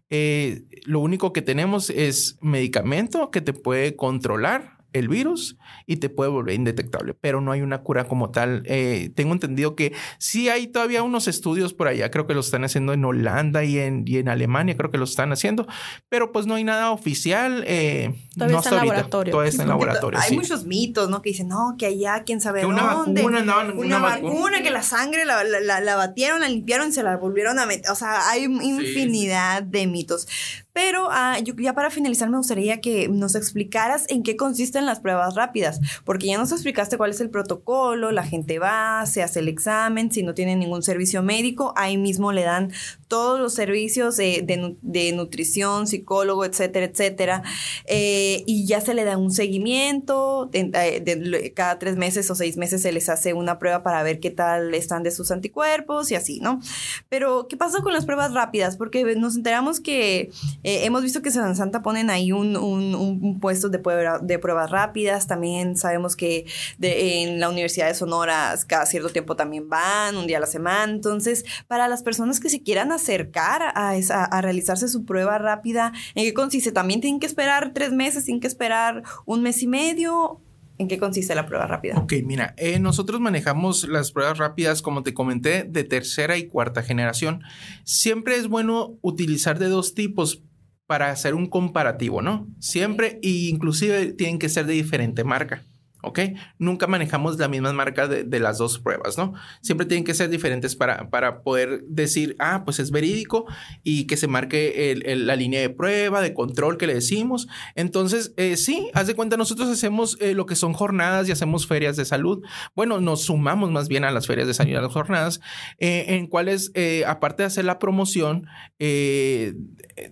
Eh, 0.09 0.63
lo 0.85 0.99
único 0.99 1.33
que 1.33 1.41
tenemos 1.41 1.89
es 1.89 2.37
medicamento 2.41 3.29
que 3.29 3.41
te 3.41 3.53
puede 3.53 3.95
controlar 3.95 4.82
el 4.93 5.09
virus 5.09 5.57
y 5.85 5.97
te 5.97 6.09
puede 6.09 6.29
volver 6.29 6.55
indetectable, 6.55 7.13
pero 7.13 7.41
no 7.41 7.51
hay 7.51 7.61
una 7.61 7.81
cura 7.81 8.07
como 8.07 8.31
tal. 8.31 8.63
Eh, 8.65 9.11
tengo 9.15 9.33
entendido 9.33 9.75
que 9.75 9.93
sí 10.17 10.49
hay 10.49 10.67
todavía 10.67 11.03
unos 11.03 11.27
estudios 11.27 11.73
por 11.73 11.87
allá, 11.87 12.11
creo 12.11 12.27
que 12.27 12.33
lo 12.33 12.39
están 12.39 12.63
haciendo 12.63 12.93
en 12.93 13.03
Holanda 13.03 13.63
y 13.63 13.79
en, 13.79 14.03
y 14.07 14.17
en 14.17 14.29
Alemania, 14.29 14.77
creo 14.77 14.91
que 14.91 14.97
lo 14.97 15.05
están 15.05 15.31
haciendo, 15.31 15.67
pero 16.09 16.31
pues 16.31 16.45
no 16.45 16.55
hay 16.55 16.63
nada 16.63 16.91
oficial. 16.91 17.63
Eh, 17.67 18.13
todavía 18.35 18.57
está 18.57 18.69
en 18.69 18.75
laboratorio. 18.75 19.31
Todavía 19.31 19.49
está 19.49 19.63
en 19.63 19.69
laboratorio. 19.69 20.19
Hay 20.21 20.35
muchos 20.35 20.65
mitos, 20.65 21.09
¿no? 21.09 21.21
Que 21.21 21.31
dicen, 21.31 21.47
no, 21.47 21.75
que 21.77 21.87
allá, 21.87 22.23
quién 22.25 22.41
sabe 22.41 22.65
una 22.65 22.93
dónde. 22.93 23.21
Vacuna, 23.21 23.41
no, 23.41 23.73
una, 23.79 23.99
vacuna, 23.99 24.61
que 24.61 24.69
la 24.69 24.83
sangre 24.83 25.25
la, 25.25 25.43
la, 25.43 25.81
la, 25.81 25.95
batieron, 25.95 26.41
la 26.41 26.49
limpiaron 26.49 26.89
y 26.89 26.91
se 26.91 27.03
la 27.03 27.17
volvieron 27.17 27.59
a 27.59 27.65
meter. 27.65 27.91
O 27.91 27.95
sea, 27.95 28.29
hay 28.29 28.43
infinidad 28.43 29.63
de 29.63 29.87
mitos. 29.87 30.27
Pero 30.73 31.07
ah, 31.11 31.37
yo, 31.39 31.53
ya 31.55 31.73
para 31.73 31.91
finalizar 31.91 32.29
me 32.29 32.37
gustaría 32.37 32.81
que 32.81 33.07
nos 33.07 33.35
explicaras 33.35 34.05
en 34.09 34.23
qué 34.23 34.35
consisten 34.35 34.85
las 34.85 34.99
pruebas 34.99 35.35
rápidas, 35.35 35.79
porque 36.03 36.27
ya 36.27 36.37
nos 36.37 36.51
explicaste 36.51 36.97
cuál 36.97 37.11
es 37.11 37.21
el 37.21 37.29
protocolo, 37.29 38.11
la 38.11 38.23
gente 38.23 38.57
va, 38.57 39.05
se 39.05 39.21
hace 39.21 39.39
el 39.39 39.47
examen, 39.47 40.11
si 40.11 40.23
no 40.23 40.33
tiene 40.33 40.55
ningún 40.55 40.81
servicio 40.81 41.21
médico, 41.21 41.73
ahí 41.77 41.97
mismo 41.97 42.31
le 42.31 42.43
dan 42.43 42.71
todos 43.13 43.39
los 43.39 43.53
servicios 43.53 44.17
de, 44.17 45.13
nutrición, 45.15 45.85
psicólogo, 45.85 46.45
etcétera, 46.45 46.87
etcétera, 46.87 47.43
eh, 47.85 48.41
y 48.47 48.65
ya 48.65 48.81
se 48.81 48.95
le 48.95 49.03
da 49.03 49.19
un 49.19 49.29
seguimiento, 49.29 50.49
de, 50.51 51.53
cada 51.55 51.77
tres 51.77 51.95
meses 51.95 52.31
o 52.31 52.33
seis 52.33 52.57
meses 52.57 52.81
se 52.81 52.91
les 52.91 53.09
hace 53.09 53.35
una 53.35 53.59
prueba 53.59 53.83
para 53.83 54.01
ver 54.01 54.19
qué 54.19 54.31
tal 54.31 54.73
están 54.73 55.03
de 55.03 55.11
sus 55.11 55.29
anticuerpos 55.29 56.09
y 56.09 56.15
así, 56.15 56.39
¿no? 56.39 56.59
Pero, 57.07 57.47
¿qué 57.47 57.55
pasa 57.55 57.83
con 57.83 57.93
las 57.93 58.07
pruebas 58.07 58.33
rápidas? 58.33 58.77
Porque 58.77 59.03
nos 59.15 59.35
enteramos 59.35 59.79
que 59.79 60.31
eh, 60.63 60.85
hemos 60.85 61.03
visto 61.03 61.21
que 61.21 61.29
en 61.29 61.55
Santa 61.55 61.83
ponen 61.83 62.09
ahí 62.09 62.31
un, 62.31 62.57
un, 62.57 63.39
puesto 63.39 63.69
de, 63.69 63.79
de, 64.23 64.39
pruebas 64.39 64.71
rápidas. 64.71 65.27
También 65.27 65.77
sabemos 65.77 66.15
que 66.15 66.47
en 66.81 67.39
la 67.39 67.49
Universidad 67.49 67.89
de 67.89 67.93
Sonora 67.93 68.57
cada 68.65 68.87
cierto 68.87 69.09
tiempo 69.09 69.35
también 69.35 69.69
van, 69.69 70.17
un 70.17 70.25
día 70.25 70.37
a 70.37 70.41
la 70.41 70.47
semana. 70.47 70.91
Entonces, 70.91 71.45
para 71.67 71.87
las 71.87 72.01
personas 72.01 72.39
que 72.39 72.49
se 72.49 72.63
quieran 72.63 72.91
acercar 73.03 73.73
a, 73.75 73.95
esa, 73.95 74.23
a 74.23 74.41
realizarse 74.41 74.87
su 74.87 75.05
prueba 75.05 75.37
rápida, 75.37 75.91
¿en 76.15 76.23
qué 76.23 76.33
consiste? 76.33 76.71
¿También 76.71 77.01
tienen 77.01 77.19
que 77.19 77.27
esperar 77.27 77.73
tres 77.73 77.91
meses? 77.91 78.25
¿Tienen 78.25 78.41
que 78.41 78.47
esperar 78.47 79.03
un 79.25 79.43
mes 79.43 79.61
y 79.61 79.67
medio? 79.67 80.41
¿En 80.79 80.87
qué 80.87 80.97
consiste 80.97 81.35
la 81.35 81.45
prueba 81.45 81.67
rápida? 81.67 81.95
Ok, 81.97 82.13
mira, 82.25 82.55
eh, 82.57 82.79
nosotros 82.79 83.21
manejamos 83.21 83.87
las 83.87 84.11
pruebas 84.11 84.39
rápidas, 84.39 84.81
como 84.81 85.03
te 85.03 85.13
comenté, 85.13 85.63
de 85.63 85.83
tercera 85.83 86.37
y 86.37 86.47
cuarta 86.47 86.81
generación. 86.81 87.43
Siempre 87.83 88.37
es 88.37 88.47
bueno 88.47 88.97
utilizar 89.01 89.59
de 89.59 89.67
dos 89.67 89.93
tipos 89.93 90.41
para 90.87 91.11
hacer 91.11 91.35
un 91.35 91.47
comparativo, 91.47 92.21
¿no? 92.21 92.47
Siempre, 92.59 93.19
e 93.21 93.49
inclusive 93.49 94.13
tienen 94.13 94.39
que 94.39 94.49
ser 94.49 94.65
de 94.65 94.73
diferente 94.73 95.23
marca. 95.23 95.63
¿Ok? 96.03 96.19
Nunca 96.59 96.85
manejamos 96.85 97.39
la 97.39 97.47
misma 97.47 97.73
marca 97.73 98.07
de, 98.07 98.39
las 98.39 98.57
dos 98.57 98.77
pruebas, 98.79 99.17
¿no? 99.17 99.33
Siempre 99.61 99.87
tienen 99.87 100.03
que 100.03 100.13
ser 100.13 100.29
diferentes 100.29 100.75
para, 100.75 101.09
para 101.09 101.41
poder 101.43 101.83
decir, 101.87 102.35
ah, 102.39 102.63
pues 102.65 102.79
es 102.79 102.91
verídico 102.91 103.45
y 103.83 104.05
que 104.05 104.17
se 104.17 104.27
marque 104.27 104.95
la 105.17 105.35
línea 105.35 105.61
de 105.61 105.69
prueba, 105.69 106.21
de 106.21 106.33
control 106.33 106.77
que 106.77 106.87
le 106.87 106.95
decimos. 106.95 107.47
Entonces, 107.75 108.33
eh, 108.35 108.57
sí, 108.57 108.89
haz 108.93 109.07
de 109.07 109.15
cuenta, 109.15 109.37
nosotros 109.37 109.69
hacemos 109.69 110.17
eh, 110.19 110.33
lo 110.33 110.45
que 110.45 110.55
son 110.55 110.73
jornadas 110.73 111.29
y 111.29 111.31
hacemos 111.31 111.67
ferias 111.67 111.95
de 111.95 112.03
salud. 112.03 112.43
Bueno, 112.75 112.99
nos 112.99 113.23
sumamos 113.23 113.71
más 113.71 113.87
bien 113.87 114.03
a 114.03 114.11
las 114.11 114.27
ferias 114.27 114.47
de 114.47 114.53
salud 114.53 114.71
y 114.71 114.75
a 114.75 114.81
las 114.81 114.91
jornadas, 114.91 115.39
eh, 115.79 116.05
en 116.09 116.27
cuales, 116.27 116.71
aparte 117.07 117.43
de 117.43 117.47
hacer 117.47 117.65
la 117.65 117.79
promoción 117.79 118.47
de, 118.77 119.55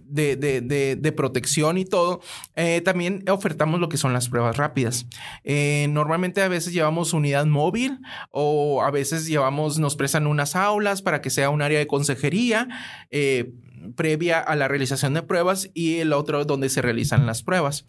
de, 0.06 0.96
de, 0.96 1.12
protección 1.12 1.78
y 1.78 1.86
todo, 1.86 2.22
también 2.86 3.26
ofertamos 3.30 3.80
lo 3.80 3.90
que 3.90 3.98
son 3.98 4.14
las 4.14 4.30
pruebas 4.30 4.56
rápidas. 4.56 5.06
Eh, 5.44 5.81
normalmente 5.88 6.42
a 6.42 6.48
veces 6.48 6.74
llevamos 6.74 7.14
unidad 7.14 7.46
móvil 7.46 8.00
o 8.32 8.82
a 8.84 8.92
veces 8.92 9.28
llevamos, 9.28 9.80
nos 9.80 9.96
prestan 9.96 10.28
unas 10.28 10.56
aulas 10.56 11.02
para 11.02 11.22
que 11.22 11.30
sea 11.30 11.50
un 11.50 11.62
área 11.62 11.80
de 11.80 11.88
consejería. 11.88 12.68
Eh, 13.10 13.54
previa 13.96 14.40
a 14.40 14.56
la 14.56 14.68
realización 14.68 15.16
de 15.16 15.24
pruebas 15.24 15.70
y 15.74 15.98
el 15.98 16.14
otro 16.14 16.46
donde 16.46 16.70
se 16.70 16.82
realizan 16.82 17.26
las 17.26 17.42
pruebas. 17.42 17.86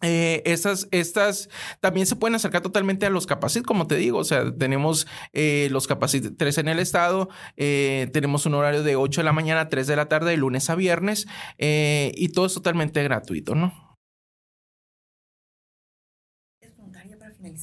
Eh, 0.00 0.42
estas, 0.46 0.88
estas 0.90 1.48
también 1.80 2.06
se 2.06 2.16
pueden 2.16 2.34
acercar 2.34 2.60
totalmente 2.60 3.06
a 3.06 3.10
los 3.10 3.26
Capacit, 3.26 3.64
como 3.64 3.86
te 3.86 3.96
digo. 3.96 4.18
O 4.18 4.24
sea, 4.24 4.52
tenemos 4.56 5.06
los 5.32 5.86
Capacit 5.86 6.36
3 6.36 6.58
en 6.58 6.68
el 6.68 6.78
estado, 6.78 7.28
tenemos 7.56 8.46
un 8.46 8.54
horario 8.54 8.82
de 8.82 8.96
8 8.96 9.20
de 9.20 9.24
la 9.24 9.32
mañana 9.32 9.62
a 9.62 9.68
3 9.68 9.86
de 9.86 9.96
la 9.96 10.06
tarde, 10.06 10.30
de 10.30 10.36
lunes 10.36 10.70
a 10.70 10.76
viernes, 10.76 11.26
y 11.58 12.28
todo 12.28 12.46
es 12.46 12.54
totalmente 12.54 13.02
gratuito, 13.02 13.54
¿no? 13.54 13.91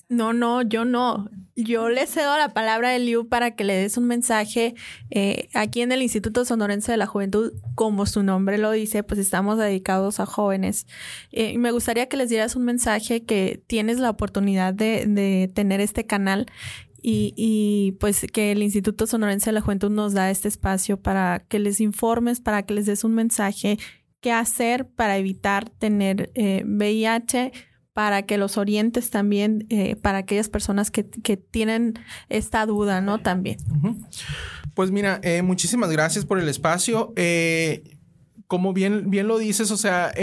No, 0.09 0.33
no, 0.33 0.61
yo 0.61 0.85
no. 0.85 1.29
Yo 1.55 1.89
le 1.89 2.05
cedo 2.07 2.37
la 2.37 2.53
palabra 2.53 2.93
a 2.93 2.99
Liu 2.99 3.27
para 3.27 3.55
que 3.55 3.63
le 3.63 3.75
des 3.75 3.97
un 3.97 4.05
mensaje. 4.05 4.75
Eh, 5.09 5.49
aquí 5.53 5.81
en 5.81 5.91
el 5.91 6.01
Instituto 6.01 6.45
Sonorense 6.45 6.91
de 6.91 6.97
la 6.97 7.05
Juventud, 7.05 7.53
como 7.75 8.05
su 8.05 8.23
nombre 8.23 8.57
lo 8.57 8.71
dice, 8.71 9.03
pues 9.03 9.19
estamos 9.19 9.57
dedicados 9.57 10.19
a 10.19 10.25
jóvenes. 10.25 10.87
Eh, 11.31 11.57
me 11.57 11.71
gustaría 11.71 12.07
que 12.07 12.17
les 12.17 12.29
dieras 12.29 12.55
un 12.55 12.65
mensaje 12.65 13.23
que 13.23 13.63
tienes 13.67 13.99
la 13.99 14.09
oportunidad 14.09 14.73
de, 14.73 15.05
de 15.05 15.51
tener 15.53 15.81
este 15.81 16.05
canal 16.05 16.47
y, 17.01 17.33
y, 17.37 17.93
pues 17.93 18.25
que 18.31 18.51
el 18.51 18.61
Instituto 18.61 19.07
Sonorense 19.07 19.49
de 19.49 19.53
la 19.53 19.61
Juventud 19.61 19.89
nos 19.89 20.13
da 20.13 20.29
este 20.29 20.47
espacio 20.47 21.01
para 21.01 21.39
que 21.47 21.59
les 21.59 21.79
informes, 21.79 22.41
para 22.41 22.63
que 22.63 22.73
les 22.73 22.85
des 22.85 23.03
un 23.05 23.15
mensaje, 23.15 23.77
qué 24.21 24.31
hacer 24.31 24.87
para 24.87 25.17
evitar 25.17 25.69
tener 25.69 26.31
eh, 26.35 26.63
VIH 26.65 27.53
para 27.99 28.21
que 28.21 28.37
los 28.37 28.57
orientes 28.57 29.09
también, 29.09 29.67
eh, 29.69 29.97
para 29.97 30.19
aquellas 30.19 30.47
personas 30.47 30.89
que, 30.89 31.03
tienen 31.03 31.99
esta 32.29 32.65
duda, 32.65 33.01
¿no? 33.01 33.19
También. 33.19 33.57
Pues 34.73 34.89
mira, 34.89 35.19
eh, 35.21 35.41
muchísimas 35.41 35.89
gracias 35.91 36.23
por 36.23 36.39
el 36.39 36.47
espacio. 36.47 37.11
Eh, 37.17 37.97
como 38.47 38.71
bien, 38.71 39.09
bien 39.09 39.27
lo 39.27 39.37
dices, 39.37 39.69
o 39.71 39.75
sea, 39.75 40.13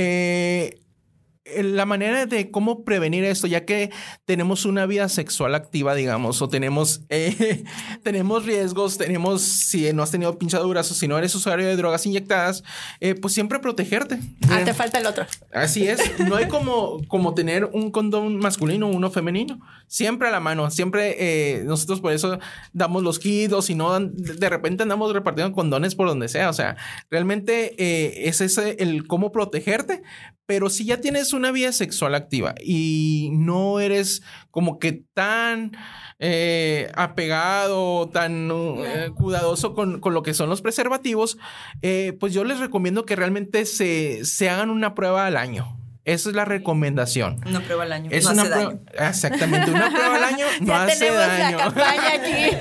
la 1.63 1.87
manera 1.87 2.27
de 2.27 2.51
cómo 2.51 2.85
prevenir 2.85 3.25
esto, 3.25 3.47
ya 3.47 3.65
que 3.65 3.91
tenemos 4.25 4.65
una 4.65 4.87
vida 4.87 5.09
sexual 5.09 5.55
activa, 5.55 5.95
digamos, 5.95 6.43
o 6.43 6.49
tenemos, 6.49 7.03
eh, 7.09 7.65
tenemos 8.03 8.45
riesgos, 8.45 8.99
tenemos, 8.99 9.43
si 9.43 9.93
no 9.93 10.03
has 10.03 10.11
tenido 10.11 10.39
pinchaduras 10.39 10.91
o 10.91 10.95
si 10.95 11.07
no 11.07 11.17
eres 11.19 11.35
usuario 11.35 11.67
de 11.67 11.77
drogas 11.77 12.05
inyectadas, 12.07 12.65
eh, 13.01 13.15
pues 13.15 13.35
siempre 13.35 13.59
protegerte. 13.61 14.18
Ah, 14.49 14.62
te 14.64 14.75
falta 14.75 14.99
el 14.99 15.07
otro. 15.07 15.27
Así 15.53 15.87
es. 15.87 16.01
No 16.20 16.37
hay 16.37 16.49
como, 16.49 16.99
como 17.09 17.35
tener 17.35 17.66
un 17.66 17.91
condón 17.91 18.39
masculino 18.39 18.89
o 18.89 18.91
uno 18.91 19.11
femenino. 19.11 19.61
Siempre 19.87 20.29
a 20.29 20.31
la 20.31 20.41
mano. 20.41 20.70
Siempre 20.70 21.16
eh, 21.18 21.62
nosotros 21.64 22.01
por 22.01 22.12
eso 22.12 22.39
damos 22.73 23.03
los 23.03 23.18
kits 23.18 23.53
o 23.53 23.62
si 23.62 23.75
no, 23.75 23.99
de 24.01 24.49
repente 24.49 24.83
andamos 24.83 25.12
repartiendo 25.12 25.55
condones 25.55 25.95
por 25.95 26.09
donde 26.09 26.29
sea. 26.29 26.51
O 26.51 26.53
sea, 26.53 26.77
realmente 27.11 28.29
es 28.29 28.41
ese 28.41 28.77
el 28.81 29.07
cómo 29.07 29.31
protegerte, 29.31 30.03
pero 30.47 30.70
si 30.70 30.84
ya 30.84 31.01
tienes 31.01 31.32
una 31.32 31.51
vida 31.51 31.72
sexual 31.72 32.14
activa 32.14 32.55
y 32.62 33.30
no 33.32 33.80
eres 33.80 34.22
como 34.51 34.78
que 34.78 35.05
tan 35.12 35.72
eh, 36.18 36.90
apegado, 36.94 38.09
tan 38.09 38.49
eh, 38.51 39.11
cuidadoso 39.14 39.74
con, 39.74 40.01
lo 40.03 40.22
que 40.22 40.34
son 40.34 40.49
los 40.49 40.62
preservativos, 40.62 41.36
eh, 41.82 42.16
pues 42.18 42.32
yo 42.32 42.44
les 42.44 42.61
recomiendo 42.61 43.05
que 43.05 43.16
realmente 43.16 43.66
se, 43.66 44.24
se 44.24 44.49
hagan 44.49 44.70
una 44.70 44.94
prueba 44.94 45.26
al 45.26 45.36
año. 45.36 45.76
Esa 46.07 46.29
es 46.29 46.37
la 46.37 46.45
recomendación. 46.45 47.41
Una 47.45 47.61
prueba 47.61 47.83
al 47.83 47.91
año. 47.91 48.11
Es 48.13 48.27
no 48.27 48.31
una 48.31 48.43
hace 48.43 48.51
daño. 48.51 48.81
Exactamente, 48.97 49.73
una 49.73 49.91
prueba 49.91 50.15
al 50.15 50.23
año 50.23 50.47
no 50.61 50.67
ya 50.69 50.85
hace 50.85 50.99
tenemos 51.01 51.27
daño. 51.27 51.59
La 51.59 51.65
campaña 51.65 52.13
aquí. 52.15 52.57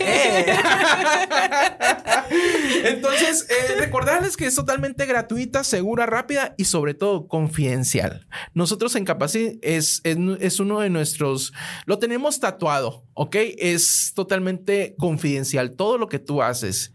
Entonces, 2.86 3.48
eh, 3.48 3.76
recordarles 3.78 4.36
que 4.36 4.48
es 4.48 4.56
totalmente 4.56 5.06
gratuita, 5.06 5.64
segura, 5.64 6.08
rápida 6.08 6.56
y 6.58 6.66
sobre 6.66 6.96
todo 6.96 7.28
confidencial. 7.28 8.28
Nosotros 8.56 8.96
en 8.96 9.06
Capacit 9.06 9.60
es, 9.62 10.02
es, 10.04 10.18
es 10.40 10.60
uno 10.60 10.80
de 10.80 10.90
nuestros, 10.90 11.54
lo 11.86 12.00
tenemos 12.00 12.40
tatuado, 12.40 13.06
¿ok? 13.14 13.36
Es 13.60 14.14
totalmente 14.16 14.96
confidencial. 14.98 15.76
Todo 15.76 16.00
lo 16.00 16.10
que 16.10 16.18
tú 16.18 16.42
haces 16.42 16.95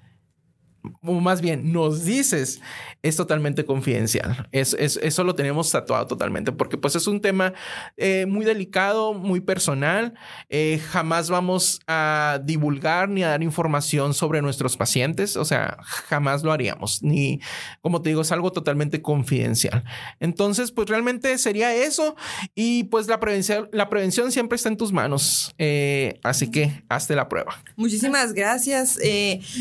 o 1.02 1.12
más 1.20 1.40
bien 1.40 1.72
nos 1.72 2.04
dices, 2.04 2.60
es 3.02 3.16
totalmente 3.16 3.64
confidencial. 3.64 4.48
Es, 4.52 4.74
eso 4.74 5.24
lo 5.24 5.34
tenemos 5.34 5.70
tatuado 5.70 6.06
totalmente, 6.06 6.52
porque 6.52 6.76
pues 6.76 6.96
es 6.96 7.06
un 7.06 7.20
tema 7.20 7.52
eh, 7.96 8.26
muy 8.26 8.44
delicado, 8.44 9.14
muy 9.14 9.40
personal. 9.40 10.14
Eh, 10.48 10.80
jamás 10.90 11.30
vamos 11.30 11.80
a 11.86 12.40
divulgar 12.44 13.08
ni 13.08 13.22
a 13.22 13.28
dar 13.28 13.42
información 13.42 14.14
sobre 14.14 14.42
nuestros 14.42 14.76
pacientes, 14.76 15.36
o 15.36 15.44
sea, 15.44 15.78
jamás 15.82 16.42
lo 16.42 16.52
haríamos, 16.52 17.02
ni, 17.02 17.40
como 17.80 18.02
te 18.02 18.10
digo, 18.10 18.22
es 18.22 18.32
algo 18.32 18.52
totalmente 18.52 19.02
confidencial. 19.02 19.84
Entonces, 20.18 20.72
pues 20.72 20.88
realmente 20.88 21.36
sería 21.38 21.74
eso 21.74 22.16
y 22.54 22.84
pues 22.84 23.06
la 23.06 23.20
prevención, 23.20 23.68
la 23.72 23.88
prevención 23.88 24.32
siempre 24.32 24.56
está 24.56 24.68
en 24.68 24.76
tus 24.76 24.92
manos. 24.92 25.54
Eh, 25.58 26.20
así 26.22 26.50
que 26.50 26.82
hazte 26.88 27.14
la 27.14 27.28
prueba. 27.28 27.62
Muchísimas 27.76 28.32
gracias. 28.32 28.98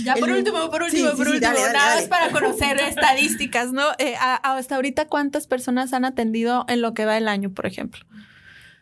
ya 0.03 0.15
por 0.15 0.29
último, 0.29 0.69
por 0.69 0.83
último 0.83 1.08
por 1.15 1.27
último, 1.27 1.51
nada 1.51 1.95
más 1.95 2.05
para 2.05 2.31
conocer 2.31 2.79
estadísticas, 2.87 3.71
¿no? 3.71 3.83
Eh, 3.97 4.15
hasta 4.19 4.75
ahorita, 4.75 5.07
¿cuántas 5.07 5.47
personas 5.47 5.93
han 5.93 6.05
atendido 6.05 6.65
en 6.67 6.81
lo 6.81 6.93
que 6.93 7.05
va 7.05 7.17
el 7.17 7.27
año, 7.27 7.51
por 7.51 7.65
ejemplo? 7.65 8.05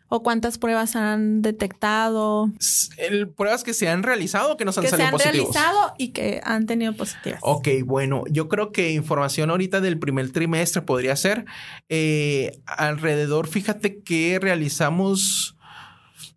¿O 0.09 0.23
cuántas 0.23 0.57
pruebas 0.57 0.95
han 0.95 1.41
detectado? 1.41 2.49
El, 2.97 3.28
pruebas 3.28 3.65
que 3.65 3.73
se 3.73 3.89
han 3.89 4.03
realizado 4.03 4.53
o 4.53 4.57
que 4.57 4.63
nos 4.63 4.78
han 4.78 4.88
salido 4.88 5.11
positivos. 5.11 5.47
Que 5.47 5.53
se 5.53 5.59
han 5.59 5.65
realizado 5.65 5.93
y 5.97 6.09
que 6.09 6.41
han 6.45 6.65
tenido 6.65 6.93
positivas. 6.93 7.39
Ok, 7.43 7.67
bueno, 7.84 8.23
yo 8.30 8.47
creo 8.47 8.71
que 8.71 8.91
información 8.91 9.49
ahorita 9.49 9.82
del 9.82 9.99
primer 9.99 10.32
trimestre 10.32 10.82
podría 10.82 11.15
ser 11.17 11.45
eh, 11.89 12.61
alrededor, 12.65 13.47
fíjate 13.47 14.01
que 14.01 14.39
realizamos 14.39 15.57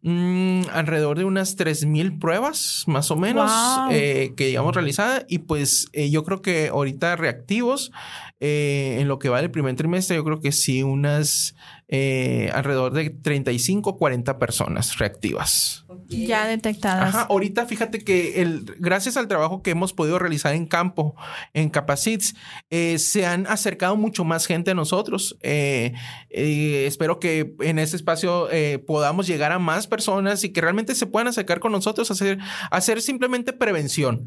Mm, 0.03 0.62
alrededor 0.72 1.18
de 1.18 1.26
unas 1.26 1.57
3.000 1.59 2.18
pruebas, 2.18 2.84
más 2.86 3.11
o 3.11 3.16
menos, 3.16 3.53
eh, 3.90 4.32
que 4.34 4.46
digamos 4.46 4.74
realizadas. 4.74 5.26
Y 5.28 5.40
pues 5.40 5.88
eh, 5.92 6.11
yo 6.11 6.24
creo 6.24 6.40
que 6.40 6.68
ahorita 6.68 7.16
reactivos, 7.16 7.92
eh, 8.40 8.96
en 8.98 9.09
lo 9.09 9.18
que 9.18 9.28
va 9.28 9.42
del 9.42 9.51
primer 9.51 9.76
trimestre, 9.76 10.16
yo 10.16 10.24
creo 10.24 10.40
que 10.40 10.53
sí, 10.53 10.82
unas 10.82 11.55
alrededor 11.91 12.93
de 12.93 13.11
35, 13.11 13.97
40 13.97 14.38
personas 14.38 14.99
reactivas. 14.99 15.84
Ya 16.09 16.47
detectadas. 16.47 17.14
Ajá, 17.14 17.26
ahorita 17.30 17.66
fíjate 17.66 18.01
que 18.01 18.43
el, 18.43 18.64
gracias 18.78 19.16
al 19.16 19.28
trabajo 19.28 19.62
que 19.62 19.70
hemos 19.70 19.93
podido 19.93 20.18
realizar 20.18 20.55
en 20.55 20.66
campo, 20.66 21.14
en 21.55 21.70
Capacits, 21.70 22.34
eh, 22.70 22.99
se 22.99 23.26
han 23.26 23.47
acercado 23.47 23.97
mucho 23.97 24.24
más 24.24 24.47
gente 24.47 24.72
a 24.72 24.74
nosotros. 24.74 25.38
Eh, 25.43 25.93
eh, 26.30 26.84
espero 26.86 27.20
que 27.20 27.55
en 27.61 27.78
este 27.78 27.97
espacio 27.97 28.49
podamos 28.86 29.26
llegar 29.26 29.53
a 29.53 29.59
más 29.59 29.86
personas 29.86 30.43
y 30.45 30.51
que 30.51 30.61
realmente 30.61 30.95
se 30.95 31.07
puedan 31.07 31.28
acercar 31.28 31.61
con 31.61 31.72
nosotros 31.72 32.11
a 32.11 32.14
hacer, 32.14 32.38
hacer 32.70 33.03
simplemente 33.03 33.53
prevención. 33.53 34.26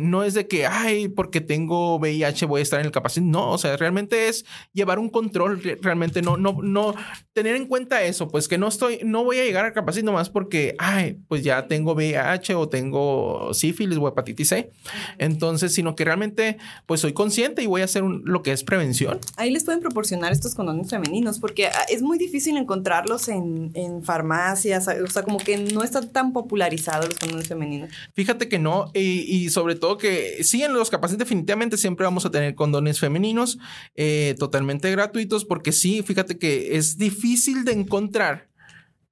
no 0.00 0.24
es 0.24 0.34
de 0.34 0.46
que, 0.46 0.66
ay, 0.66 1.08
porque 1.08 1.40
tengo 1.40 1.96
VIH 1.96 2.46
voy 2.46 2.60
a 2.60 2.62
estar 2.62 2.80
en 2.80 2.86
el 2.86 2.92
Capacit. 2.92 3.22
No, 3.22 3.50
o 3.50 3.58
sea, 3.58 3.76
realmente 3.76 4.28
es 4.28 4.44
llevar 4.72 4.98
un 4.98 5.08
control, 5.08 5.60
realmente 5.82 6.22
no, 6.22 6.36
no, 6.36 6.52
no, 6.66 6.94
tener 7.32 7.54
en 7.54 7.66
cuenta 7.66 8.02
eso, 8.02 8.28
pues 8.28 8.48
que 8.48 8.56
no 8.56 8.68
estoy, 8.68 9.00
no 9.04 9.22
voy 9.22 9.38
a 9.38 9.44
llegar 9.44 9.64
al 9.64 9.72
Capacit 9.72 10.04
nomás 10.04 10.30
porque, 10.30 10.74
ay, 10.78 11.18
pues 11.28 11.44
ya 11.44 11.68
tengo 11.68 11.92
VIH 11.92 12.54
o 12.54 12.68
tengo 12.68 13.52
sífilis 13.52 13.98
o 13.98 14.08
hepatitis 14.08 14.48
C. 14.48 14.70
Entonces, 15.18 15.74
sino 15.74 15.94
que 15.94 16.04
realmente, 16.04 16.56
pues 16.86 17.00
soy 17.00 17.12
consciente 17.12 17.62
y 17.62 17.66
voy 17.66 17.82
a 17.82 17.84
hacer 17.84 18.02
lo 18.02 18.42
que 18.42 18.52
es 18.52 18.64
prevención. 18.64 19.20
Ahí 19.36 19.50
les 19.50 19.64
pueden 19.64 19.80
proporcionar 19.80 20.32
estos 20.32 20.54
condones 20.54 20.88
femeninos 20.88 21.38
porque 21.38 21.66
ah, 21.66 21.84
es 21.90 22.02
muy 22.02 22.18
difícil 22.18 22.56
encontrarlos 22.56 23.28
en, 23.28 23.72
farmacias, 24.02 24.88
o 24.88 25.06
sea, 25.06 25.22
como 25.22 25.38
que 25.38 25.58
no 25.58 25.82
están 25.82 26.10
tan 26.10 26.32
popularizados 26.32 27.08
los 27.08 27.18
condones 27.18 27.48
femeninos. 27.48 27.90
Fíjate 28.14 28.48
que 28.48 28.58
no, 28.58 28.90
y, 28.94 29.50
sobre 29.50 29.74
todo 29.74 29.98
que 29.98 30.42
sí, 30.42 30.62
en 30.62 30.72
los 30.72 30.90
capaces 30.90 31.18
definitivamente 31.18 31.76
siempre 31.76 32.04
vamos 32.04 32.24
a 32.24 32.30
tener 32.30 32.54
condones 32.54 32.98
femeninos 32.98 33.58
eh, 33.94 34.34
totalmente 34.38 34.90
gratuitos 34.90 35.44
porque 35.44 35.72
sí, 35.72 36.02
fíjate 36.02 36.38
que 36.38 36.55
es 36.56 36.98
difícil 36.98 37.64
de 37.64 37.72
encontrar 37.72 38.48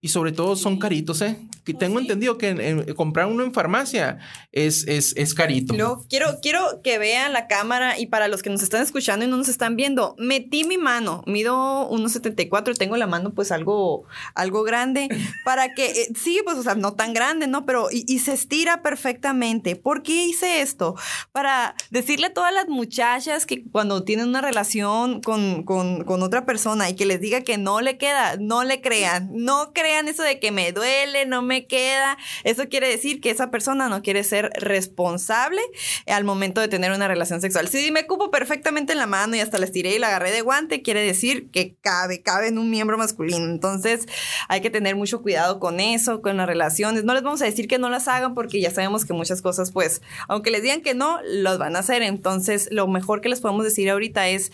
y 0.00 0.08
sobre 0.08 0.32
todo 0.32 0.56
son 0.56 0.78
caritos, 0.78 1.22
¿eh? 1.22 1.38
Que 1.64 1.72
pues 1.72 1.78
tengo 1.80 1.98
entendido 1.98 2.36
que 2.38 2.94
comprar 2.94 3.26
uno 3.26 3.42
en 3.42 3.52
farmacia 3.52 4.18
es, 4.52 4.86
es, 4.86 5.14
es 5.16 5.34
carito. 5.34 5.74
quiero, 6.08 6.38
quiero 6.42 6.82
que 6.82 6.98
vean 6.98 7.32
la 7.32 7.46
cámara 7.46 7.98
y 7.98 8.06
para 8.06 8.28
los 8.28 8.42
que 8.42 8.50
nos 8.50 8.62
están 8.62 8.82
escuchando 8.82 9.24
y 9.24 9.28
no 9.28 9.36
nos 9.36 9.48
están 9.48 9.76
viendo, 9.76 10.14
metí 10.18 10.64
mi 10.64 10.76
mano, 10.76 11.22
mido 11.26 11.90
1,74, 11.90 12.76
tengo 12.76 12.96
la 12.96 13.06
mano 13.06 13.32
pues 13.34 13.50
algo, 13.50 14.04
algo 14.34 14.62
grande 14.62 15.08
para 15.44 15.74
que, 15.74 15.86
eh, 15.86 16.08
sí, 16.14 16.40
pues 16.44 16.58
o 16.58 16.62
sea, 16.62 16.74
no 16.74 16.94
tan 16.94 17.14
grande, 17.14 17.46
¿no? 17.46 17.64
Pero 17.64 17.88
y, 17.90 18.04
y, 18.06 18.18
se 18.18 18.32
estira 18.32 18.82
perfectamente. 18.82 19.76
¿Por 19.76 20.02
qué 20.02 20.24
hice 20.24 20.60
esto? 20.60 20.94
Para 21.32 21.74
decirle 21.90 22.26
a 22.26 22.34
todas 22.34 22.52
las 22.52 22.68
muchachas 22.68 23.46
que 23.46 23.64
cuando 23.70 24.04
tienen 24.04 24.28
una 24.28 24.40
relación 24.40 25.20
con, 25.20 25.62
con, 25.62 26.04
con 26.04 26.22
otra 26.22 26.44
persona 26.44 26.88
y 26.88 26.94
que 26.94 27.06
les 27.06 27.20
diga 27.20 27.42
que 27.42 27.58
no 27.58 27.80
le 27.80 27.98
queda, 27.98 28.36
no 28.38 28.64
le 28.64 28.80
crean, 28.80 29.30
no 29.32 29.72
crean 29.72 30.08
eso 30.08 30.22
de 30.22 30.38
que 30.38 30.50
me 30.50 30.72
duele, 30.72 31.26
no 31.26 31.42
me 31.42 31.53
queda. 31.62 32.18
Eso 32.42 32.68
quiere 32.68 32.88
decir 32.88 33.20
que 33.20 33.30
esa 33.30 33.50
persona 33.50 33.88
no 33.88 34.02
quiere 34.02 34.24
ser 34.24 34.50
responsable 34.56 35.60
al 36.06 36.24
momento 36.24 36.60
de 36.60 36.68
tener 36.68 36.92
una 36.92 37.08
relación 37.08 37.40
sexual. 37.40 37.68
Si 37.68 37.90
me 37.90 38.06
cupo 38.06 38.30
perfectamente 38.30 38.92
en 38.92 38.98
la 38.98 39.06
mano 39.06 39.36
y 39.36 39.40
hasta 39.40 39.58
la 39.58 39.64
estiré 39.64 39.94
y 39.94 39.98
la 39.98 40.08
agarré 40.08 40.30
de 40.30 40.40
guante, 40.40 40.82
quiere 40.82 41.02
decir 41.02 41.50
que 41.50 41.76
cabe, 41.80 42.22
cabe 42.22 42.48
en 42.48 42.58
un 42.58 42.70
miembro 42.70 42.98
masculino. 42.98 43.44
Entonces 43.44 44.06
hay 44.48 44.60
que 44.60 44.70
tener 44.70 44.96
mucho 44.96 45.22
cuidado 45.22 45.60
con 45.60 45.80
eso, 45.80 46.20
con 46.20 46.36
las 46.36 46.46
relaciones. 46.46 47.04
No 47.04 47.14
les 47.14 47.22
vamos 47.22 47.42
a 47.42 47.46
decir 47.46 47.68
que 47.68 47.78
no 47.78 47.88
las 47.88 48.08
hagan 48.08 48.34
porque 48.34 48.60
ya 48.60 48.70
sabemos 48.70 49.04
que 49.04 49.12
muchas 49.12 49.42
cosas, 49.42 49.70
pues, 49.72 50.02
aunque 50.28 50.50
les 50.50 50.62
digan 50.62 50.80
que 50.80 50.94
no, 50.94 51.20
los 51.22 51.58
van 51.58 51.76
a 51.76 51.80
hacer. 51.80 52.02
Entonces 52.02 52.68
lo 52.70 52.88
mejor 52.88 53.20
que 53.20 53.28
les 53.28 53.40
podemos 53.40 53.64
decir 53.64 53.90
ahorita 53.90 54.28
es 54.28 54.52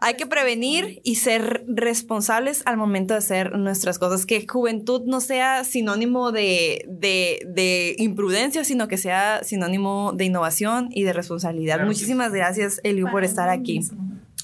hay 0.00 0.14
que 0.14 0.26
prevenir 0.26 1.00
y 1.02 1.16
ser 1.16 1.64
responsables 1.66 2.62
al 2.66 2.76
momento 2.76 3.14
de 3.14 3.18
hacer 3.18 3.58
nuestras 3.58 3.98
cosas. 3.98 4.26
Que 4.26 4.46
juventud 4.46 5.02
no 5.06 5.20
sea 5.20 5.64
sinónimo 5.64 6.30
de, 6.30 6.84
de, 6.88 7.96
imprudencia, 7.98 8.62
sino 8.62 8.86
que 8.86 8.96
sea 8.96 9.42
sinónimo 9.42 10.12
de 10.14 10.26
innovación 10.26 10.88
y 10.92 11.02
de 11.02 11.12
responsabilidad. 11.12 11.84
Muchísimas 11.84 12.32
gracias, 12.32 12.80
Eliu, 12.84 13.10
por 13.10 13.24
estar 13.24 13.48
aquí. 13.48 13.80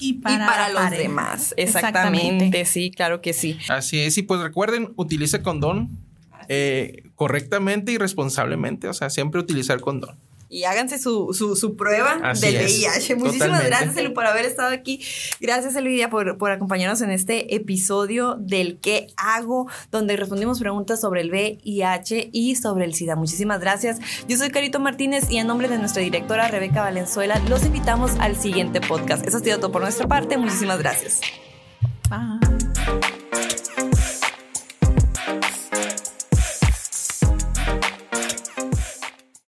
Y 0.01 0.15
para, 0.15 0.69
los 0.69 0.91
demás. 0.91 1.53
Exactamente. 1.55 2.65
sí, 2.65 2.91
claro 2.91 3.21
que 3.21 3.31
sí. 3.31 3.57
Así 3.69 4.01
es. 4.01 4.17
Y 4.17 4.23
pues 4.23 4.41
recuerden, 4.41 4.91
utilice 4.97 5.41
condón 5.41 5.89
eh, 6.49 7.03
correctamente 7.15 7.93
y 7.93 7.97
responsablemente. 7.97 8.89
O 8.89 8.93
sea, 8.93 9.09
siempre 9.09 9.39
utilizar 9.39 9.79
condón 9.79 10.17
y 10.55 10.63
háganse 10.63 10.97
su, 10.99 11.33
su, 11.33 11.75
prueba 11.75 12.33
del 12.39 12.55
VIH. 12.55 13.17
Muchísimas 13.17 13.65
gracias, 13.65 13.97
Elu, 13.97 14.13
por 14.13 14.25
haber 14.25 14.45
estado 14.45 14.69
aquí. 14.69 15.01
Gracias, 15.41 15.75
Elvidia, 15.75 16.09
por, 16.09 16.37
por 16.37 16.51
acompañarnos 16.51 17.01
en 17.01 17.11
este 17.11 17.55
episodio 17.55 18.37
del 18.39 18.79
¿Qué 18.79 19.07
hago? 19.17 19.67
donde 19.91 20.15
respondimos 20.15 20.59
preguntas 20.59 21.01
sobre 21.01 21.21
el 21.21 21.29
VIH 21.29 22.29
y 22.31 22.55
sobre 22.55 22.85
el 22.85 22.93
SIDA. 22.93 23.17
Muchísimas 23.17 23.59
gracias. 23.59 23.99
Yo 24.29 24.37
soy 24.37 24.49
Carito 24.49 24.79
Martínez 24.79 25.29
y 25.29 25.39
en 25.39 25.47
nombre 25.47 25.67
de 25.67 25.77
nuestra 25.77 26.01
directora 26.01 26.47
Rebeca 26.47 26.83
Valenzuela, 26.83 27.37
los 27.49 27.65
invitamos 27.65 28.11
al 28.19 28.37
siguiente 28.37 28.79
podcast. 28.79 29.27
Eso 29.27 29.35
ha 29.35 29.39
sido 29.41 29.59
todo 29.59 29.73
por 29.73 29.81
nuestra 29.81 30.07
parte. 30.07 30.37
Muchísimas 30.37 30.79
gracias. 30.79 31.19
Bye. 32.09 33.14